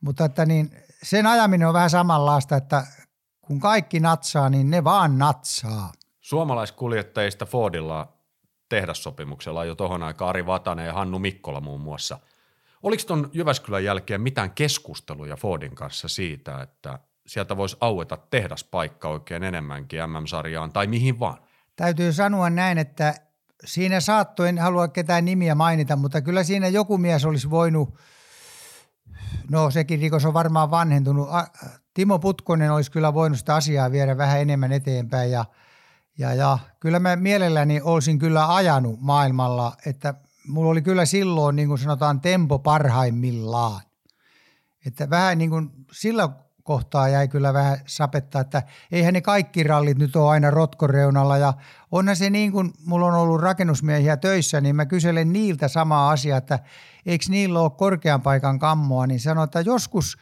mutta 0.00 0.24
että 0.24 0.46
niin, 0.46 0.70
sen 1.02 1.26
ajaminen 1.26 1.68
on 1.68 1.74
vähän 1.74 1.90
samanlaista, 1.90 2.56
että 2.56 2.86
kun 3.40 3.60
kaikki 3.60 4.00
natsaa, 4.00 4.48
niin 4.48 4.70
ne 4.70 4.84
vaan 4.84 5.18
natsaa. 5.18 5.92
Suomalaiskuljettajista 6.20 7.46
Fordilla 7.46 8.12
tehdassopimuksella 8.68 9.64
jo 9.64 9.74
tuohon 9.74 10.02
aikaan 10.02 10.28
Ari 10.28 10.46
Vatanen 10.46 10.86
ja 10.86 10.92
Hannu 10.92 11.18
Mikkola 11.18 11.60
muun 11.60 11.80
muassa. 11.80 12.18
Oliko 12.82 13.02
tuon 13.06 13.30
Jyväskylän 13.32 13.84
jälkeen 13.84 14.20
mitään 14.20 14.50
keskusteluja 14.50 15.36
Fordin 15.36 15.74
kanssa 15.74 16.08
siitä, 16.08 16.62
että 16.62 16.98
sieltä 17.26 17.56
voisi 17.56 17.76
aueta 17.80 18.18
tehdaspaikka 18.30 19.08
oikein 19.08 19.42
enemmänkin 19.42 20.00
MM-sarjaan 20.00 20.72
tai 20.72 20.86
mihin 20.86 21.20
vaan? 21.20 21.38
Täytyy 21.76 22.12
sanoa 22.12 22.50
näin, 22.50 22.78
että 22.78 23.14
siinä 23.64 24.00
saattoi, 24.00 24.48
en 24.48 24.58
halua 24.58 24.88
ketään 24.88 25.24
nimiä 25.24 25.54
mainita, 25.54 25.96
mutta 25.96 26.20
kyllä 26.20 26.44
siinä 26.44 26.68
joku 26.68 26.98
mies 26.98 27.24
olisi 27.24 27.50
voinut, 27.50 27.94
no 29.50 29.70
sekin 29.70 30.00
rikos 30.00 30.24
on 30.24 30.34
varmaan 30.34 30.70
vanhentunut, 30.70 31.28
Timo 31.94 32.18
Putkonen 32.18 32.72
olisi 32.72 32.90
kyllä 32.90 33.14
voinut 33.14 33.38
sitä 33.38 33.54
asiaa 33.54 33.90
viedä 33.90 34.16
vähän 34.16 34.40
enemmän 34.40 34.72
eteenpäin 34.72 35.30
ja, 35.30 35.44
ja, 36.18 36.34
ja 36.34 36.58
kyllä 36.80 36.98
mä 36.98 37.16
mielelläni 37.16 37.80
olisin 37.84 38.18
kyllä 38.18 38.54
ajanut 38.54 39.00
maailmalla, 39.00 39.76
että 39.86 40.14
mulla 40.48 40.70
oli 40.70 40.82
kyllä 40.82 41.04
silloin 41.04 41.56
niin 41.56 41.68
kuin 41.68 41.78
sanotaan 41.78 42.20
tempo 42.20 42.58
parhaimmillaan. 42.58 43.80
Että 44.86 45.10
vähän 45.10 45.38
niin 45.38 45.50
kuin 45.50 45.70
sillä 45.92 46.28
kohtaa 46.70 47.08
jäi 47.08 47.28
kyllä 47.28 47.52
vähän 47.52 47.78
sapettaa, 47.86 48.40
että 48.40 48.62
eihän 48.92 49.14
ne 49.14 49.20
kaikki 49.20 49.62
rallit 49.62 49.98
nyt 49.98 50.16
ole 50.16 50.30
aina 50.30 50.50
rotkoreunalla. 50.50 51.38
Ja 51.38 51.54
onhan 51.92 52.16
se 52.16 52.30
niin 52.30 52.52
kuin 52.52 52.72
mulla 52.86 53.06
on 53.06 53.14
ollut 53.14 53.40
rakennusmiehiä 53.40 54.16
töissä, 54.16 54.60
niin 54.60 54.76
mä 54.76 54.86
kyselen 54.86 55.32
niiltä 55.32 55.68
samaa 55.68 56.10
asiaa, 56.10 56.38
että 56.38 56.58
eikö 57.06 57.24
niillä 57.28 57.60
ole 57.60 57.70
korkean 57.70 58.22
paikan 58.22 58.58
kammoa, 58.58 59.06
niin 59.06 59.20
sanon, 59.20 59.44
että 59.44 59.60
joskus 59.60 60.18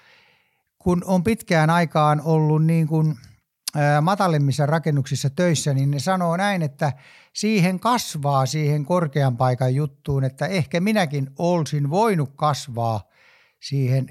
kun 0.78 1.02
on 1.06 1.24
pitkään 1.24 1.70
aikaan 1.70 2.20
ollut 2.24 2.64
niin 2.64 2.86
kuin 2.86 3.16
matalimmissa 4.02 4.66
rakennuksissa 4.66 5.30
töissä, 5.30 5.74
niin 5.74 5.90
ne 5.90 5.98
sanoo 5.98 6.36
näin, 6.36 6.62
että 6.62 6.92
siihen 7.32 7.80
kasvaa 7.80 8.46
siihen 8.46 8.84
korkean 8.84 9.36
paikan 9.36 9.74
juttuun, 9.74 10.24
että 10.24 10.46
ehkä 10.46 10.80
minäkin 10.80 11.30
olisin 11.38 11.90
voinut 11.90 12.32
kasvaa 12.36 13.00
siihen 13.60 14.06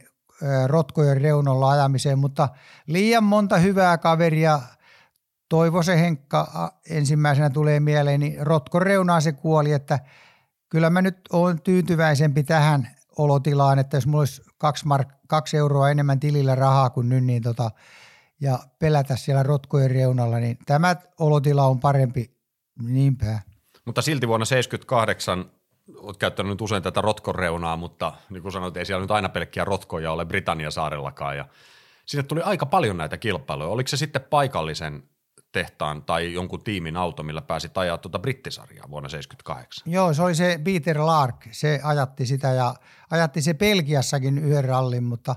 rotkojen 0.67 1.21
reunalla 1.21 1.71
ajamiseen, 1.71 2.19
mutta 2.19 2.49
liian 2.87 3.23
monta 3.23 3.57
hyvää 3.57 3.97
kaveria, 3.97 4.59
Toivosen 5.49 5.97
Henkka 5.99 6.71
ensimmäisenä 6.89 7.49
tulee 7.49 7.79
mieleen, 7.79 8.19
niin 8.19 8.47
rotkon 8.47 8.81
reunaan 8.81 9.21
se 9.21 9.31
kuoli, 9.31 9.71
että 9.71 9.99
kyllä 10.69 10.89
mä 10.89 11.01
nyt 11.01 11.17
olen 11.31 11.61
tyytyväisempi 11.61 12.43
tähän 12.43 12.87
olotilaan, 13.17 13.79
että 13.79 13.97
jos 13.97 14.07
mulla 14.07 14.19
olisi 14.19 14.41
kaksi, 14.57 14.85
mark- 14.85 15.17
kaksi 15.27 15.57
euroa 15.57 15.89
enemmän 15.89 16.19
tilillä 16.19 16.55
rahaa 16.55 16.89
kuin 16.89 17.09
nyt, 17.09 17.23
niin 17.23 17.43
tota, 17.43 17.71
ja 18.41 18.59
pelätä 18.79 19.15
siellä 19.15 19.43
rotkojen 19.43 19.91
reunalla, 19.91 20.37
niin 20.37 20.57
tämä 20.65 20.95
olotila 21.19 21.65
on 21.65 21.79
parempi 21.79 22.37
niinpä. 22.81 23.39
Mutta 23.85 24.01
silti 24.01 24.27
vuonna 24.27 24.45
1978 24.45 25.56
olet 25.95 26.17
käyttänyt 26.17 26.49
nyt 26.49 26.61
usein 26.61 26.83
tätä 26.83 27.01
rotkon 27.01 27.35
reunaa, 27.35 27.77
mutta 27.77 28.13
niin 28.29 28.41
kuin 28.41 28.51
sanoit, 28.51 28.77
ei 28.77 28.85
siellä 28.85 29.01
nyt 29.01 29.11
aina 29.11 29.29
pelkkiä 29.29 29.65
rotkoja 29.65 30.11
ole 30.11 30.25
Britannia 30.25 30.71
saarellakaan. 30.71 31.37
Ja 31.37 31.45
sinne 32.05 32.23
tuli 32.23 32.41
aika 32.41 32.65
paljon 32.65 32.97
näitä 32.97 33.17
kilpailuja. 33.17 33.69
Oliko 33.69 33.87
se 33.87 33.97
sitten 33.97 34.21
paikallisen 34.21 35.03
tehtaan 35.51 36.03
tai 36.03 36.33
jonkun 36.33 36.63
tiimin 36.63 36.97
auto, 36.97 37.23
millä 37.23 37.41
pääsi 37.41 37.71
ajaa 37.75 37.97
tuota 37.97 38.19
brittisarjaa 38.19 38.89
vuonna 38.89 39.09
1978? 39.09 39.93
Joo, 39.93 40.13
se 40.13 40.21
oli 40.21 40.35
se 40.35 40.59
Peter 40.63 40.99
Lark. 40.99 41.35
Se 41.51 41.79
ajatti 41.83 42.25
sitä 42.25 42.47
ja 42.47 42.75
ajatti 43.11 43.41
se 43.41 43.53
Belgiassakin 43.53 44.37
yhden 44.37 44.65
rallin, 44.65 45.03
mutta 45.03 45.35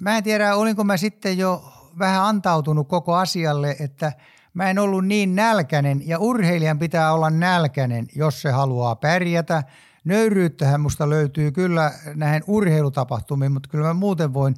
mä 0.00 0.16
en 0.16 0.24
tiedä, 0.24 0.56
olinko 0.56 0.84
mä 0.84 0.96
sitten 0.96 1.38
jo 1.38 1.72
vähän 1.98 2.22
antautunut 2.22 2.88
koko 2.88 3.14
asialle, 3.14 3.76
että– 3.80 4.12
mä 4.56 4.70
en 4.70 4.78
ollut 4.78 5.04
niin 5.04 5.34
nälkäinen 5.34 6.08
ja 6.08 6.18
urheilijan 6.18 6.78
pitää 6.78 7.12
olla 7.12 7.30
nälkäinen, 7.30 8.06
jos 8.14 8.42
se 8.42 8.50
haluaa 8.50 8.96
pärjätä. 8.96 9.62
Nöyryyttähän 10.04 10.80
musta 10.80 11.10
löytyy 11.10 11.52
kyllä 11.52 11.92
näihin 12.14 12.42
urheilutapahtumiin, 12.46 13.52
mutta 13.52 13.68
kyllä 13.68 13.86
mä 13.86 13.94
muuten 13.94 14.34
voin 14.34 14.54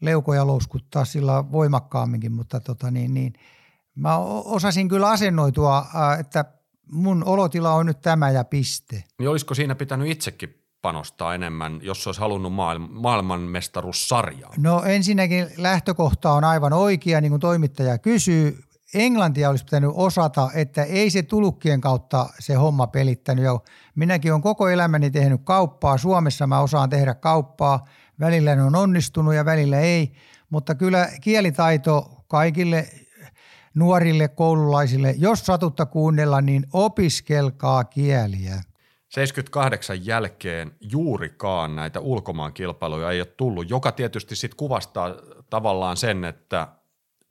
leukoja 0.00 0.46
louskuttaa 0.46 1.04
sillä 1.04 1.52
voimakkaamminkin, 1.52 2.32
mutta 2.32 2.60
tota 2.60 2.90
niin, 2.90 3.14
niin, 3.14 3.32
mä 3.94 4.16
osasin 4.44 4.88
kyllä 4.88 5.08
asennoitua, 5.08 5.86
että 6.20 6.44
mun 6.92 7.24
olotila 7.24 7.72
on 7.72 7.86
nyt 7.86 8.00
tämä 8.00 8.30
ja 8.30 8.44
piste. 8.44 9.04
Niin 9.18 9.28
olisiko 9.28 9.54
siinä 9.54 9.74
pitänyt 9.74 10.08
itsekin 10.08 10.64
panostaa 10.82 11.34
enemmän, 11.34 11.80
jos 11.82 12.06
olisi 12.06 12.20
halunnut 12.20 12.52
maailman, 12.52 12.92
maailmanmestaruussarjaa? 12.92 14.52
No 14.56 14.82
ensinnäkin 14.82 15.46
lähtökohta 15.56 16.32
on 16.32 16.44
aivan 16.44 16.72
oikea, 16.72 17.20
niin 17.20 17.30
kuin 17.30 17.40
toimittaja 17.40 17.98
kysyy 17.98 18.67
englantia 18.94 19.50
olisi 19.50 19.64
pitänyt 19.64 19.90
osata, 19.94 20.50
että 20.54 20.84
ei 20.84 21.10
se 21.10 21.22
tulukkien 21.22 21.80
kautta 21.80 22.26
se 22.38 22.54
homma 22.54 22.86
pelittänyt. 22.86 23.44
Ja 23.44 23.60
minäkin 23.94 24.32
olen 24.32 24.42
koko 24.42 24.68
elämäni 24.68 25.10
tehnyt 25.10 25.40
kauppaa. 25.44 25.98
Suomessa 25.98 26.46
mä 26.46 26.60
osaan 26.60 26.90
tehdä 26.90 27.14
kauppaa. 27.14 27.84
Välillä 28.20 28.56
ne 28.56 28.62
on 28.62 28.76
onnistunut 28.76 29.34
ja 29.34 29.44
välillä 29.44 29.80
ei. 29.80 30.12
Mutta 30.50 30.74
kyllä 30.74 31.08
kielitaito 31.20 32.24
kaikille 32.28 32.88
nuorille 33.74 34.28
koululaisille, 34.28 35.14
jos 35.18 35.46
satutta 35.46 35.86
kuunnella, 35.86 36.40
niin 36.40 36.66
opiskelkaa 36.72 37.84
kieliä. 37.84 38.62
78 39.08 40.06
jälkeen 40.06 40.72
juurikaan 40.80 41.76
näitä 41.76 42.00
ulkomaan 42.00 42.52
kilpailuja 42.52 43.10
ei 43.10 43.20
ole 43.20 43.26
tullut, 43.36 43.70
joka 43.70 43.92
tietysti 43.92 44.36
sitten 44.36 44.56
kuvastaa 44.56 45.14
tavallaan 45.50 45.96
sen, 45.96 46.24
että 46.24 46.68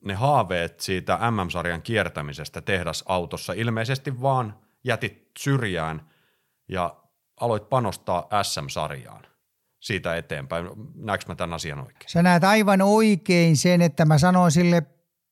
ne 0.06 0.14
haaveet 0.14 0.80
siitä 0.80 1.20
MM-sarjan 1.32 1.82
kiertämisestä 1.82 2.62
tehdasautossa 2.62 3.54
ilmeisesti 3.54 4.22
vaan 4.22 4.56
jätit 4.84 5.32
syrjään 5.40 6.10
ja 6.70 6.96
aloit 7.42 7.70
panostaa 7.70 8.28
SM-sarjaan 8.44 9.26
siitä 9.80 10.16
eteenpäin. 10.16 10.70
Näetkö 10.96 11.32
mä 11.32 11.36
tämän 11.36 11.54
asian 11.54 11.80
oikein? 11.80 12.10
Sä 12.10 12.24
näet 12.24 12.44
aivan 12.44 12.82
oikein 12.82 13.58
sen, 13.58 13.82
että 13.82 14.06
mä 14.06 14.18
sanoin 14.18 14.52
sille 14.52 14.84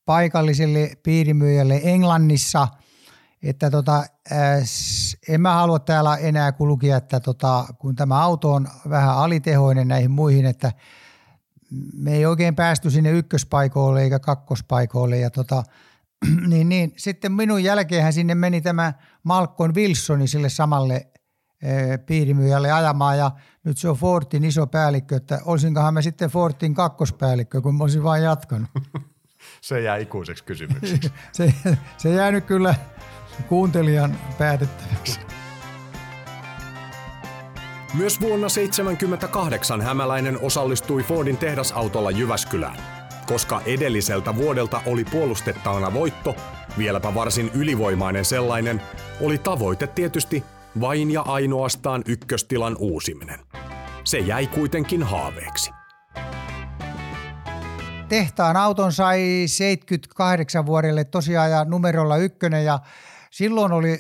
paikalliselle 0.05 0.91
piirimyyjälle 1.03 1.82
Englannissa, 1.84 2.68
että 3.43 3.72
tota, 3.72 3.97
äh, 4.32 4.63
en 5.30 5.41
mä 5.41 5.53
halua 5.53 5.80
täällä 5.80 6.18
enää 6.18 6.51
kulkia, 6.51 6.97
että 6.97 7.20
tota, 7.20 7.66
kun 7.80 7.95
tämä 7.95 8.22
auto 8.22 8.53
on 8.53 8.68
vähän 8.89 9.18
alitehoinen 9.18 9.88
näihin 9.88 10.11
muihin, 10.11 10.45
että– 10.45 10.72
me 11.93 12.13
ei 12.13 12.26
oikein 12.26 12.55
päästy 12.55 12.89
sinne 12.89 13.11
ykköspaikoille 13.11 14.03
eikä 14.03 14.19
kakkospaikoille 14.19 15.17
ja 15.17 15.30
tota, 15.30 15.63
niin, 16.47 16.69
niin, 16.69 16.93
sitten 16.97 17.32
minun 17.32 17.63
jälkeenhän 17.63 18.13
sinne 18.13 18.36
meni 18.36 18.61
tämä 18.61 18.93
Malcolm 19.23 19.73
Wilsoni 19.76 20.28
sille 20.28 20.49
samalle 20.49 21.07
e, 21.61 21.97
piirimyyjälle 21.97 22.71
ajamaan 22.71 23.17
ja 23.17 23.32
nyt 23.63 23.78
se 23.78 23.89
on 23.89 23.95
Fortin 23.95 24.43
iso 24.43 24.67
päällikkö, 24.67 25.15
että 25.15 25.39
olisinkohan 25.45 25.93
me 25.93 26.01
sitten 26.01 26.30
Fortin 26.30 26.73
kakkospäällikkö, 26.73 27.61
kun 27.61 27.76
mä 27.76 27.84
olisin 27.84 28.03
vain 28.03 28.23
jatkanut. 28.23 28.69
Se 29.61 29.82
jää 29.82 29.97
ikuiseksi 29.97 30.43
kysymykseksi. 30.43 31.11
se, 31.32 31.53
se 31.97 32.09
jää 32.09 32.32
nyt 32.32 32.45
kyllä 32.45 32.76
kuuntelijan 33.49 34.17
päätettäväksi. 34.38 35.19
Myös 37.97 38.21
vuonna 38.21 38.47
1978 38.47 39.81
hämäläinen 39.81 40.39
osallistui 40.41 41.03
Fordin 41.03 41.37
tehdasautolla 41.37 42.11
Jyväskylään. 42.11 42.77
Koska 43.27 43.61
edelliseltä 43.65 44.35
vuodelta 44.35 44.81
oli 44.85 45.03
puolustettavana 45.03 45.93
voitto, 45.93 46.35
vieläpä 46.77 47.13
varsin 47.13 47.51
ylivoimainen 47.53 48.25
sellainen, 48.25 48.81
oli 49.21 49.37
tavoite 49.37 49.87
tietysti 49.87 50.43
vain 50.79 51.11
ja 51.11 51.21
ainoastaan 51.21 52.03
ykköstilan 52.07 52.75
uusiminen. 52.79 53.39
Se 54.03 54.19
jäi 54.19 54.47
kuitenkin 54.47 55.03
haaveeksi. 55.03 55.71
Tehtaan 58.09 58.57
auton 58.57 58.93
sai 58.93 59.43
78 59.45 60.65
vuodelle 60.65 61.03
tosiaan 61.03 61.51
ja 61.51 61.65
numerolla 61.65 62.17
ykkönen 62.17 62.65
ja 62.65 62.79
silloin 63.31 63.71
oli 63.71 63.99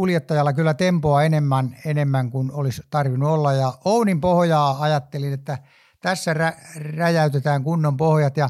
kuljettajalla 0.00 0.52
kyllä 0.52 0.74
tempoa 0.74 1.22
enemmän, 1.22 1.76
enemmän 1.84 2.30
kuin 2.30 2.52
olisi 2.52 2.82
tarvinnut 2.90 3.28
olla. 3.28 3.52
Ja 3.52 3.72
Ounin 3.84 4.20
pohjaa 4.20 4.80
ajattelin, 4.80 5.32
että 5.32 5.58
tässä 6.00 6.34
rä, 6.34 6.52
räjäytetään 6.96 7.64
kunnon 7.64 7.96
pohjat 7.96 8.36
ja 8.36 8.48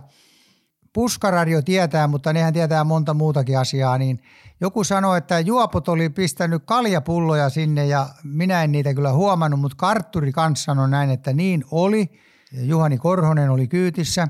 puskaradio 0.92 1.62
tietää, 1.62 2.06
mutta 2.06 2.32
nehän 2.32 2.52
tietää 2.52 2.84
monta 2.84 3.14
muutakin 3.14 3.58
asiaa, 3.58 3.98
niin 3.98 4.22
joku 4.60 4.84
sanoi, 4.84 5.18
että 5.18 5.40
juopot 5.40 5.88
oli 5.88 6.08
pistänyt 6.08 6.62
kaljapulloja 6.66 7.48
sinne 7.48 7.86
ja 7.86 8.06
minä 8.24 8.62
en 8.62 8.72
niitä 8.72 8.94
kyllä 8.94 9.12
huomannut, 9.12 9.60
mutta 9.60 9.76
kartturi 9.76 10.32
kanssa 10.32 10.64
sanoi 10.64 10.88
näin, 10.88 11.10
että 11.10 11.32
niin 11.32 11.64
oli. 11.70 12.10
Ja 12.52 12.64
Juhani 12.64 12.98
Korhonen 12.98 13.50
oli 13.50 13.68
kyytissä. 13.68 14.28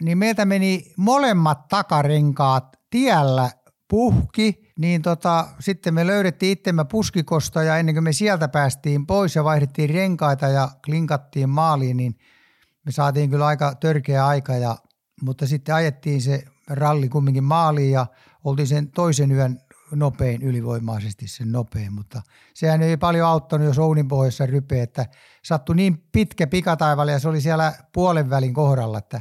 Niin 0.00 0.18
meiltä 0.18 0.44
meni 0.44 0.92
molemmat 0.96 1.68
takarenkaat 1.68 2.76
tiellä 2.90 3.50
puhki, 3.88 4.72
niin 4.78 5.02
tota, 5.02 5.48
sitten 5.60 5.94
me 5.94 6.06
löydettiin 6.06 6.52
itsemme 6.52 6.84
puskikosta 6.84 7.62
ja 7.62 7.78
ennen 7.78 7.94
kuin 7.94 8.04
me 8.04 8.12
sieltä 8.12 8.48
päästiin 8.48 9.06
pois 9.06 9.36
ja 9.36 9.44
vaihdettiin 9.44 9.90
renkaita 9.90 10.48
ja 10.48 10.68
klinkattiin 10.84 11.48
maaliin, 11.48 11.96
niin 11.96 12.18
me 12.84 12.92
saatiin 12.92 13.30
kyllä 13.30 13.46
aika 13.46 13.74
törkeä 13.74 14.26
aika, 14.26 14.54
ja, 14.54 14.76
mutta 15.22 15.46
sitten 15.46 15.74
ajettiin 15.74 16.22
se 16.22 16.44
ralli 16.68 17.08
kumminkin 17.08 17.44
maaliin 17.44 17.90
ja 17.90 18.06
oltiin 18.44 18.68
sen 18.68 18.90
toisen 18.90 19.32
yön 19.32 19.60
nopein, 19.92 20.42
ylivoimaisesti 20.42 21.28
sen 21.28 21.52
nopein, 21.52 21.92
mutta 21.92 22.22
sehän 22.54 22.82
ei 22.82 22.96
paljon 22.96 23.28
auttanut, 23.28 23.66
jos 23.66 23.78
Ounin 23.78 24.08
pohjassa 24.08 24.46
rypee, 24.46 24.82
että 24.82 25.06
sattui 25.44 25.76
niin 25.76 26.04
pitkä 26.12 26.46
pikataivalle 26.46 27.12
ja 27.12 27.18
se 27.18 27.28
oli 27.28 27.40
siellä 27.40 27.72
puolen 27.92 28.30
välin 28.30 28.54
kohdalla, 28.54 28.98
että 28.98 29.20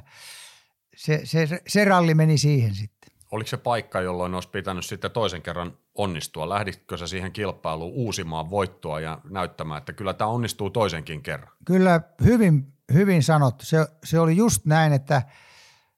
se, 0.96 1.22
se, 1.24 1.62
se 1.68 1.86
ralli 1.86 2.14
meni 2.16 2.38
siihen 2.38 2.76
sitten 2.76 3.13
oliko 3.34 3.48
se 3.48 3.58
paikka, 3.58 4.02
jolloin 4.02 4.34
olisi 4.34 4.50
pitänyt 4.50 4.86
sitten 4.86 5.12
toisen 5.12 5.42
kerran 5.42 5.78
onnistua? 5.96 6.50
Lähditkö 6.50 6.98
sä 6.98 7.08
siihen 7.08 7.32
kilpailuun 7.32 7.94
uusimaan 7.94 8.50
voittoa 8.50 9.00
ja 9.00 9.18
näyttämään, 9.30 9.78
että 9.78 9.94
kyllä 9.94 10.14
tämä 10.14 10.30
onnistuu 10.30 10.70
toisenkin 10.70 11.24
kerran? 11.24 11.50
Kyllä 11.66 12.02
hyvin, 12.24 12.74
hyvin 12.94 13.24
sanottu. 13.24 13.66
Se, 13.66 13.88
se 14.04 14.20
oli 14.20 14.38
just 14.38 14.66
näin, 14.66 14.94
että 14.94 15.22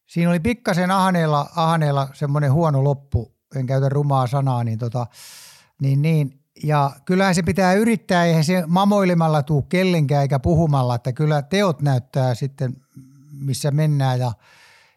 siinä 0.06 0.30
oli 0.30 0.40
pikkasen 0.40 0.92
ahaneella, 0.92 1.50
ahaneella 1.56 2.08
semmoinen 2.14 2.54
huono 2.54 2.84
loppu, 2.84 3.36
en 3.56 3.66
käytä 3.66 3.90
rumaa 3.90 4.28
sanaa, 4.28 4.64
niin, 4.64 4.80
tota, 4.80 5.08
niin, 5.82 6.02
niin 6.02 6.40
ja 6.64 6.92
kyllähän 7.06 7.36
se 7.36 7.44
pitää 7.44 7.74
yrittää, 7.74 8.26
eihän 8.26 8.44
se 8.44 8.64
mamoilemalla 8.68 9.44
tuu 9.44 9.62
kellenkään 9.62 10.22
eikä 10.22 10.40
puhumalla, 10.40 10.96
että 10.96 11.14
kyllä 11.14 11.42
teot 11.42 11.82
näyttää 11.82 12.36
sitten, 12.36 12.76
missä 13.40 13.72
mennään. 13.72 14.20
Ja, 14.20 14.32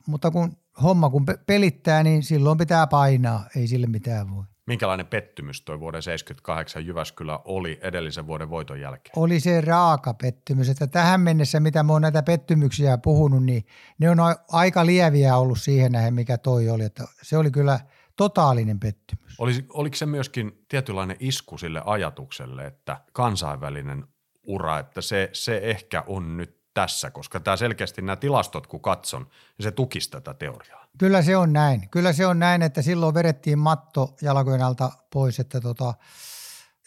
mutta 0.07 0.31
kun 0.31 0.58
homma 0.83 1.11
kun 1.11 1.27
pelittää, 1.47 2.03
niin 2.03 2.23
silloin 2.23 2.59
pitää 2.59 2.87
painaa, 2.87 3.45
ei 3.57 3.67
sille 3.67 3.87
mitään 3.87 4.31
voi. 4.31 4.45
Minkälainen 4.67 5.07
pettymys 5.07 5.63
tuo 5.63 5.81
vuoden 5.81 6.03
78 6.03 6.87
Jyväskylä 6.87 7.41
oli 7.45 7.79
edellisen 7.83 8.27
vuoden 8.27 8.51
voiton 8.51 8.81
jälkeen? 8.81 9.13
Oli 9.17 9.41
se 9.41 9.61
raaka 9.61 10.15
pettymys, 10.15 10.69
että 10.69 10.87
tähän 10.87 11.21
mennessä, 11.21 11.61
mitä 11.61 11.83
mä 11.83 11.93
oon 11.93 12.03
näitä 12.03 12.23
pettymyksiä 12.23 12.99
puhunut, 12.99 13.45
niin 13.45 13.67
ne 13.99 14.11
on 14.11 14.19
aika 14.53 14.87
lieviä 14.87 15.37
ollut 15.37 15.61
siihen 15.61 15.93
nähden, 15.93 16.15
mikä 16.15 16.39
toi 16.39 16.71
oli. 16.71 16.85
Että 16.85 17.05
se 17.23 17.37
oli 17.37 17.51
kyllä 17.51 17.81
totaalinen 18.17 18.81
pettymys. 18.81 19.35
Olis, 19.39 19.65
oliko 19.69 19.97
se 19.97 20.07
myöskin 20.07 20.65
tietynlainen 20.69 21.17
isku 21.21 21.59
sille 21.59 21.83
ajatukselle, 21.85 22.67
että 22.67 23.01
kansainvälinen 23.13 24.05
ura, 24.43 24.79
että 24.79 25.01
se, 25.01 25.31
se 25.33 25.61
ehkä 25.63 26.05
on 26.07 26.37
nyt 26.37 26.58
tässä, 26.81 27.11
koska 27.11 27.41
tämä 27.41 27.57
selkeästi 27.57 28.03
nämä 28.03 28.17
tilastot, 28.17 28.67
kun 28.67 28.81
katson, 28.81 29.23
niin 29.23 29.65
se 29.65 29.71
tukisi 29.71 30.11
tätä 30.11 30.35
teoriaa. 30.35 30.87
Kyllä 30.99 31.23
se 31.23 31.37
on 31.37 31.53
näin. 31.53 31.89
Kyllä 31.91 32.13
se 32.13 32.27
on 32.27 32.39
näin, 32.39 32.63
että 32.63 32.83
silloin 32.83 33.15
vedettiin 33.15 33.59
matto 33.59 34.17
jalkojen 34.23 34.63
alta 34.63 34.91
pois, 35.13 35.41
että 35.41 35.61
tota, 35.61 35.95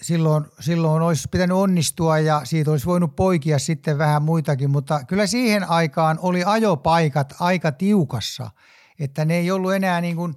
silloin, 0.01 0.45
silloin 0.59 1.01
olisi 1.01 1.27
pitänyt 1.31 1.57
onnistua 1.57 2.19
ja 2.19 2.41
siitä 2.43 2.71
olisi 2.71 2.85
voinut 2.85 3.15
poikia 3.15 3.59
sitten 3.59 3.97
vähän 3.97 4.21
muitakin, 4.21 4.69
mutta 4.69 5.03
kyllä 5.07 5.27
siihen 5.27 5.69
aikaan 5.69 6.19
oli 6.21 6.43
ajopaikat 6.45 7.33
aika 7.39 7.71
tiukassa, 7.71 8.51
että 8.99 9.25
ne 9.25 9.37
ei 9.37 9.51
ollut 9.51 9.73
enää 9.73 10.01
niin 10.01 10.15
kuin, 10.15 10.35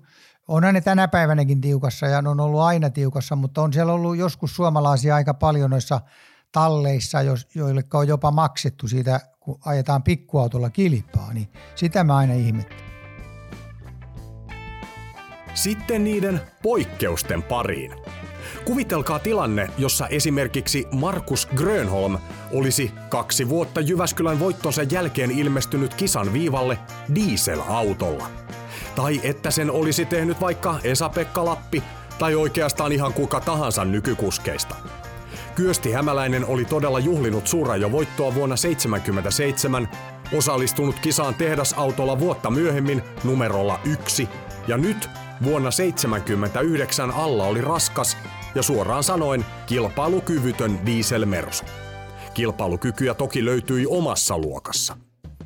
onhan 0.48 0.74
ne 0.74 0.80
tänä 0.80 1.08
päivänäkin 1.08 1.60
tiukassa 1.60 2.06
ja 2.06 2.22
ne 2.22 2.28
on 2.28 2.40
ollut 2.40 2.60
aina 2.60 2.90
tiukassa, 2.90 3.36
mutta 3.36 3.62
on 3.62 3.72
siellä 3.72 3.92
ollut 3.92 4.16
joskus 4.16 4.56
suomalaisia 4.56 5.14
aika 5.14 5.34
paljon 5.34 5.70
noissa 5.70 6.00
talleissa, 6.52 7.18
joille 7.54 7.82
on 7.94 8.08
jopa 8.08 8.30
maksettu 8.30 8.88
siitä 8.88 9.20
kun 9.44 9.58
ajetaan 9.64 10.02
pikkuautolla 10.02 10.70
kilpaa, 10.70 11.32
niin 11.32 11.48
sitä 11.74 12.04
mä 12.04 12.16
aina 12.16 12.34
ihmettelen. 12.34 12.84
Sitten 15.54 16.04
niiden 16.04 16.40
poikkeusten 16.62 17.42
pariin. 17.42 17.92
Kuvitelkaa 18.64 19.18
tilanne, 19.18 19.68
jossa 19.78 20.08
esimerkiksi 20.08 20.86
Markus 20.92 21.46
Grönholm 21.46 22.18
olisi 22.52 22.90
kaksi 23.08 23.48
vuotta 23.48 23.80
Jyväskylän 23.80 24.40
voittonsa 24.40 24.82
jälkeen 24.82 25.30
ilmestynyt 25.30 25.94
kisan 25.94 26.32
viivalle 26.32 26.78
dieselautolla. 27.14 28.26
Tai 28.94 29.20
että 29.22 29.50
sen 29.50 29.70
olisi 29.70 30.04
tehnyt 30.04 30.40
vaikka 30.40 30.80
Esa-Pekka 30.84 31.44
Lappi 31.44 31.82
tai 32.18 32.34
oikeastaan 32.34 32.92
ihan 32.92 33.12
kuka 33.12 33.40
tahansa 33.40 33.84
nykykuskeista– 33.84 34.76
Kyösti 35.54 35.92
Hämäläinen 35.92 36.46
oli 36.46 36.64
todella 36.64 36.98
juhlinut 36.98 37.44
jo 37.80 37.92
voittoa 37.92 38.34
vuonna 38.34 38.56
1977, 38.56 39.88
osallistunut 40.32 40.98
kisaan 40.98 41.34
tehdasautolla 41.34 42.18
vuotta 42.18 42.50
myöhemmin 42.50 43.02
numerolla 43.24 43.80
yksi, 43.84 44.28
ja 44.68 44.76
nyt 44.76 45.10
vuonna 45.44 45.70
1979 45.70 47.10
alla 47.10 47.44
oli 47.44 47.60
raskas 47.60 48.16
ja 48.54 48.62
suoraan 48.62 49.04
sanoen 49.04 49.46
kilpailukyvytön 49.66 50.86
dieselmersu. 50.86 51.64
Kilpailukykyä 52.34 53.14
toki 53.14 53.44
löytyi 53.44 53.86
omassa 53.88 54.38
luokassa. 54.38 54.96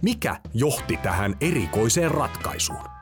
Mikä 0.02 0.36
johti 0.54 0.96
tähän 0.96 1.36
erikoiseen 1.40 2.10
ratkaisuun? 2.10 2.97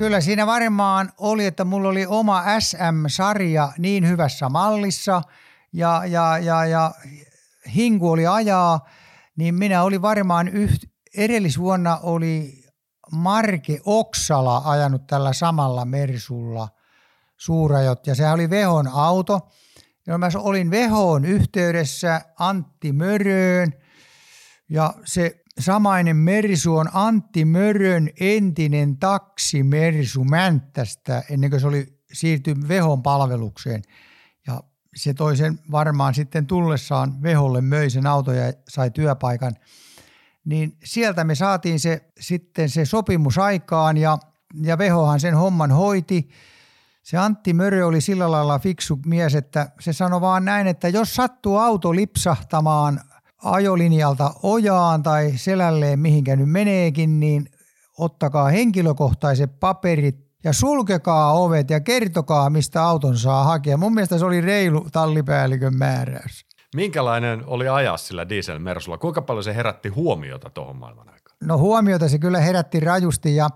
Kyllä 0.00 0.20
siinä 0.20 0.46
varmaan 0.46 1.12
oli, 1.18 1.46
että 1.46 1.64
mulla 1.64 1.88
oli 1.88 2.06
oma 2.06 2.44
SM-sarja 2.60 3.72
niin 3.78 4.08
hyvässä 4.08 4.48
mallissa 4.48 5.22
ja, 5.72 6.02
ja, 6.06 6.38
ja, 6.38 6.66
ja 6.66 6.92
hinku 7.74 8.10
oli 8.10 8.26
ajaa, 8.26 8.88
niin 9.36 9.54
minä 9.54 9.82
oli 9.82 10.02
varmaan 10.02 10.48
yht, 10.48 10.84
edellisvuonna 11.16 11.98
oli 12.02 12.64
Marke 13.12 13.80
Oksala 13.84 14.62
ajanut 14.64 15.06
tällä 15.06 15.32
samalla 15.32 15.84
Mersulla 15.84 16.68
suurajot 17.36 18.06
ja 18.06 18.14
se 18.14 18.30
oli 18.30 18.50
Vehon 18.50 18.88
auto. 18.88 19.48
Ja 20.06 20.18
mä 20.18 20.28
olin 20.36 20.70
Vehoon 20.70 21.24
yhteydessä 21.24 22.20
Antti 22.38 22.92
Möröön 22.92 23.72
ja 24.68 24.94
se 25.04 25.39
samainen 25.58 26.16
Mersu 26.16 26.76
on 26.76 26.88
Antti 26.92 27.44
Mörön 27.44 28.10
entinen 28.20 28.96
taksi 28.96 29.62
Mersu 29.62 30.24
Mänttästä 30.24 31.22
ennen 31.30 31.50
kuin 31.50 31.60
se 31.60 31.66
oli 31.66 32.00
siirtynyt 32.12 32.68
Vehon 32.68 33.02
palvelukseen. 33.02 33.82
Ja 34.46 34.62
se 34.96 35.14
toi 35.14 35.36
sen 35.36 35.58
varmaan 35.70 36.14
sitten 36.14 36.46
tullessaan 36.46 37.22
Veholle 37.22 37.60
möi 37.60 37.90
sen 37.90 38.06
auto 38.06 38.32
ja 38.32 38.52
sai 38.68 38.90
työpaikan. 38.90 39.52
Niin 40.44 40.76
sieltä 40.84 41.24
me 41.24 41.34
saatiin 41.34 41.80
se 41.80 42.10
sitten 42.20 42.68
se 42.68 42.84
sopimus 42.84 43.38
aikaan 43.38 43.96
ja, 43.96 44.18
ja 44.62 44.78
Vehohan 44.78 45.20
sen 45.20 45.34
homman 45.34 45.70
hoiti. 45.70 46.28
Se 47.02 47.16
Antti 47.16 47.52
Mörö 47.52 47.86
oli 47.86 48.00
sillä 48.00 48.30
lailla 48.30 48.58
fiksu 48.58 48.98
mies, 49.06 49.34
että 49.34 49.70
se 49.80 49.92
sanoi 49.92 50.20
vaan 50.20 50.44
näin, 50.44 50.66
että 50.66 50.88
jos 50.88 51.14
sattuu 51.14 51.56
auto 51.56 51.94
lipsahtamaan 51.94 53.00
ajolinjalta 53.44 54.34
ojaan 54.42 55.02
tai 55.02 55.32
selälleen 55.36 55.98
mihinkä 55.98 56.36
nyt 56.36 56.50
meneekin, 56.50 57.20
niin 57.20 57.46
ottakaa 57.98 58.48
henkilökohtaiset 58.48 59.60
paperit 59.60 60.16
ja 60.44 60.52
sulkekaa 60.52 61.32
ovet 61.32 61.70
ja 61.70 61.80
kertokaa, 61.80 62.50
mistä 62.50 62.82
auton 62.82 63.18
saa 63.18 63.44
hakea. 63.44 63.76
Mun 63.76 63.94
mielestä 63.94 64.18
se 64.18 64.24
oli 64.24 64.40
reilu 64.40 64.86
tallipäällikön 64.92 65.76
määräys. 65.76 66.44
Minkälainen 66.76 67.44
oli 67.46 67.68
ajaa 67.68 67.96
sillä 67.96 68.28
diesel 68.28 68.58
Mersulla? 68.58 68.98
Kuinka 68.98 69.22
paljon 69.22 69.44
se 69.44 69.54
herätti 69.54 69.88
huomiota 69.88 70.50
tuohon 70.50 70.76
maailman 70.76 71.08
aikaan? 71.08 71.36
no 71.44 71.58
huomiota 71.58 72.08
se 72.08 72.18
kyllä 72.18 72.40
herätti 72.40 72.80
rajusti 72.80 73.36
ja 73.36 73.48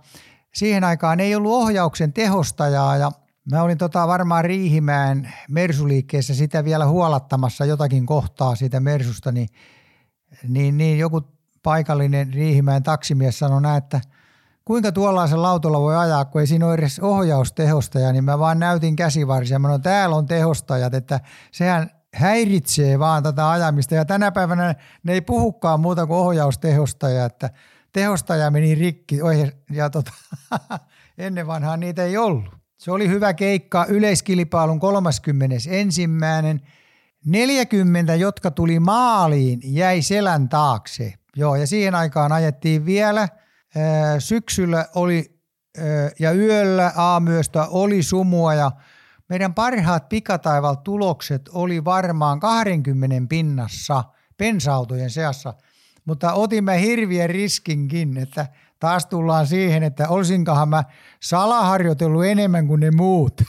siihen 0.54 0.84
aikaan 0.84 1.20
ei 1.20 1.34
ollut 1.34 1.52
ohjauksen 1.52 2.12
tehostajaa 2.12 2.96
ja 2.96 3.10
mä 3.50 3.62
olin 3.62 3.78
tota 3.78 4.08
varmaan 4.08 4.44
Riihimäen 4.44 5.32
Mersuliikkeessä 5.48 6.34
sitä 6.34 6.64
vielä 6.64 6.86
huolattamassa 6.86 7.64
jotakin 7.64 8.06
kohtaa 8.06 8.54
siitä 8.54 8.80
Mersusta, 8.80 9.32
niin, 9.32 9.48
niin, 10.48 10.76
niin 10.76 10.98
joku 10.98 11.20
paikallinen 11.62 12.34
Riihimäen 12.34 12.82
taksimies 12.82 13.38
sanoi 13.38 13.62
näin, 13.62 13.78
että 13.78 14.00
kuinka 14.64 14.92
tuollaisen 14.92 15.42
lautolla 15.42 15.80
voi 15.80 15.96
ajaa, 15.96 16.24
kun 16.24 16.40
ei 16.40 16.46
siinä 16.46 16.66
ole 16.66 16.74
edes 16.74 17.00
ohjaustehostaja, 17.00 18.12
niin 18.12 18.24
mä 18.24 18.38
vaan 18.38 18.58
näytin 18.58 18.96
käsivarsia. 18.96 19.58
Mä 19.58 19.68
sanoin, 19.68 19.82
täällä 19.82 20.16
on 20.16 20.26
tehostajat, 20.26 20.94
että 20.94 21.20
sehän 21.52 21.90
häiritsee 22.14 22.98
vaan 22.98 23.22
tätä 23.22 23.50
ajamista. 23.50 23.94
Ja 23.94 24.04
tänä 24.04 24.32
päivänä 24.32 24.74
ne 25.02 25.12
ei 25.12 25.20
puhukaan 25.20 25.80
muuta 25.80 26.06
kuin 26.06 26.18
ohjaustehostaja, 26.18 27.24
että 27.24 27.50
tehostaja 27.92 28.50
meni 28.50 28.74
rikki 28.74 29.18
ja 29.70 29.90
tota, 29.90 30.12
ennen 31.18 31.46
vanhaa 31.46 31.76
niitä 31.76 32.04
ei 32.04 32.16
ollut. 32.16 32.63
Se 32.84 32.90
oli 32.92 33.08
hyvä 33.08 33.34
keikka 33.34 33.86
yleiskilpailun 33.88 34.80
31. 34.80 36.08
40, 37.26 38.14
jotka 38.14 38.50
tuli 38.50 38.80
maaliin, 38.80 39.60
jäi 39.64 40.02
selän 40.02 40.48
taakse. 40.48 41.14
Joo, 41.36 41.56
ja 41.56 41.66
siihen 41.66 41.94
aikaan 41.94 42.32
ajettiin 42.32 42.86
vielä. 42.86 43.28
Syksyllä 44.18 44.86
oli 44.94 45.40
ja 46.18 46.32
yöllä 46.32 46.92
aamyöstä 46.96 47.66
oli 47.66 48.02
sumua 48.02 48.54
ja 48.54 48.70
meidän 49.28 49.54
parhaat 49.54 50.08
pikataival 50.08 50.74
tulokset 50.74 51.42
oli 51.52 51.84
varmaan 51.84 52.40
20 52.40 53.16
pinnassa 53.28 54.04
pensautojen 54.36 55.10
seassa, 55.10 55.54
mutta 56.04 56.32
otimme 56.32 56.80
hirviän 56.80 57.30
riskinkin, 57.30 58.16
että 58.16 58.46
taas 58.84 59.06
tullaan 59.06 59.46
siihen, 59.46 59.82
että 59.82 60.08
olisinkohan 60.08 60.68
mä 60.68 60.84
salaharjoitellut 61.22 62.24
enemmän 62.24 62.66
kuin 62.66 62.80
ne 62.80 62.90
muut. 62.90 63.42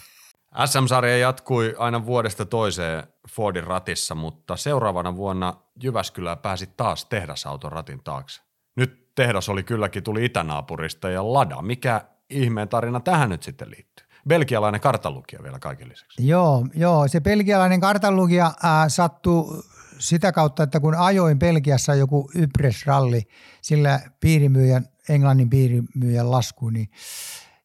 SM-sarja 0.66 1.18
jatkui 1.18 1.76
aina 1.78 2.06
vuodesta 2.06 2.46
toiseen 2.46 3.04
Fordin 3.30 3.64
ratissa, 3.64 4.16
mutta 4.16 4.56
seuraavana 4.56 5.16
vuonna 5.16 5.54
Jyväskylä 5.84 6.36
pääsi 6.36 6.68
taas 6.78 7.06
tehdasauton 7.06 7.72
ratin 7.72 8.04
taakse. 8.04 8.42
Nyt 8.76 9.16
tehdas 9.16 9.50
oli 9.50 9.64
kylläkin 9.64 10.04
tuli 10.04 10.26
itänaapurista 10.26 11.10
ja 11.10 11.34
Lada. 11.34 11.62
Mikä 11.62 12.02
ihmeen 12.30 12.70
tarina 12.70 13.00
tähän 13.00 13.30
nyt 13.30 13.44
sitten 13.44 13.70
liittyy? 13.70 14.08
Belgialainen 14.28 14.82
kartanlukija 14.82 15.44
vielä 15.44 15.60
kaiken 15.60 15.90
lisäksi. 15.90 16.28
Joo, 16.28 16.68
joo 16.76 17.08
se 17.08 17.22
belgialainen 17.22 17.80
kartanlukija 17.80 18.46
äh, 18.46 18.86
sattui 18.88 19.64
sitä 20.00 20.32
kautta, 20.32 20.64
että 20.64 20.80
kun 20.80 20.96
ajoin 20.96 21.40
Belgiassa 21.40 21.96
joku 21.96 22.30
Ypres-ralli 22.36 23.22
sillä 23.62 24.00
piirimyyjän, 24.20 24.86
Englannin 25.10 25.50
piirimyyjän 25.50 26.32
laskuun, 26.32 26.74
niin, 26.74 26.90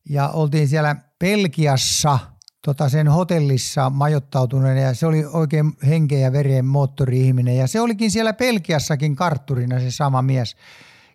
ja 0.08 0.28
oltiin 0.28 0.68
siellä 0.68 0.96
Belgiassa– 1.18 2.18
tota 2.64 2.88
sen 2.88 3.08
hotellissa 3.08 3.90
majoittautuneen 3.90 4.78
ja 4.78 4.94
se 4.94 5.06
oli 5.06 5.24
oikein 5.24 5.72
henkeä 5.86 6.18
ja 6.18 6.32
veren 6.32 6.64
moottori-ihminen 6.64 7.56
ja 7.56 7.66
se 7.66 7.80
olikin 7.80 8.10
siellä 8.10 8.32
Pelkiassakin 8.32 9.16
kartturina 9.16 9.80
se 9.80 9.90
sama 9.90 10.22
mies. 10.22 10.56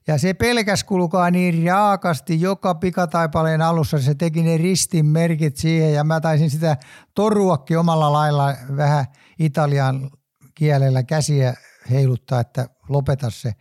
Ja 0.08 0.18
se 0.18 0.34
pelkäs 0.34 0.84
kulkaa 0.84 1.32
niin 1.32 1.68
raakasti 1.68 2.42
joka 2.42 2.76
pikataipaleen 2.76 3.62
alussa, 3.62 4.02
se 4.02 4.16
teki 4.16 4.44
ne 4.44 4.58
ristin 4.58 5.06
merkit 5.06 5.58
siihen 5.58 5.94
ja 5.94 6.04
mä 6.04 6.20
taisin 6.22 6.50
sitä 6.50 6.78
toruakin 7.16 7.80
omalla 7.80 8.14
lailla 8.14 8.56
vähän 8.78 9.06
italian 9.40 10.12
kielellä 10.56 11.04
käsiä 11.04 11.54
heiluttaa, 11.90 12.40
että 12.40 12.70
lopeta 12.90 13.30
se 13.30 13.54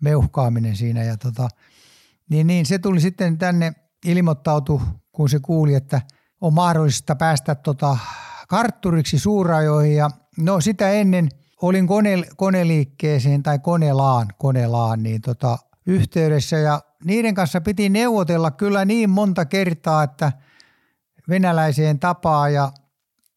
meuhkaaminen 0.00 0.76
siinä. 0.76 1.04
Ja 1.04 1.16
tota, 1.16 1.48
niin, 2.30 2.46
niin 2.46 2.66
se 2.66 2.78
tuli 2.78 3.00
sitten 3.00 3.38
tänne 3.38 3.72
ilmoittautu, 4.04 4.82
kun 5.12 5.28
se 5.28 5.38
kuuli, 5.40 5.74
että– 5.74 6.00
on 6.40 6.54
mahdollista 6.54 7.16
päästä 7.16 7.54
tota 7.54 7.98
kartturiksi 8.48 9.18
suurajoihin 9.18 9.96
ja 9.96 10.10
no 10.38 10.60
sitä 10.60 10.90
ennen 10.90 11.28
olin 11.62 11.86
kone, 11.86 12.22
koneliikkeeseen 12.36 13.42
tai 13.42 13.58
konelaan, 13.58 14.28
konelaan 14.38 15.02
niin 15.02 15.20
tota, 15.20 15.58
yhteydessä 15.86 16.58
ja 16.58 16.80
niiden 17.04 17.34
kanssa 17.34 17.60
piti 17.60 17.88
neuvotella 17.88 18.50
kyllä 18.50 18.84
niin 18.84 19.10
monta 19.10 19.44
kertaa, 19.44 20.02
että 20.02 20.32
venäläiseen 21.28 21.98
tapaa 21.98 22.48
ja 22.48 22.72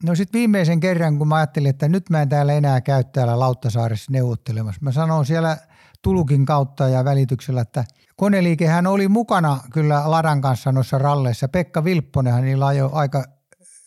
no 0.04 0.16
sitten 0.16 0.40
viimeisen 0.40 0.80
kerran, 0.80 1.18
kun 1.18 1.28
mä 1.28 1.36
ajattelin, 1.36 1.70
että 1.70 1.90
nyt 1.90 2.10
mä 2.10 2.22
en 2.22 2.30
täällä 2.30 2.54
enää 2.54 2.82
käy 2.82 3.04
täällä 3.04 3.40
Lauttasaaressa 3.40 4.12
neuvottelemassa. 4.12 4.82
Mä 4.82 4.92
sanoin 4.92 5.26
siellä 5.26 5.58
Tulukin 6.02 6.46
kautta 6.46 6.88
ja 6.88 7.06
välityksellä, 7.06 7.62
että– 7.62 7.86
Koneliikehän 8.22 8.88
oli 8.88 9.08
mukana 9.08 9.60
kyllä 9.74 10.04
Ladan 10.06 10.42
kanssa 10.42 10.72
noissa 10.72 10.98
ralleissa. 10.98 11.48
Pekka 11.48 11.84
Vilpponenhan 11.84 12.44
niillä 12.44 12.68
ajoi 12.68 12.90
aika 12.94 13.24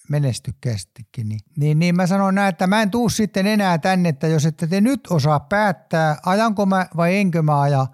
menestykkäästikin. 0.08 1.28
Niin, 1.28 1.40
niin, 1.56 1.78
niin 1.78 1.96
mä 1.96 2.06
sanon 2.06 2.34
näin, 2.34 2.48
että 2.48 2.66
mä 2.66 2.82
en 2.82 2.90
tuu 2.90 3.08
sitten 3.08 3.46
enää 3.46 3.78
tänne, 3.78 4.08
että 4.08 4.26
jos 4.26 4.46
ette 4.46 4.66
te 4.66 4.80
nyt 4.80 5.00
osaa 5.10 5.40
päättää, 5.40 6.16
ajanko 6.26 6.66
mä 6.66 6.86
vai 6.96 7.16
enkö 7.16 7.42
mä 7.42 7.60
aja, 7.60 7.86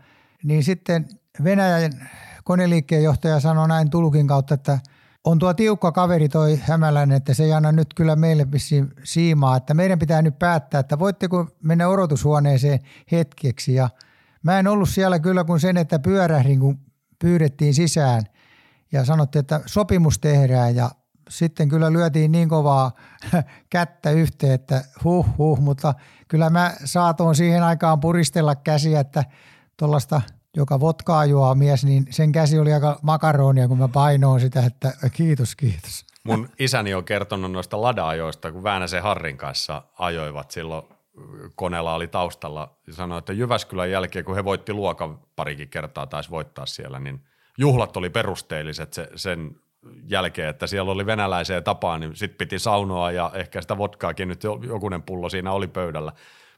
niin 0.44 0.64
sitten 0.64 1.08
Venäjän 1.44 2.10
koneliikkeen 2.44 3.02
johtaja 3.02 3.40
sanoi 3.40 3.68
näin 3.68 3.90
Tulukin 3.90 4.26
kautta, 4.26 4.54
että 4.54 4.78
on 5.24 5.38
tuo 5.38 5.54
tiukka 5.54 5.92
kaveri 5.92 6.28
toi 6.28 6.60
Hämäläinen, 6.62 7.16
että 7.16 7.34
se 7.34 7.44
ei 7.44 7.52
anna 7.52 7.72
nyt 7.72 7.94
kyllä 7.94 8.16
meille 8.16 8.46
siimaa, 9.04 9.56
että 9.56 9.74
meidän 9.74 9.98
pitää 9.98 10.22
nyt 10.22 10.38
päättää, 10.38 10.80
että 10.80 10.98
voitteko 10.98 11.46
mennä 11.62 11.88
odotushuoneeseen 11.88 12.80
hetkeksi 13.12 13.74
ja– 13.74 13.88
Mä 14.42 14.58
en 14.58 14.68
ollut 14.68 14.88
siellä 14.88 15.18
kyllä 15.18 15.44
kuin 15.44 15.60
sen, 15.60 15.76
että 15.76 15.98
pyörähdin, 15.98 16.60
kun 16.60 16.78
pyydettiin 17.18 17.74
sisään 17.74 18.22
ja 18.92 19.04
sanottiin, 19.04 19.40
että 19.40 19.60
sopimus 19.66 20.18
tehdään 20.18 20.76
ja 20.76 20.90
sitten 21.28 21.68
kyllä 21.68 21.92
lyötiin 21.92 22.32
niin 22.32 22.48
kovaa 22.48 22.92
kättä 23.70 24.10
yhteen, 24.10 24.52
että 24.52 24.84
huh 25.04 25.26
huh, 25.38 25.58
mutta 25.60 25.94
kyllä 26.28 26.50
mä 26.50 26.74
saatoin 26.84 27.34
siihen 27.34 27.62
aikaan 27.62 28.00
puristella 28.00 28.54
käsiä, 28.54 29.00
että 29.00 29.24
tuollaista, 29.76 30.22
joka 30.56 30.80
votkaa 30.80 31.24
juo 31.24 31.54
mies, 31.54 31.84
niin 31.84 32.06
sen 32.10 32.32
käsi 32.32 32.58
oli 32.58 32.72
aika 32.72 32.98
makaronia, 33.02 33.68
kun 33.68 33.78
mä 33.78 33.88
painoin 33.88 34.40
sitä, 34.40 34.66
että 34.66 34.92
kiitos, 35.12 35.56
kiitos. 35.56 36.04
Mun 36.24 36.48
isäni 36.58 36.94
on 36.94 37.04
kertonut 37.04 37.52
noista 37.52 37.82
lada-ajoista, 37.82 38.52
kun 38.52 38.62
Väänäsen 38.62 39.02
Harrin 39.02 39.36
kanssa 39.36 39.82
ajoivat 39.98 40.50
silloin 40.50 40.84
koneella 41.54 41.94
oli 41.94 42.08
taustalla 42.08 42.76
ja 42.86 42.92
sanoi, 42.92 43.18
että 43.18 43.32
Jyväskylän 43.32 43.90
jälkeen, 43.90 44.24
kun 44.24 44.34
he 44.34 44.44
voitti 44.44 44.72
luokan 44.72 45.18
parikin 45.36 45.68
kertaa, 45.68 46.06
taisi 46.06 46.30
voittaa 46.30 46.66
siellä, 46.66 47.00
niin 47.00 47.24
juhlat 47.58 47.96
oli 47.96 48.10
perusteelliset 48.10 48.92
se, 48.92 49.08
sen 49.14 49.56
jälkeen, 50.08 50.48
että 50.48 50.66
siellä 50.66 50.92
oli 50.92 51.06
venäläiseen 51.06 51.64
tapaan, 51.64 52.00
niin 52.00 52.16
sitten 52.16 52.38
piti 52.38 52.58
saunoa 52.58 53.10
ja 53.10 53.30
ehkä 53.34 53.60
sitä 53.60 53.78
vodkaakin 53.78 54.28
nyt 54.28 54.44
jokunen 54.66 55.02
pullo 55.02 55.28
siinä 55.28 55.52
oli 55.52 55.68
pöydällä. 55.68 56.12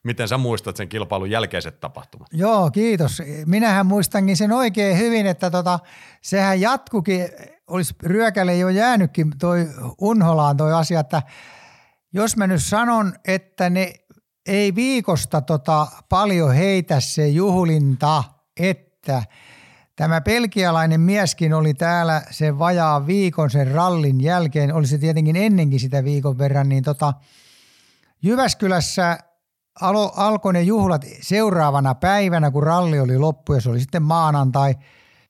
Miten 0.05 0.29
sä 0.29 0.39
muistat 0.39 0.77
sen 0.77 0.89
kilpailun 0.89 1.31
jälkeiset 1.31 1.81
tapahtumat? 1.81 2.29
Joo, 2.33 2.71
kiitos. 2.71 3.23
Minähän 3.47 3.87
muistankin 3.87 4.37
sen 4.37 4.53
oikein 4.53 4.99
hyvin, 4.99 5.27
että 5.27 5.51
tota, 5.51 5.79
sehän 6.23 6.61
jatkukin, 6.61 7.29
olisi 7.67 7.95
ryökälle 8.03 8.57
jo 8.57 8.69
jäänytkin 8.69 9.33
toi 9.39 9.67
Unholaan 10.01 10.57
toi 10.57 10.73
asia, 10.73 11.01
että 11.01 11.23
jos 12.13 12.37
mä 12.37 12.47
nyt 12.47 12.63
sanon, 12.63 13.13
että 13.25 13.71
ne 13.71 13.93
ei 14.47 14.75
viikosta 14.75 15.41
tota 15.41 15.87
paljon 16.09 16.55
heitä 16.55 17.01
se 17.01 17.29
juhlinta, 17.29 18.25
että 18.57 19.23
tämä 19.97 20.21
pelkialainen 20.21 21.01
mieskin 21.01 21.55
oli 21.55 21.75
täällä 21.75 22.23
sen 22.31 22.59
vajaa 22.59 23.07
viikon 23.07 23.51
sen 23.51 23.71
rallin 23.71 24.21
jälkeen, 24.21 24.75
oli 24.75 24.87
se 24.87 24.99
tietenkin 24.99 25.37
ennenkin 25.37 25.81
sitä 25.81 26.05
viikon 26.05 26.39
verran, 26.39 26.69
niin 26.69 26.85
tota, 26.85 27.13
Jyväskylässä 28.23 29.19
alo, 29.81 30.13
alkoi 30.17 30.53
ne 30.53 30.63
juhlat 30.63 31.05
seuraavana 31.21 31.95
päivänä, 31.95 32.51
kun 32.51 32.63
ralli 32.63 33.01
oli 33.01 33.19
loppu 33.19 33.55
ja 33.55 33.61
se 33.61 33.71
oli 33.71 33.81
sitten 33.81 34.03
maanantai. 34.03 34.75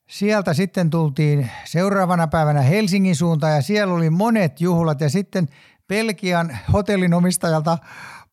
Sieltä 0.09 0.55
sitten 0.55 0.91
tultiin 0.91 1.51
seuraavana 1.65 2.27
päivänä 2.27 2.61
Helsingin 2.61 3.17
suuntaan 3.17 3.55
ja 3.55 3.63
siellä 3.63 3.95
oli 3.95 4.11
monet 4.11 4.61
juhlat 4.61 5.01
ja 5.01 5.11
sitten 5.11 5.49
Belgian 5.89 6.59
hotellin 6.73 7.15
omistajalta 7.15 7.79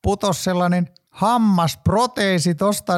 putos 0.02 0.44
sellainen 0.44 0.88
hammasproteesi 1.10 2.56
tuosta 2.56 2.94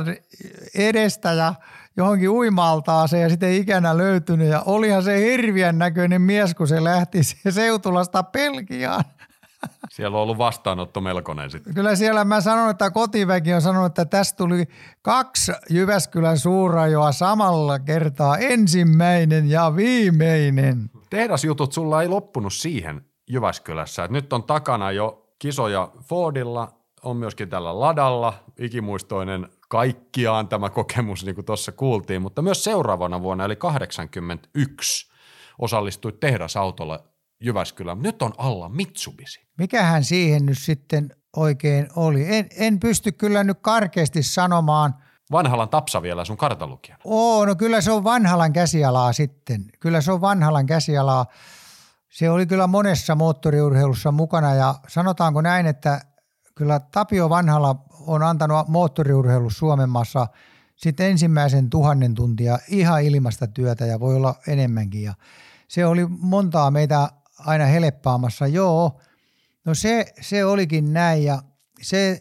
edestä 0.75 1.33
ja 1.33 1.53
johonkin 1.97 2.29
uimaltaaseen 2.29 3.23
ja 3.23 3.29
sitten 3.29 3.49
ei 3.49 3.57
ikänä 3.57 3.97
löytynyt. 3.97 4.47
Ja 4.47 4.63
olihan 4.65 5.03
se 5.03 5.19
hirviän 5.19 5.77
näköinen 5.77 6.21
mies, 6.21 6.55
kun 6.55 6.67
se 6.67 6.83
lähti 6.83 7.23
se 7.23 7.51
Seutulasta 7.51 8.23
Pelkiaan. 8.23 9.03
Siellä 9.91 10.17
on 10.17 10.23
ollut 10.23 10.37
vastaanotto 10.37 11.01
melkoinen 11.01 11.51
sitten. 11.51 11.73
Kyllä 11.73 11.95
siellä 11.95 12.25
mä 12.25 12.41
sanon, 12.41 12.69
että 12.69 12.91
kotiväki 12.91 13.53
on 13.53 13.61
sanonut, 13.61 13.85
että 13.85 14.05
tästä 14.05 14.37
tuli 14.37 14.65
kaksi 15.01 15.51
Jyväskylän 15.69 16.37
suurajoa 16.37 17.11
samalla 17.11 17.79
kertaa. 17.79 18.37
Ensimmäinen 18.37 19.49
ja 19.49 19.75
viimeinen. 19.75 20.89
Tehdasjutut 21.09 21.73
sulla 21.73 22.01
ei 22.01 22.07
loppunut 22.07 22.53
siihen 22.53 23.05
Jyväskylässä. 23.29 24.07
Nyt 24.07 24.33
on 24.33 24.43
takana 24.43 24.91
jo 24.91 25.27
kisoja 25.39 25.91
Fordilla, 26.03 26.80
on 27.03 27.17
myöskin 27.17 27.49
tällä 27.49 27.79
ladalla 27.79 28.33
ikimuistoinen 28.59 29.47
kaikkiaan 29.69 30.47
tämä 30.47 30.69
kokemus, 30.69 31.25
niin 31.25 31.35
kuin 31.35 31.45
tuossa 31.45 31.71
kuultiin, 31.71 32.21
mutta 32.21 32.41
myös 32.41 32.63
seuraavana 32.63 33.21
vuonna, 33.21 33.45
eli 33.45 33.55
81, 33.55 35.11
osallistui 35.59 36.11
tehdasautolle 36.11 36.99
Jyväskylään. 37.43 38.01
Nyt 38.01 38.21
on 38.21 38.33
alla 38.37 38.69
Mitsubishi. 38.69 39.47
Mikähän 39.57 40.03
siihen 40.03 40.45
nyt 40.45 40.57
sitten 40.57 41.15
oikein 41.35 41.87
oli? 41.95 42.35
En, 42.35 42.47
en 42.57 42.79
pysty 42.79 43.11
kyllä 43.11 43.43
nyt 43.43 43.57
karkeasti 43.61 44.23
sanomaan. 44.23 44.95
Vanhalan 45.31 45.69
Tapsa 45.69 46.01
vielä 46.01 46.25
sun 46.25 46.37
kartalukija. 46.37 46.97
Oo, 47.03 47.45
no 47.45 47.55
kyllä 47.55 47.81
se 47.81 47.91
on 47.91 48.03
Vanhalan 48.03 48.53
käsialaa 48.53 49.13
sitten. 49.13 49.65
Kyllä 49.79 50.01
se 50.01 50.11
on 50.11 50.21
Vanhalan 50.21 50.65
käsialaa. 50.65 51.25
Se 52.09 52.29
oli 52.29 52.45
kyllä 52.45 52.67
monessa 52.67 53.15
moottoriurheilussa 53.15 54.11
mukana 54.11 54.55
ja 54.55 54.75
sanotaanko 54.87 55.41
näin, 55.41 55.65
että 55.65 56.01
kyllä 56.61 56.79
Tapio 56.79 57.29
Vanhala 57.29 57.75
on 58.07 58.23
antanut 58.23 58.67
moottoriurheilu 58.67 59.49
Suomen 59.49 59.89
maassa 59.89 60.27
sitten 60.75 61.05
ensimmäisen 61.05 61.69
tuhannen 61.69 62.15
tuntia 62.15 62.59
ihan 62.67 63.03
ilmasta 63.03 63.47
työtä 63.47 63.85
ja 63.85 63.99
voi 63.99 64.15
olla 64.15 64.35
enemmänkin. 64.47 65.03
Ja 65.03 65.13
se 65.67 65.85
oli 65.85 66.05
montaa 66.07 66.71
meitä 66.71 67.09
aina 67.39 67.65
heleppaamassa. 67.65 68.47
Joo, 68.47 68.99
no 69.65 69.75
se, 69.75 70.13
se 70.21 70.45
olikin 70.45 70.93
näin 70.93 71.23
ja 71.23 71.41
se 71.81 72.19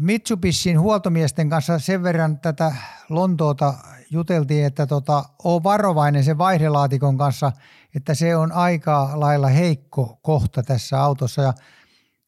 Mitsubishin 0.00 0.80
huoltomiesten 0.80 1.50
kanssa 1.50 1.78
sen 1.78 2.02
verran 2.02 2.38
tätä 2.38 2.74
Lontoota 3.08 3.74
juteltiin, 4.10 4.66
että 4.66 4.86
tota, 4.86 5.24
on 5.44 5.62
varovainen 5.62 6.24
sen 6.24 6.38
vaihdelaatikon 6.38 7.18
kanssa, 7.18 7.52
että 7.94 8.14
se 8.14 8.36
on 8.36 8.52
aika 8.52 9.10
lailla 9.14 9.48
heikko 9.48 10.18
kohta 10.22 10.62
tässä 10.62 11.02
autossa 11.02 11.42
ja 11.42 11.52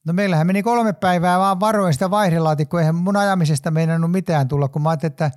No 0.05 0.13
meillähän 0.13 0.47
meni 0.47 0.63
kolme 0.63 0.93
päivää 0.93 1.39
vaan 1.39 1.61
varoin 1.61 1.93
sitä 1.93 2.11
vaihdelaatikkoa. 2.11 2.81
Eihän 2.81 2.95
mun 2.95 3.17
ajamisesta 3.17 3.71
meinannut 3.71 4.11
mitään 4.11 4.49
tulla, 4.49 4.69
kun 4.69 4.83
mä 4.83 4.89
ajattelin, 4.89 5.11
että 5.11 5.31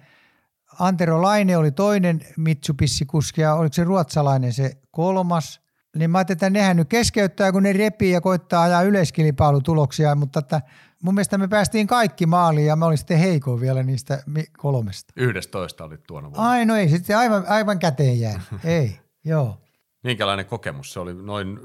Antero 0.80 1.22
Laine 1.22 1.58
oli 1.58 1.72
toinen 1.72 2.22
Mitsubishi-kuski 2.38 3.42
ja 3.42 3.54
oliko 3.54 3.74
se 3.74 3.84
ruotsalainen 3.84 4.54
se 4.54 4.72
kolmas. 4.92 5.62
Niin 5.96 6.12
mä 6.12 6.18
ajattelin, 6.18 6.38
että 6.38 6.50
nehän 6.50 6.78
nyt 6.78 6.90
keskeyttää, 6.90 7.52
kun 7.52 7.64
ne 7.64 7.74
repii 7.74 8.12
ja 8.12 8.22
koittaa 8.22 8.64
ajaa 8.64 8.82
yleiskilpailutuloksia, 8.82 10.16
mutta 10.16 10.40
että 10.40 10.62
mun 11.04 11.14
mielestä 11.14 11.38
me 11.38 11.48
päästiin 11.48 11.88
kaikki 11.88 12.26
maaliin 12.26 12.68
ja 12.68 12.76
mä 12.76 12.86
olin 12.86 12.98
sitten 12.98 13.20
heikoin 13.20 13.62
vielä 13.62 13.84
niistä 13.84 14.24
kolmesta. 14.58 15.14
Yhdestoista 15.16 15.84
oli 15.84 15.98
tuona 16.08 16.32
vuonna. 16.32 16.50
Ai 16.50 16.66
no 16.66 16.76
ei, 16.76 16.90
sitten 16.90 17.18
aivan, 17.18 17.46
aivan 17.48 17.80
käteen 17.80 18.20
jää. 18.20 18.42
ei, 18.64 19.00
joo. 19.24 19.62
Minkälainen 20.04 20.46
kokemus 20.46 20.94
se 20.94 21.00
oli 21.00 21.14
noin 21.14 21.60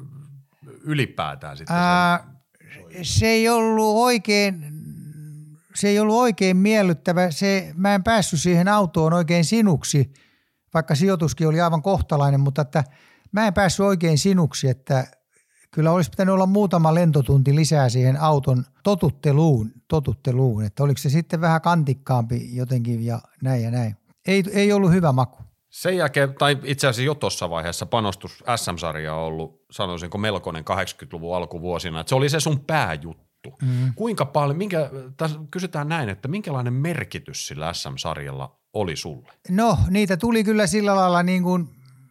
ylipäätään 0.83 1.57
sitten? 1.57 1.77
Ää, 1.77 2.25
se 3.03 3.27
ei 3.27 3.49
ollut 3.49 3.97
oikein, 3.97 4.65
se 5.75 5.89
ei 5.89 6.01
ollut 6.01 6.17
oikein 6.17 6.57
miellyttävä. 6.57 7.31
Se, 7.31 7.73
mä 7.77 7.95
en 7.95 8.05
päässyt 8.05 8.41
siihen 8.41 8.69
autoon 8.69 9.13
oikein 9.13 9.45
sinuksi, 9.45 10.13
vaikka 10.75 10.95
sijoituskin 10.95 11.49
oli 11.49 11.61
aivan 11.61 11.83
kohtalainen, 11.83 12.41
mutta 12.41 12.63
että 12.63 12.85
mä 13.33 13.47
en 13.47 13.55
päässyt 13.55 13.87
oikein 13.87 14.19
sinuksi, 14.19 14.69
että 14.69 15.07
kyllä 15.71 15.93
olisi 15.93 16.11
pitänyt 16.11 16.33
olla 16.33 16.47
muutama 16.47 16.95
lentotunti 16.95 17.55
lisää 17.55 17.89
siihen 17.89 18.21
auton 18.21 18.65
totutteluun, 18.83 19.73
totutteluun 19.89 20.65
että 20.65 20.83
oliko 20.83 20.99
se 20.99 21.11
sitten 21.11 21.41
vähän 21.41 21.61
kantikkaampi 21.61 22.57
jotenkin 22.57 23.07
ja 23.07 23.21
näin 23.43 23.63
ja 23.63 23.71
näin. 23.71 23.97
Ei, 24.27 24.45
ei 24.53 24.73
ollut 24.73 24.93
hyvä 24.93 25.13
maku. 25.13 25.52
Sen 25.73 25.97
jälkeen, 25.97 26.35
tai 26.35 26.59
itse 26.65 26.87
asiassa 26.87 27.07
jo 27.07 27.15
tuossa 27.15 27.51
vaiheessa 27.51 27.87
panostus 27.87 28.45
SM-sarja 28.57 29.15
on 29.15 29.23
ollut, 29.23 29.65
sanoisinko 29.71 30.19
melkoinen 30.19 30.65
80-luvun 30.71 31.37
alkuvuosina, 31.37 32.01
että 32.01 32.09
se 32.09 32.15
oli 32.15 32.29
se 32.29 32.41
sun 32.41 32.61
pääjuttu. 32.61 33.57
Mm. 33.63 33.95
Kuinka 33.95 34.25
paljon, 34.25 34.57
minkä, 34.57 34.91
tässä 35.17 35.41
kysytään 35.51 35.89
näin, 35.89 36.09
että 36.09 36.29
minkälainen 36.29 36.73
merkitys 36.73 37.47
sillä 37.47 37.73
SM-sarjalla 37.73 38.57
oli 38.73 38.97
sulle? 38.97 39.33
No 39.49 39.79
niitä 39.91 40.17
tuli 40.17 40.45
kyllä 40.45 40.67
sillä 40.67 40.97
lailla 40.97 41.23
niin 41.23 41.43
kuin 41.43 41.69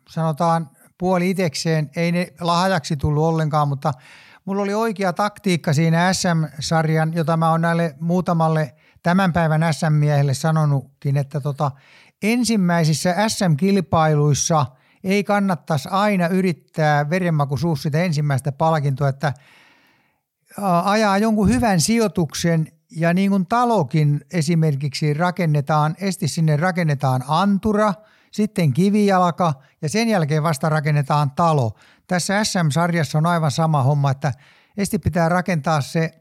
sanotaan 0.10 0.70
puoli 0.98 1.30
itekseen, 1.30 1.90
ei 1.96 2.12
ne 2.12 2.34
lahjaksi 2.40 2.98
tullut 2.98 3.24
ollenkaan, 3.24 3.68
mutta 3.68 3.94
mulla 4.46 4.62
oli 4.62 4.74
oikea 4.74 5.14
taktiikka 5.14 5.74
siinä 5.74 6.14
SM-sarjan, 6.14 7.14
jota 7.14 7.38
mä 7.38 7.52
oon 7.52 7.62
näille 7.62 7.96
muutamalle 8.00 8.76
tämän 9.04 9.34
päivän 9.34 9.74
SM-miehelle 9.74 10.34
sanonutkin, 10.34 11.18
että 11.18 11.42
tota, 11.42 11.72
ensimmäisissä 12.24 13.16
SM-kilpailuissa 13.28 14.66
ei 15.04 15.24
kannattaisi 15.24 15.90
aina 15.92 16.28
yrittää 16.28 17.10
verenmakuisuus 17.10 17.84
sitä 17.84 18.04
ensimmäistä 18.04 18.52
palkintoa, 18.52 19.10
että 19.10 19.34
ajaa 20.84 21.18
jonkun 21.18 21.50
hyvän 21.50 21.82
sijoituksen 21.82 22.68
ja 22.92 23.14
niin 23.14 23.30
kuin 23.30 23.46
talokin 23.46 24.22
esimerkiksi 24.34 25.14
rakennetaan, 25.14 25.96
esti 26.02 26.28
sinne 26.28 26.58
rakennetaan 26.58 27.24
antura, 27.28 27.94
sitten 28.32 28.74
kivijalka 28.74 29.54
ja 29.82 29.90
sen 29.90 30.08
jälkeen 30.08 30.44
vasta 30.44 30.70
rakennetaan 30.70 31.32
talo. 31.32 31.72
Tässä 32.08 32.44
SM-sarjassa 32.44 33.18
on 33.18 33.26
aivan 33.26 33.52
sama 33.52 33.84
homma, 33.84 34.12
että 34.12 34.34
esti 34.78 35.00
pitää 35.00 35.30
rakentaa 35.30 35.82
se 35.82 36.12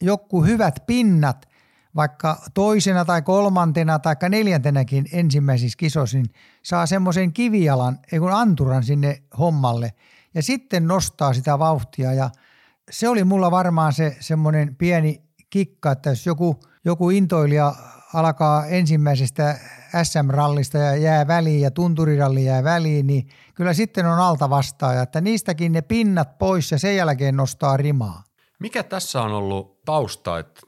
joku 0.00 0.44
hyvät 0.44 0.74
pinnat 0.86 1.48
vaikka 1.96 2.36
toisena 2.54 3.04
tai 3.04 3.22
kolmantena 3.22 3.98
tai 3.98 4.16
neljäntenäkin 4.28 5.06
ensimmäisissä 5.12 5.76
kisoissa, 5.76 6.18
niin 6.18 6.30
saa 6.62 6.86
semmoisen 6.86 7.32
kivijalan, 7.32 7.98
ei 8.12 8.18
kun 8.18 8.32
anturan 8.32 8.84
sinne 8.84 9.22
hommalle 9.38 9.92
ja 10.34 10.42
sitten 10.42 10.86
nostaa 10.86 11.32
sitä 11.32 11.58
vauhtia 11.58 12.12
ja 12.12 12.30
se 12.90 13.08
oli 13.08 13.24
mulla 13.24 13.50
varmaan 13.50 13.92
se 13.92 14.16
semmoinen 14.20 14.76
pieni 14.76 15.22
kikka, 15.50 15.92
että 15.92 16.10
jos 16.10 16.26
joku, 16.26 16.60
joku 16.84 17.10
intoilija 17.10 17.74
alkaa 18.14 18.66
ensimmäisestä 18.66 19.58
SM-rallista 20.02 20.78
ja 20.78 20.96
jää 20.96 21.26
väliin 21.26 21.60
ja 21.60 21.70
tunturiralli 21.70 22.44
jää 22.44 22.64
väliin, 22.64 23.06
niin 23.06 23.28
kyllä 23.54 23.72
sitten 23.72 24.06
on 24.06 24.18
alta 24.18 24.50
vastaaja, 24.50 25.02
että 25.02 25.20
niistäkin 25.20 25.72
ne 25.72 25.82
pinnat 25.82 26.38
pois 26.38 26.72
ja 26.72 26.78
sen 26.78 26.96
jälkeen 26.96 27.36
nostaa 27.36 27.76
rimaa. 27.76 28.22
Mikä 28.58 28.82
tässä 28.82 29.22
on 29.22 29.32
ollut 29.32 29.77
tausta, 29.88 30.38
että 30.38 30.60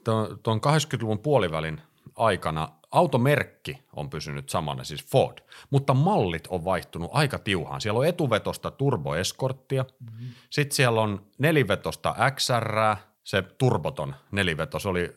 tuon 0.43 0.57
80-luvun 0.57 1.19
puolivälin 1.19 1.81
aikana 2.15 2.69
automerkki 2.91 3.79
on 3.95 4.09
pysynyt 4.09 4.49
samana, 4.49 4.83
siis 4.83 5.05
Ford, 5.05 5.37
mutta 5.69 5.93
mallit 5.93 6.47
on 6.47 6.65
vaihtunut 6.65 7.11
aika 7.13 7.39
tiuhaan. 7.39 7.81
Siellä 7.81 7.99
on 7.99 8.05
etuvetosta 8.05 8.71
turboeskorttia, 8.71 9.83
mm-hmm. 9.83 10.27
sitten 10.49 10.75
siellä 10.75 11.01
on 11.01 11.25
nelivetosta 11.37 12.15
XR, 12.35 12.95
se 13.23 13.41
turboton 13.41 14.15
neliveto, 14.31 14.79
se 14.79 14.89
oli, 14.89 15.15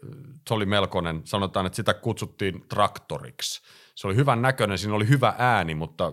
se 0.48 0.54
oli 0.54 0.66
melkoinen, 0.66 1.20
sanotaan, 1.24 1.66
että 1.66 1.76
sitä 1.76 1.94
kutsuttiin 1.94 2.64
traktoriksi. 2.68 3.62
Se 3.94 4.06
oli 4.06 4.16
hyvän 4.16 4.42
näköinen, 4.42 4.78
siinä 4.78 4.94
oli 4.94 5.08
hyvä 5.08 5.34
ääni, 5.38 5.74
mutta 5.74 6.12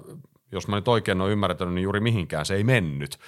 jos 0.52 0.68
mä 0.68 0.76
nyt 0.76 0.88
oikein 0.88 1.22
olen 1.22 1.32
ymmärtänyt, 1.32 1.74
niin 1.74 1.84
juuri 1.84 2.00
mihinkään 2.00 2.46
se 2.46 2.56
ei 2.56 2.64
mennyt. 2.64 3.20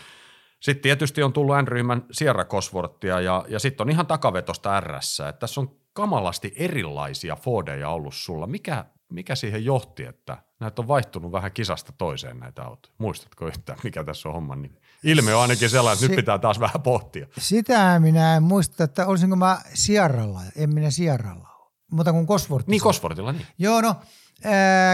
Sitten 0.64 0.84
tietysti 0.84 1.24
on 1.24 1.34
tullut 1.34 1.56
N-ryhmän 1.56 2.06
Sierra 2.12 2.46
Cosworthia 2.46 3.22
ja, 3.22 3.46
ja 3.48 3.60
sitten 3.60 3.86
on 3.86 3.92
ihan 3.92 4.08
takavetosta 4.08 4.80
RS. 4.80 5.20
Että 5.20 5.40
tässä 5.40 5.62
on 5.62 5.76
kamalasti 5.94 6.54
erilaisia 6.56 7.36
Fordeja 7.36 7.90
ollut 7.90 8.14
sulla. 8.16 8.48
Mikä, 8.48 8.86
mikä 9.10 9.36
siihen 9.36 9.66
johti, 9.66 10.04
että 10.06 10.38
näitä 10.60 10.82
on 10.82 10.88
vaihtunut 10.88 11.32
vähän 11.32 11.52
kisasta 11.52 11.94
toiseen 11.98 12.40
näitä 12.40 12.64
autoja? 12.64 12.94
Muistatko 12.98 13.48
yhtään, 13.48 13.80
mikä 13.84 14.04
tässä 14.04 14.30
on 14.30 14.36
homman 14.36 14.62
niin? 14.62 14.78
Ilme 15.04 15.36
on 15.36 15.42
ainakin 15.42 15.70
sellainen, 15.70 15.94
että 15.94 16.06
Se, 16.06 16.08
nyt 16.08 16.16
pitää 16.16 16.40
taas 16.40 16.60
vähän 16.60 16.82
pohtia. 16.82 17.28
Sitä 17.40 18.00
minä 18.00 18.36
en 18.36 18.44
muista, 18.44 18.84
että 18.84 19.08
olisinko 19.08 19.36
mä 19.36 19.62
Sierralla. 19.74 20.42
En 20.56 20.74
minä 20.74 20.92
Sierralla 20.92 21.50
ole. 21.60 21.72
Mutta 21.92 22.12
kuin 22.12 22.28
Cosworthilla. 22.28 22.72
Niin, 22.72 22.82
Cosworthilla, 22.82 23.32
niin. 23.32 23.48
Joo, 23.58 23.82
no 23.82 23.96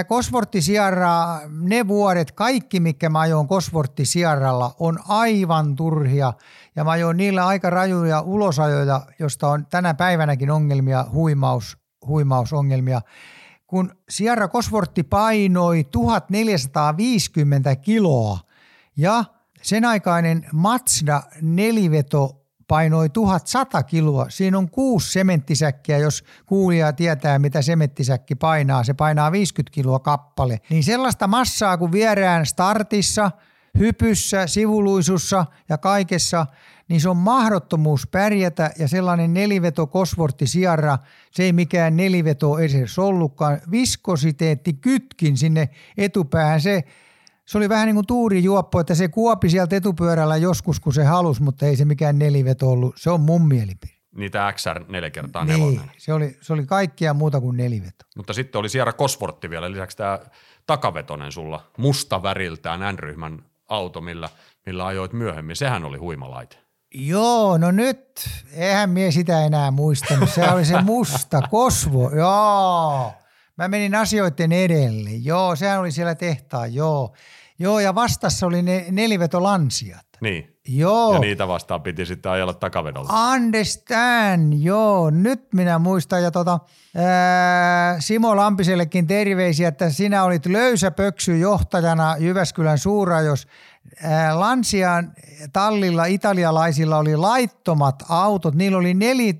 Kosvortti 0.07 0.61
Sierra, 0.61 1.39
ne 1.61 1.87
vuodet, 1.87 2.31
kaikki 2.31 2.79
mikä 2.79 3.09
mä 3.09 3.19
ajoin 3.19 3.47
Kosvortti 3.47 4.05
Sierralla 4.05 4.75
on 4.79 4.99
aivan 5.07 5.75
turhia 5.75 6.33
ja 6.75 6.83
mä 6.83 6.91
ajoin 6.91 7.17
niillä 7.17 7.47
aika 7.47 7.69
rajuja 7.69 8.21
ulosajoja, 8.21 9.01
josta 9.19 9.47
on 9.47 9.65
tänä 9.65 9.93
päivänäkin 9.93 10.51
ongelmia, 10.51 11.05
huimaus, 11.11 11.77
huimausongelmia. 12.07 13.01
Kun 13.67 13.91
Sierra 14.09 14.47
Kosvortti 14.47 15.03
painoi 15.03 15.83
1450 15.83 17.75
kiloa 17.75 18.39
ja 18.97 19.23
sen 19.61 19.85
aikainen 19.85 20.45
Mazda 20.53 21.21
neliveto 21.41 22.38
painoi 22.69 23.09
1100 23.09 23.83
kiloa. 23.83 24.25
Siinä 24.29 24.57
on 24.57 24.69
kuusi 24.69 25.11
sementtisäkkiä, 25.11 25.97
jos 25.97 26.23
kuulija 26.45 26.93
tietää, 26.93 27.39
mitä 27.39 27.61
sementtisäkki 27.61 28.35
painaa. 28.35 28.83
Se 28.83 28.93
painaa 28.93 29.31
50 29.31 29.73
kiloa 29.73 29.99
kappale. 29.99 30.61
Niin 30.69 30.83
sellaista 30.83 31.27
massaa, 31.27 31.77
kun 31.77 31.91
vierään 31.91 32.45
startissa, 32.45 33.31
hypyssä, 33.79 34.47
sivuluisussa 34.47 35.45
ja 35.69 35.77
kaikessa, 35.77 36.45
niin 36.89 37.01
se 37.01 37.09
on 37.09 37.17
mahdottomuus 37.17 38.07
pärjätä 38.07 38.71
ja 38.79 38.87
sellainen 38.87 39.33
neliveto 39.33 39.87
kosvortti 39.87 40.47
siarra, 40.47 40.97
se 41.31 41.43
ei 41.43 41.53
mikään 41.53 41.97
neliveto 41.97 42.57
edes 42.57 42.99
ollutkaan. 42.99 43.61
Viskositeetti 43.71 44.73
kytkin 44.73 45.37
sinne 45.37 45.69
etupäähän, 45.97 46.61
se 46.61 46.83
se 47.49 47.57
oli 47.57 47.69
vähän 47.69 47.85
niin 47.85 47.95
kuin 47.95 48.07
tuuri 48.07 48.43
juoppo, 48.43 48.79
että 48.79 48.95
se 48.95 49.07
kuopi 49.07 49.49
sieltä 49.49 49.75
etupyörällä 49.75 50.37
joskus, 50.37 50.79
kun 50.79 50.93
se 50.93 51.03
halusi, 51.03 51.43
mutta 51.43 51.65
ei 51.65 51.75
se 51.75 51.85
mikään 51.85 52.19
neliveto 52.19 52.69
ollut. 52.71 52.95
Se 52.97 53.09
on 53.09 53.21
mun 53.21 53.47
mielipide. 53.47 53.93
Niitä 54.15 54.53
XR 54.55 54.85
4 54.87 55.09
kertaa 55.09 55.45
Niin, 55.45 55.59
nelonen. 55.59 55.91
se 55.97 56.13
oli, 56.13 56.37
se 56.41 56.53
oli 56.53 56.65
kaikkia 56.65 57.13
muuta 57.13 57.41
kuin 57.41 57.57
neliveto. 57.57 58.05
Mutta 58.17 58.33
sitten 58.33 58.59
oli 58.59 58.69
Sierra 58.69 58.93
Coswortti 58.93 59.49
vielä, 59.49 59.71
lisäksi 59.71 59.97
tämä 59.97 60.19
takavetonen 60.67 61.31
sulla, 61.31 61.71
musta 61.77 62.23
väriltään 62.23 62.95
N-ryhmän 62.95 63.43
auto, 63.69 64.01
millä, 64.01 64.29
millä 64.65 64.85
ajoit 64.85 65.13
myöhemmin. 65.13 65.55
Sehän 65.55 65.83
oli 65.85 65.97
huimalaite. 65.97 66.57
Joo, 66.93 67.57
no 67.57 67.71
nyt, 67.71 68.29
eihän 68.53 68.89
mie 68.89 69.11
sitä 69.11 69.45
enää 69.45 69.71
muistanut. 69.71 70.29
Se 70.29 70.49
oli 70.49 70.65
se 70.65 70.81
musta 70.81 71.41
kosvo, 71.41 72.11
joo. 72.15 73.13
Mä 73.57 73.67
menin 73.67 73.95
asioiden 73.95 74.51
edelle, 74.51 75.09
joo, 75.09 75.55
sehän 75.55 75.79
oli 75.79 75.91
siellä 75.91 76.15
tehtaan, 76.15 76.73
joo. 76.73 77.13
Joo, 77.59 77.79
ja 77.79 77.95
vastassa 77.95 78.45
oli 78.45 78.61
ne 78.61 78.85
nelivetolansiat. 78.91 80.05
Niin. 80.21 80.55
Joo. 80.67 81.13
Ja 81.13 81.19
niitä 81.19 81.47
vastaan 81.47 81.81
piti 81.81 82.05
sitten 82.05 82.31
ajella 82.31 82.53
takavedolla. 82.53 83.33
Understand, 83.33 84.53
joo, 84.57 85.09
nyt 85.09 85.53
minä 85.53 85.79
muistan. 85.79 86.23
Ja 86.23 86.31
tota, 86.31 86.59
ää, 86.95 88.01
Simo 88.01 88.35
Lampisellekin 88.35 89.07
terveisiä, 89.07 89.67
että 89.67 89.89
sinä 89.89 90.23
olit 90.23 90.45
löysä 90.45 90.91
pöksy 90.91 91.37
johtajana 91.37 92.15
Jyväskylän 92.19 92.77
suurajos. 92.77 93.47
Ää, 94.03 94.39
Lansian 94.39 95.13
tallilla 95.53 96.05
italialaisilla 96.05 96.97
oli 96.97 97.15
laittomat 97.15 98.03
autot. 98.09 98.55
Niillä 98.55 98.77
oli 98.77 98.93
neli, 98.93 99.39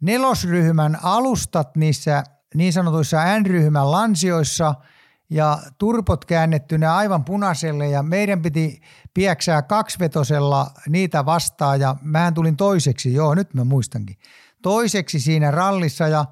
nelosryhmän 0.00 0.98
alustat 1.02 1.76
niissä 1.76 2.24
niin 2.54 2.72
sanotuissa 2.72 3.38
N-ryhmän 3.38 3.90
lansioissa 3.90 4.74
ja 5.30 5.58
turpot 5.78 6.24
käännettynä 6.24 6.96
aivan 6.96 7.24
punaiselle 7.24 7.88
ja 7.88 8.02
meidän 8.02 8.42
piti 8.42 8.80
pieksää 9.14 9.62
kaksivetosella 9.62 10.70
niitä 10.88 11.26
vastaan 11.26 11.80
ja 11.80 11.96
mähän 12.02 12.34
tulin 12.34 12.56
toiseksi, 12.56 13.14
joo 13.14 13.34
nyt 13.34 13.54
mä 13.54 13.64
muistankin, 13.64 14.16
toiseksi 14.62 15.20
siinä 15.20 15.50
rallissa 15.50 16.08
ja 16.08 16.24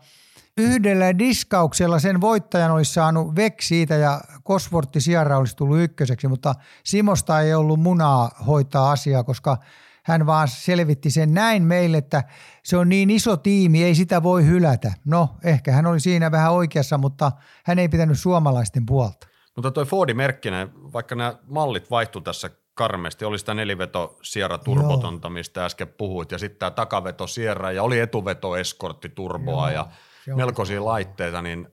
yhdellä 0.58 1.18
diskauksella 1.18 1.98
sen 1.98 2.20
voittajan 2.20 2.70
olisi 2.70 2.92
saanut 2.92 3.36
vek 3.36 3.62
siitä 3.62 3.94
ja 3.94 4.20
Kosvortti 4.42 5.00
Sierra 5.00 5.38
olisi 5.38 5.56
tullut 5.56 5.80
ykköseksi, 5.80 6.28
mutta 6.28 6.54
Simosta 6.84 7.40
ei 7.40 7.54
ollut 7.54 7.80
munaa 7.80 8.30
hoitaa 8.46 8.90
asiaa, 8.90 9.24
koska 9.24 9.58
hän 10.04 10.26
vaan 10.26 10.48
selvitti 10.48 11.10
sen 11.10 11.34
näin 11.34 11.62
meille, 11.62 11.96
että 11.96 12.24
se 12.66 12.76
on 12.76 12.88
niin 12.88 13.10
iso 13.10 13.36
tiimi, 13.36 13.84
ei 13.84 13.94
sitä 13.94 14.22
voi 14.22 14.46
hylätä. 14.46 14.92
No, 15.04 15.36
ehkä 15.44 15.72
hän 15.72 15.86
oli 15.86 16.00
siinä 16.00 16.30
vähän 16.30 16.52
oikeassa, 16.52 16.98
mutta 16.98 17.32
hän 17.64 17.78
ei 17.78 17.88
pitänyt 17.88 18.18
suomalaisten 18.18 18.86
puolta. 18.86 19.26
Mutta 19.56 19.70
toi 19.70 19.84
Fordi 19.84 20.14
Merkkinen, 20.14 20.70
vaikka 20.92 21.14
nämä 21.14 21.34
mallit 21.46 21.90
vaihtu 21.90 22.20
tässä 22.20 22.50
karmeasti, 22.74 23.24
oli 23.24 23.38
sitä 23.38 23.54
neliveto 23.54 24.18
Sierra 24.22 24.58
turbotonta, 24.58 25.30
mistä 25.30 25.64
äsken 25.64 25.88
puhuit, 25.88 26.32
ja 26.32 26.38
sitten 26.38 26.58
tämä 26.58 26.70
takaveto 26.70 27.26
Sierra, 27.26 27.72
ja 27.72 27.82
oli 27.82 28.00
etuveto 28.00 28.56
Eskortti 28.56 29.08
turboa, 29.08 29.70
Joo, 29.70 29.74
ja 29.74 29.88
on 30.32 30.36
melkoisia 30.36 30.84
laitteita, 30.84 31.42
niin 31.42 31.68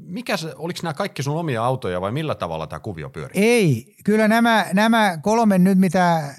mikä 0.00 0.36
se, 0.36 0.54
oliko 0.56 0.80
nämä 0.82 0.94
kaikki 0.94 1.22
sun 1.22 1.36
omia 1.36 1.64
autoja 1.64 2.00
vai 2.00 2.12
millä 2.12 2.34
tavalla 2.34 2.66
tämä 2.66 2.80
kuvio 2.80 3.10
pyöri? 3.10 3.32
Ei, 3.34 3.96
kyllä 4.04 4.28
nämä, 4.28 4.66
nämä 4.72 5.18
kolme 5.22 5.58
nyt, 5.58 5.78
mitä 5.78 6.16
äh, 6.16 6.34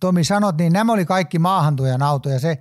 Tomi 0.00 0.24
sanot, 0.24 0.56
niin 0.58 0.72
nämä 0.72 0.92
oli 0.92 1.04
kaikki 1.04 1.38
maahantujan 1.38 2.02
autoja. 2.02 2.40
Se, 2.40 2.58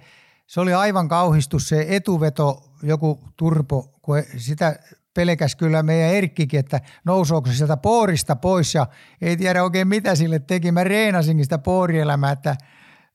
se 0.48 0.62
oli 0.62 0.74
aivan 0.74 1.08
kauhistus 1.08 1.70
se 1.70 1.86
etuveto, 1.90 2.64
joku 2.84 3.20
turpo, 3.38 4.00
kun 4.02 4.24
sitä 4.38 4.80
pelkäs 5.14 5.56
kyllä 5.56 5.84
meidän 5.84 6.14
Erkkikin, 6.14 6.60
että 6.60 6.82
nousuuko 7.06 7.50
se 7.50 7.56
sieltä 7.56 7.78
poorista 7.78 8.36
pois 8.36 8.76
ja 8.76 8.88
ei 9.22 9.38
tiedä 9.38 9.64
oikein 9.64 9.88
mitä 9.88 10.16
sille 10.16 10.40
teki. 10.40 10.72
Mä 10.72 10.84
reenasinkin 10.84 11.46
sitä 11.46 11.58
poorielämää, 11.58 12.32
että, 12.32 12.56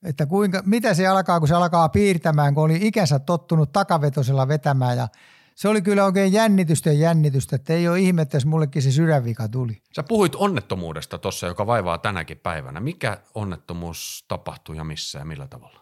että 0.05 0.27
kuinka, 0.27 0.63
mitä 0.67 0.95
se 0.95 1.07
alkaa, 1.07 1.39
kun 1.39 1.49
se 1.49 1.55
alkaa 1.55 1.89
piirtämään, 1.89 2.55
kun 2.55 2.65
oli 2.65 2.79
ikänsä 2.81 3.19
tottunut 3.19 3.73
takavetosella 3.73 4.49
vetämään 4.49 4.97
ja 4.97 5.09
se 5.55 5.69
oli 5.69 5.83
kyllä 5.83 6.05
oikein 6.05 6.33
jännitystä 6.33 6.93
ja 6.93 6.99
jännitystä, 6.99 7.57
että 7.57 7.73
ei 7.73 7.89
ole 7.89 8.01
ihme, 8.01 8.23
että 8.23 8.39
mullekin 8.45 8.83
se 8.83 8.91
sydänvika 8.91 9.49
tuli. 9.49 9.83
Sä 9.97 10.03
puhuit 10.03 10.35
onnettomuudesta 10.35 11.19
tuossa, 11.19 11.47
joka 11.47 11.67
vaivaa 11.67 11.99
tänäkin 11.99 12.39
päivänä. 12.39 12.81
Mikä 12.81 13.19
onnettomuus 13.35 14.25
tapahtui 14.29 14.77
ja 14.77 14.85
missä 14.85 15.19
ja 15.19 15.25
millä 15.25 15.49
tavalla? 15.49 15.82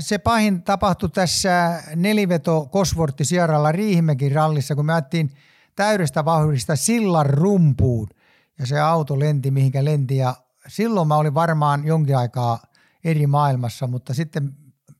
Se 0.00 0.18
pahin 0.18 0.62
tapahtui 0.62 1.08
tässä 1.08 1.82
neliveto 1.96 2.66
Kosvortti 2.66 3.24
Sierralla 3.24 3.72
Riihimäkin 3.72 4.32
rallissa, 4.32 4.74
kun 4.74 4.86
me 4.86 4.92
ajettiin 4.92 5.34
täydestä 5.76 6.24
vauhdista 6.24 6.76
sillan 6.76 7.26
rumpuun. 7.26 8.08
Ja 8.58 8.66
se 8.66 8.80
auto 8.80 9.18
lenti 9.18 9.50
mihinkä 9.50 9.84
lenti. 9.84 10.16
Ja 10.16 10.34
silloin 10.68 11.08
mä 11.08 11.16
olin 11.16 11.34
varmaan 11.34 11.86
jonkin 11.86 12.16
aikaa 12.16 12.62
eri 13.04 13.26
maailmassa, 13.26 13.86
mutta 13.86 14.14
sitten 14.14 14.52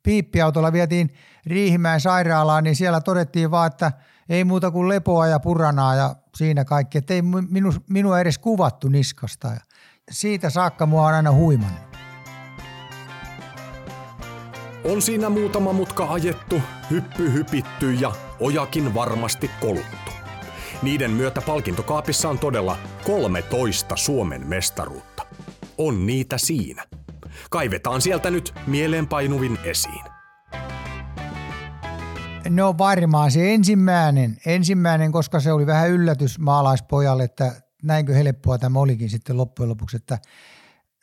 piippiautolla 0.02 0.72
vietiin 0.72 1.14
Riihimäen 1.46 2.00
sairaalaan, 2.00 2.64
niin 2.64 2.76
siellä 2.76 3.00
todettiin 3.00 3.50
vaan, 3.50 3.66
että 3.66 3.92
ei 4.28 4.44
muuta 4.44 4.70
kuin 4.70 4.88
lepoa 4.88 5.26
ja 5.26 5.40
puranaa 5.40 5.94
ja 5.94 6.16
siinä 6.36 6.64
kaikki, 6.64 6.98
että 6.98 7.14
ei 7.14 7.22
minu, 7.22 7.72
minua 7.88 8.20
edes 8.20 8.38
kuvattu 8.38 8.88
niskasta. 8.88 9.48
Ja 9.48 9.60
siitä 10.10 10.50
saakka 10.50 10.86
mua 10.86 11.06
on 11.06 11.14
aina 11.14 11.32
huimannut. 11.32 11.89
On 14.84 15.02
siinä 15.02 15.30
muutama 15.30 15.72
mutka 15.72 16.12
ajettu, 16.12 16.62
hyppy 16.90 17.32
hypitty 17.32 17.92
ja 17.92 18.12
ojakin 18.40 18.94
varmasti 18.94 19.50
koluttu. 19.60 20.10
Niiden 20.82 21.10
myötä 21.10 21.40
palkintokaapissa 21.40 22.28
on 22.28 22.38
todella 22.38 22.76
13 23.04 23.96
Suomen 23.96 24.46
mestaruutta. 24.46 25.26
On 25.78 26.06
niitä 26.06 26.38
siinä. 26.38 26.84
Kaivetaan 27.50 28.00
sieltä 28.00 28.30
nyt 28.30 28.54
mieleenpainuvin 28.66 29.58
esiin. 29.64 30.04
No 32.48 32.74
varmaan 32.78 33.30
se 33.30 33.54
ensimmäinen, 33.54 34.36
ensimmäinen, 34.46 35.12
koska 35.12 35.40
se 35.40 35.52
oli 35.52 35.66
vähän 35.66 35.90
yllätys 35.90 36.38
maalaispojalle, 36.38 37.24
että 37.24 37.62
näinkö 37.82 38.14
helppoa 38.14 38.58
tämä 38.58 38.78
olikin 38.78 39.10
sitten 39.10 39.36
loppujen 39.36 39.68
lopuksi, 39.68 39.96
että 39.96 40.18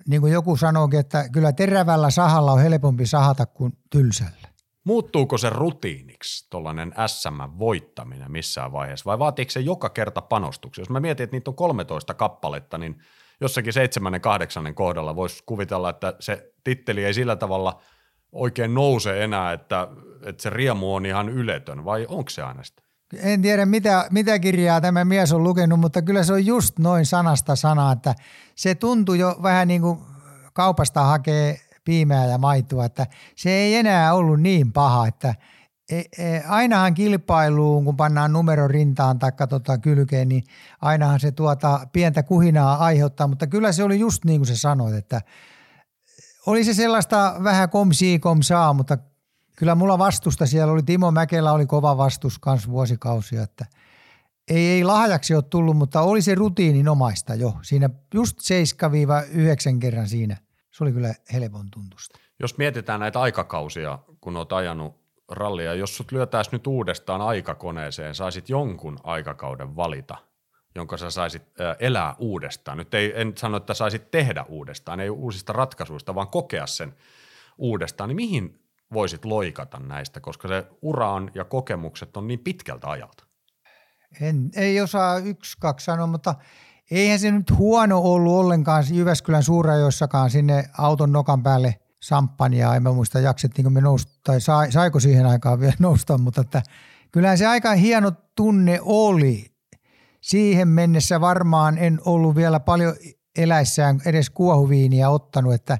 niin 0.08 0.22
kuin 0.22 0.34
joku 0.34 0.58
sanoikin, 0.58 0.99
että 0.99 1.30
kyllä 1.30 1.53
terävällä 1.53 2.10
sahalla 2.10 2.51
on 2.51 2.62
helpompi 2.62 3.05
sahata 3.05 3.45
kuin 3.45 3.74
tylsällä. 3.89 4.47
Muuttuuko 4.84 5.38
se 5.38 5.49
rutiiniksi, 5.49 6.47
tuollainen 6.49 6.93
SM-voittaminen 7.08 8.32
missään 8.32 8.72
vaiheessa, 8.72 9.05
vai 9.05 9.20
vaatiiko 9.20 9.51
se 9.51 9.60
joka 9.60 9.89
kerta 9.89 10.22
panostuksia? 10.22 10.82
Jos 10.82 10.89
mä 10.89 10.99
mietin, 10.99 11.24
että 11.24 11.36
niitä 11.36 11.51
on 11.51 11.55
13 11.55 12.14
kappaletta, 12.14 12.78
niin 12.78 13.01
jossakin 13.41 13.74
seitsemännen, 13.74 14.22
kahdeksannen 14.22 14.76
kohdalla 14.76 15.16
voisi 15.16 15.43
kuvitella, 15.45 15.89
että 15.89 16.14
se 16.20 16.53
titteli 16.64 17.05
ei 17.05 17.14
sillä 17.14 17.36
tavalla 17.36 17.82
oikein 18.32 18.74
nouse 18.74 19.24
enää, 19.24 19.53
että, 19.53 19.88
että 20.26 20.43
se 20.43 20.49
riemu 20.49 20.95
on 20.95 21.05
ihan 21.05 21.30
yletön, 21.30 21.86
vai 21.86 22.05
onko 22.10 22.30
se 22.30 22.41
aina 22.41 22.64
sitä? 22.64 22.86
En 23.16 23.41
tiedä, 23.41 23.66
mitä, 23.66 24.08
mitä 24.12 24.39
kirjaa 24.39 24.82
tämä 24.82 25.05
mies 25.05 25.34
on 25.34 25.43
lukenut, 25.43 25.80
mutta 25.80 26.01
kyllä 26.01 26.24
se 26.24 26.34
on 26.34 26.45
just 26.45 26.80
noin 26.80 27.05
sanasta 27.05 27.55
sanaa, 27.55 27.91
että 27.91 28.16
se 28.55 28.76
tuntuu 28.76 29.16
jo 29.16 29.39
vähän 29.43 29.68
niin 29.68 29.82
kuin 29.82 29.99
kaupasta 30.53 31.03
hakee 31.03 31.60
piimää 31.84 32.26
ja 32.26 32.38
maitoa, 32.38 32.86
että 32.86 33.08
se 33.36 33.49
ei 33.49 33.76
enää 33.76 34.14
ollut 34.14 34.41
niin 34.41 34.73
paha, 34.73 35.07
että 35.07 35.36
e, 35.91 35.98
e, 35.98 36.44
ainahan 36.48 36.94
kilpailuun, 36.94 37.86
kun 37.86 37.98
pannaan 37.98 38.34
numero 38.34 38.68
rintaan 38.68 39.19
tai 39.19 39.31
tota 39.49 39.77
kylkeen, 39.77 40.30
niin 40.30 40.44
ainahan 40.81 41.19
se 41.19 41.31
tuota 41.31 41.88
pientä 41.94 42.23
kuhinaa 42.23 42.77
aiheuttaa, 42.77 43.27
mutta 43.27 43.48
kyllä 43.48 43.72
se 43.72 43.84
oli 43.84 43.99
just 43.99 44.26
niin 44.26 44.40
kuin 44.40 44.48
se 44.48 44.56
sanoit, 44.56 44.95
että 44.95 45.22
oli 46.45 46.64
se 46.64 46.73
sellaista 46.73 47.36
vähän 47.44 47.69
komsii 47.69 48.19
komsaa, 48.19 48.73
mutta 48.73 48.98
kyllä 49.57 49.75
mulla 49.75 49.97
vastusta 49.97 50.45
siellä 50.45 50.73
oli, 50.73 50.84
Timo 50.84 51.11
Mäkelä 51.11 51.51
oli 51.51 51.65
kova 51.65 51.97
vastus 51.97 52.39
kans 52.39 52.69
vuosikausia, 52.69 53.43
että 53.43 53.65
ei, 54.47 54.67
ei 54.67 54.84
lahjaksi 54.84 55.35
ole 55.35 55.43
tullut, 55.43 55.77
mutta 55.77 56.01
oli 56.01 56.21
se 56.21 56.35
rutiininomaista 56.35 57.35
jo. 57.35 57.53
Siinä 57.61 57.89
just 58.13 58.38
7-9 58.39 59.79
kerran 59.79 60.07
siinä. 60.07 60.38
Se 60.71 60.84
oli 60.84 60.91
kyllä 60.91 61.13
helpon 61.34 61.71
tuntusta. 61.71 62.19
Jos 62.39 62.57
mietitään 62.57 62.99
näitä 62.99 63.21
aikakausia, 63.21 63.99
kun 64.21 64.38
olet 64.38 64.51
ajanut 64.53 64.95
rallia, 65.29 65.73
jos 65.73 65.97
sut 65.97 66.11
lyötäisiin 66.11 66.51
nyt 66.51 66.67
uudestaan 66.67 67.21
aikakoneeseen, 67.21 68.15
saisit 68.15 68.49
jonkun 68.49 68.99
aikakauden 69.03 69.75
valita, 69.75 70.17
jonka 70.75 70.97
sä 70.97 71.09
saisit 71.09 71.43
elää 71.79 72.15
uudestaan. 72.19 72.77
Nyt 72.77 72.93
ei, 72.93 73.13
en 73.15 73.34
sano, 73.38 73.57
että 73.57 73.73
saisit 73.73 74.11
tehdä 74.11 74.45
uudestaan, 74.49 74.99
ei 74.99 75.09
uusista 75.09 75.53
ratkaisuista, 75.53 76.15
vaan 76.15 76.27
kokea 76.27 76.67
sen 76.67 76.93
uudestaan. 77.57 78.07
Niin 78.07 78.15
mihin 78.15 78.59
voisit 78.93 79.26
loikata 79.26 79.80
näistä, 79.80 80.19
koska 80.19 80.47
se 80.47 80.68
ura 80.81 81.11
on 81.11 81.31
ja 81.35 81.45
kokemukset 81.45 82.18
on 82.18 82.27
niin 82.27 82.39
pitkältä 82.39 82.89
ajalta? 82.89 83.23
En, 84.22 84.49
ei 84.55 84.81
osaa 84.81 85.18
yksi, 85.18 85.57
kaksi 85.59 85.85
sanoa, 85.85 86.07
mutta 86.07 86.35
eihän 86.91 87.19
se 87.19 87.31
nyt 87.31 87.51
huono 87.57 87.99
ollut 87.99 88.34
ollenkaan 88.34 88.84
Jyväskylän 88.91 89.43
suurajoissakaan 89.43 90.30
sinne 90.30 90.69
auton 90.77 91.11
nokan 91.11 91.43
päälle 91.43 91.80
samppania. 92.03 92.76
En 92.76 92.84
mä 92.84 92.91
muista, 92.91 93.19
jaksettiinko 93.19 93.69
me 93.69 93.81
nousta, 93.81 94.11
tai 94.23 94.41
sai, 94.41 94.72
saiko 94.72 94.99
siihen 94.99 95.26
aikaan 95.26 95.59
vielä 95.59 95.73
nousta, 95.80 96.18
mutta 96.18 96.41
että 96.41 96.61
kyllähän 97.11 97.38
se 97.38 97.45
aika 97.45 97.73
hieno 97.73 98.11
tunne 98.35 98.80
oli. 98.81 99.45
Siihen 100.22 100.68
mennessä 100.68 101.22
varmaan 101.22 101.77
en 101.77 101.99
ollut 102.05 102.35
vielä 102.35 102.59
paljon 102.59 102.95
eläissään 103.38 104.01
edes 104.05 104.30
kuohuviiniä 104.30 105.09
ottanut, 105.09 105.53
että 105.53 105.77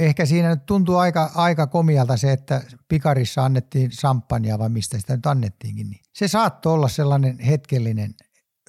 ehkä 0.00 0.26
siinä 0.26 0.48
nyt 0.48 0.66
tuntuu 0.66 0.96
aika, 0.96 1.30
aika 1.34 1.66
komialta 1.66 2.16
se, 2.16 2.32
että 2.32 2.62
pikarissa 2.88 3.44
annettiin 3.44 3.92
sampania 3.92 4.58
vai 4.58 4.68
mistä 4.68 4.98
sitä 4.98 5.16
nyt 5.16 5.26
annettiinkin. 5.26 5.90
Niin 5.90 6.00
se 6.12 6.28
saattoi 6.28 6.72
olla 6.72 6.88
sellainen 6.88 7.38
hetkellinen 7.38 8.14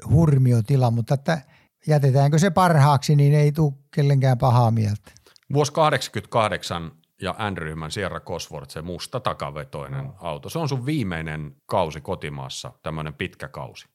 hurmiotila, 0.09 0.91
mutta 0.91 1.13
että 1.13 1.41
jätetäänkö 1.87 2.39
se 2.39 2.49
parhaaksi, 2.49 3.15
niin 3.15 3.33
ei 3.33 3.51
tule 3.51 3.73
kellenkään 3.95 4.37
pahaa 4.37 4.71
mieltä. 4.71 5.11
Vuosi 5.53 5.73
88 5.73 6.91
ja 7.21 7.35
N-ryhmän 7.51 7.91
Sierra 7.91 8.19
Cosworth, 8.19 8.71
se 8.71 8.81
musta 8.81 9.19
takavetoinen 9.19 10.03
no. 10.03 10.15
auto. 10.19 10.49
Se 10.49 10.59
on 10.59 10.69
sun 10.69 10.85
viimeinen 10.85 11.55
kausi 11.65 12.01
kotimaassa, 12.01 12.71
tämmöinen 12.83 13.13
pitkä 13.13 13.47
kausi. 13.47 13.87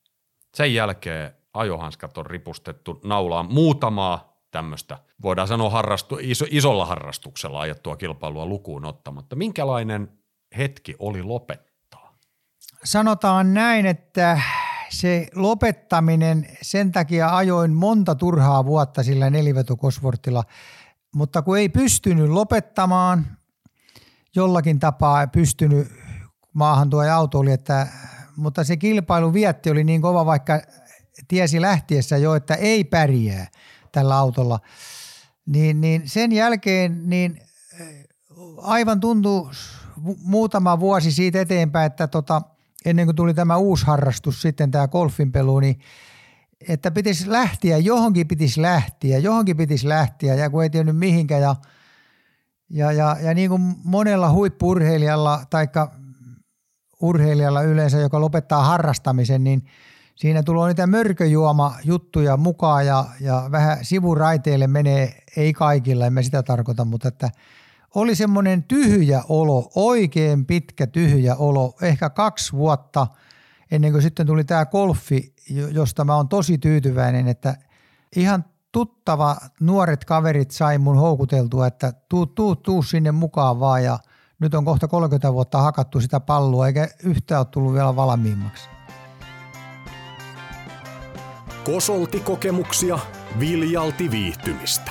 Sen 0.54 0.74
jälkeen 0.74 1.32
ajohanskat 1.54 2.18
on 2.18 2.26
ripustettu 2.26 3.00
naulaan 3.04 3.52
muutamaa 3.52 4.31
tämmöistä, 4.52 4.98
voidaan 5.22 5.48
sanoa 5.48 5.70
harrastu, 5.70 6.18
iso, 6.20 6.44
isolla 6.50 6.86
harrastuksella 6.86 7.60
ajettua 7.60 7.96
kilpailua 7.96 8.46
lukuun 8.46 8.84
ottamatta. 8.84 9.36
Minkälainen 9.36 10.08
hetki 10.56 10.94
oli 10.98 11.22
lopettaa? 11.22 12.18
Sanotaan 12.84 13.54
näin, 13.54 13.86
että 13.86 14.40
se 14.90 15.26
lopettaminen, 15.34 16.48
sen 16.62 16.92
takia 16.92 17.36
ajoin 17.36 17.72
monta 17.72 18.14
turhaa 18.14 18.64
vuotta 18.64 19.02
sillä 19.02 19.30
nelivetokosvortilla, 19.30 20.44
mutta 21.14 21.42
kun 21.42 21.58
ei 21.58 21.68
pystynyt 21.68 22.30
lopettamaan, 22.30 23.26
jollakin 24.36 24.78
tapaa 24.78 25.26
pystynyt 25.26 25.88
maahan 26.52 26.90
tuo 26.90 27.02
auto 27.02 27.38
oli, 27.38 27.52
että, 27.52 27.86
mutta 28.36 28.64
se 28.64 28.76
kilpailu 28.76 29.32
vietti 29.32 29.70
oli 29.70 29.84
niin 29.84 30.02
kova, 30.02 30.26
vaikka 30.26 30.62
tiesi 31.28 31.60
lähtiessä 31.60 32.16
jo, 32.16 32.34
että 32.34 32.54
ei 32.54 32.84
pärjää 32.84 33.46
tällä 33.92 34.16
autolla. 34.16 34.60
Niin, 35.46 35.80
niin 35.80 36.08
sen 36.08 36.32
jälkeen 36.32 37.10
niin 37.10 37.42
aivan 38.56 39.00
tuntuu 39.00 39.50
muutama 40.22 40.80
vuosi 40.80 41.12
siitä 41.12 41.40
eteenpäin, 41.40 41.86
että 41.86 42.06
tota, 42.06 42.42
ennen 42.84 43.06
kuin 43.06 43.16
tuli 43.16 43.34
tämä 43.34 43.56
uusi 43.56 43.86
harrastus 43.86 44.42
sitten, 44.42 44.70
tämä 44.70 44.88
golfin 44.88 45.32
pelu, 45.32 45.60
niin 45.60 45.80
että 46.68 46.90
pitäisi 46.90 47.32
lähteä, 47.32 47.78
johonkin 47.78 48.28
pitäisi 48.28 48.62
lähteä, 48.62 49.18
johonkin 49.18 49.56
pitäisi 49.56 49.88
lähteä 49.88 50.34
ja 50.34 50.50
kun 50.50 50.62
ei 50.62 50.70
tiennyt 50.70 50.96
mihinkään 50.96 51.42
ja, 51.42 51.56
ja, 52.70 52.92
ja, 52.92 53.16
ja 53.22 53.34
niin 53.34 53.50
kuin 53.50 53.74
monella 53.84 54.30
huippurheilijalla 54.32 55.44
tai 55.50 55.68
urheilijalla 57.02 57.62
yleensä, 57.62 57.98
joka 57.98 58.20
lopettaa 58.20 58.64
harrastamisen, 58.64 59.44
niin 59.44 59.64
siinä 60.22 60.42
tulee 60.42 60.68
niitä 60.68 60.86
mörköjuoma 60.86 61.74
juttuja 61.84 62.36
mukaan 62.36 62.86
ja, 62.86 63.04
ja 63.20 63.48
vähän 63.50 63.78
sivuraiteille 63.82 64.66
menee, 64.66 65.24
ei 65.36 65.52
kaikilla, 65.52 66.06
en 66.06 66.12
mä 66.12 66.22
sitä 66.22 66.42
tarkoita, 66.42 66.84
mutta 66.84 67.08
että 67.08 67.30
oli 67.94 68.14
semmoinen 68.14 68.62
tyhjä 68.62 69.22
olo, 69.28 69.70
oikein 69.74 70.46
pitkä 70.46 70.86
tyhjä 70.86 71.36
olo, 71.36 71.74
ehkä 71.82 72.10
kaksi 72.10 72.52
vuotta 72.52 73.06
ennen 73.70 73.92
kuin 73.92 74.02
sitten 74.02 74.26
tuli 74.26 74.44
tämä 74.44 74.66
golfi, 74.66 75.34
josta 75.72 76.04
mä 76.04 76.16
oon 76.16 76.28
tosi 76.28 76.58
tyytyväinen, 76.58 77.28
että 77.28 77.56
ihan 78.16 78.44
tuttava 78.72 79.36
nuoret 79.60 80.04
kaverit 80.04 80.50
sai 80.50 80.78
mun 80.78 80.98
houkuteltua, 80.98 81.66
että 81.66 81.92
tuu, 82.08 82.26
tuu, 82.26 82.56
tuu 82.56 82.82
sinne 82.82 83.12
mukaan 83.12 83.60
vaan 83.60 83.84
ja 83.84 83.98
nyt 84.38 84.54
on 84.54 84.64
kohta 84.64 84.88
30 84.88 85.32
vuotta 85.32 85.58
hakattu 85.58 86.00
sitä 86.00 86.20
palloa 86.20 86.66
eikä 86.66 86.88
yhtään 87.02 87.40
ole 87.40 87.46
tullut 87.50 87.74
vielä 87.74 87.96
valmiimmaksi. 87.96 88.68
Kosolti 91.64 92.20
kokemuksia, 92.20 92.98
viljalti 93.40 94.10
viihtymistä. 94.10 94.90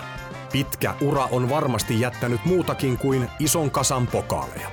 Pitkä 0.51 0.95
ura 1.01 1.25
on 1.25 1.49
varmasti 1.49 1.99
jättänyt 1.99 2.45
muutakin 2.45 2.97
kuin 2.97 3.29
ison 3.39 3.71
kasan 3.71 4.07
pokaaleja. 4.07 4.71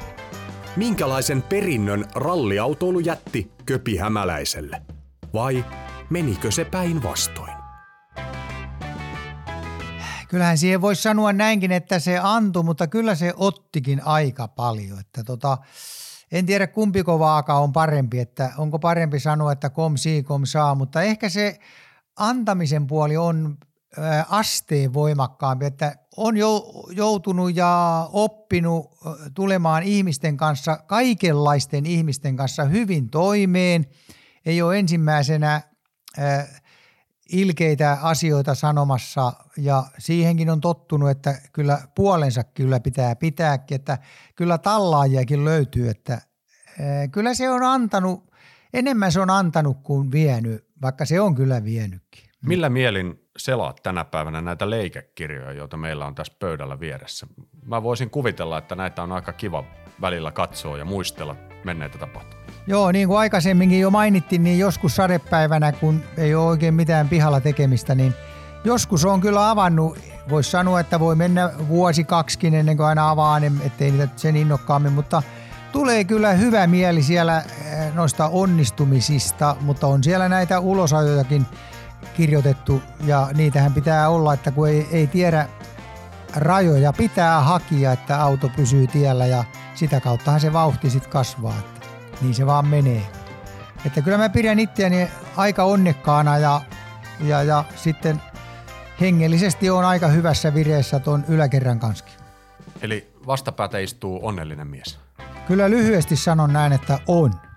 Minkälaisen 0.76 1.42
perinnön 1.42 2.04
ralliautoilu 2.14 3.00
jätti 3.00 3.52
Köpi 3.66 3.96
Hämäläiselle? 3.96 4.82
Vai 5.34 5.64
menikö 6.10 6.50
se 6.50 6.64
päinvastoin? 6.64 7.52
Kyllähän 10.28 10.58
siihen 10.58 10.80
voisi 10.80 11.02
sanoa 11.02 11.32
näinkin, 11.32 11.72
että 11.72 11.98
se 11.98 12.18
antoi, 12.22 12.62
mutta 12.62 12.86
kyllä 12.86 13.14
se 13.14 13.32
ottikin 13.36 14.00
aika 14.04 14.48
paljon. 14.48 15.00
Että 15.00 15.24
tota, 15.24 15.58
en 16.32 16.46
tiedä 16.46 16.66
kumpiko 16.66 17.18
vaaka 17.18 17.54
on 17.54 17.72
parempi, 17.72 18.18
että 18.18 18.52
onko 18.58 18.78
parempi 18.78 19.20
sanoa, 19.20 19.52
että 19.52 19.70
kom 19.70 19.96
si, 19.96 20.22
kom 20.22 20.46
saa, 20.46 20.74
mutta 20.74 21.02
ehkä 21.02 21.28
se 21.28 21.58
antamisen 22.18 22.86
puoli 22.86 23.16
on 23.16 23.58
asteen 24.28 24.92
voimakkaampi, 24.92 25.66
että 25.66 25.96
on 26.16 26.34
joutunut 26.92 27.56
ja 27.56 28.08
oppinut 28.12 28.86
tulemaan 29.34 29.82
ihmisten 29.82 30.36
kanssa, 30.36 30.76
kaikenlaisten 30.76 31.86
ihmisten 31.86 32.36
kanssa 32.36 32.64
hyvin 32.64 33.10
toimeen. 33.10 33.86
Ei 34.46 34.62
ole 34.62 34.78
ensimmäisenä 34.78 35.62
ilkeitä 37.32 37.98
asioita 38.02 38.54
sanomassa 38.54 39.32
ja 39.56 39.84
siihenkin 39.98 40.50
on 40.50 40.60
tottunut, 40.60 41.10
että 41.10 41.34
kyllä 41.52 41.88
puolensa 41.94 42.44
kyllä 42.44 42.80
pitää 42.80 43.16
pitääkin, 43.16 43.74
että 43.74 43.98
kyllä 44.36 44.58
tallaajiakin 44.58 45.44
löytyy, 45.44 45.88
että 45.88 46.20
kyllä 47.12 47.34
se 47.34 47.50
on 47.50 47.62
antanut, 47.62 48.32
enemmän 48.72 49.12
se 49.12 49.20
on 49.20 49.30
antanut 49.30 49.82
kuin 49.82 50.12
vienyt, 50.12 50.67
vaikka 50.82 51.04
se 51.04 51.20
on 51.20 51.34
kyllä 51.34 51.64
vienytkin. 51.64 52.24
Millä 52.46 52.68
mielin 52.68 53.20
selaat 53.36 53.80
tänä 53.82 54.04
päivänä 54.04 54.40
näitä 54.40 54.70
leikekirjoja, 54.70 55.52
joita 55.52 55.76
meillä 55.76 56.06
on 56.06 56.14
tässä 56.14 56.32
pöydällä 56.38 56.80
vieressä? 56.80 57.26
Mä 57.64 57.82
voisin 57.82 58.10
kuvitella, 58.10 58.58
että 58.58 58.74
näitä 58.74 59.02
on 59.02 59.12
aika 59.12 59.32
kiva 59.32 59.64
välillä 60.00 60.30
katsoa 60.30 60.78
ja 60.78 60.84
muistella 60.84 61.36
menneitä 61.64 61.98
tapahtumia. 61.98 62.46
Joo, 62.66 62.92
niin 62.92 63.08
kuin 63.08 63.18
aikaisemminkin 63.18 63.80
jo 63.80 63.90
mainittiin, 63.90 64.42
niin 64.42 64.58
joskus 64.58 64.96
sadepäivänä, 64.96 65.72
kun 65.72 66.02
ei 66.16 66.34
ole 66.34 66.46
oikein 66.46 66.74
mitään 66.74 67.08
pihalla 67.08 67.40
tekemistä, 67.40 67.94
niin 67.94 68.14
joskus 68.64 69.04
on 69.04 69.20
kyllä 69.20 69.50
avannut, 69.50 69.98
voisi 70.28 70.50
sanoa, 70.50 70.80
että 70.80 71.00
voi 71.00 71.16
mennä 71.16 71.50
vuosi 71.68 72.04
kaksikin 72.04 72.54
ennen 72.54 72.76
kuin 72.76 72.86
aina 72.86 73.10
avaa, 73.10 73.40
niin 73.40 73.60
ettei 73.64 73.90
niitä 73.90 74.08
sen 74.16 74.36
innokkaammin, 74.36 74.92
mutta 74.92 75.22
tulee 75.72 76.04
kyllä 76.04 76.32
hyvä 76.32 76.66
mieli 76.66 77.02
siellä 77.02 77.38
eh, 77.38 77.94
noista 77.94 78.28
onnistumisista, 78.28 79.56
mutta 79.60 79.86
on 79.86 80.04
siellä 80.04 80.28
näitä 80.28 80.60
ulosajojakin 80.60 81.46
kirjoitettu 82.16 82.82
ja 83.04 83.28
niitähän 83.34 83.74
pitää 83.74 84.08
olla, 84.08 84.34
että 84.34 84.50
kun 84.50 84.68
ei, 84.68 84.88
ei 84.92 85.06
tiedä 85.06 85.48
rajoja, 86.36 86.92
pitää 86.92 87.40
hakia, 87.40 87.92
että 87.92 88.22
auto 88.22 88.50
pysyy 88.56 88.86
tiellä 88.86 89.26
ja 89.26 89.44
sitä 89.74 90.00
kauttahan 90.00 90.40
se 90.40 90.52
vauhti 90.52 90.90
sitten 90.90 91.12
kasvaa, 91.12 91.58
että 91.58 91.86
niin 92.20 92.34
se 92.34 92.46
vaan 92.46 92.66
menee. 92.66 93.02
Että 93.86 94.02
kyllä 94.02 94.18
mä 94.18 94.28
pidän 94.28 94.58
itseäni 94.58 95.08
aika 95.36 95.64
onnekkaana 95.64 96.38
ja, 96.38 96.60
ja, 97.20 97.42
ja 97.42 97.64
sitten 97.76 98.22
hengellisesti 99.00 99.70
on 99.70 99.84
aika 99.84 100.08
hyvässä 100.08 100.54
vireessä 100.54 100.98
tuon 100.98 101.24
yläkerran 101.28 101.78
kanssa. 101.78 102.04
Eli 102.82 103.12
vastapäätä 103.26 103.78
istuu 103.78 104.20
onnellinen 104.22 104.66
mies. 104.66 105.07
Kyllä 105.48 105.70
lyhyesti 105.70 106.16
sanon 106.16 106.52
näin, 106.52 106.72
että 106.72 106.98
on. 107.06 107.47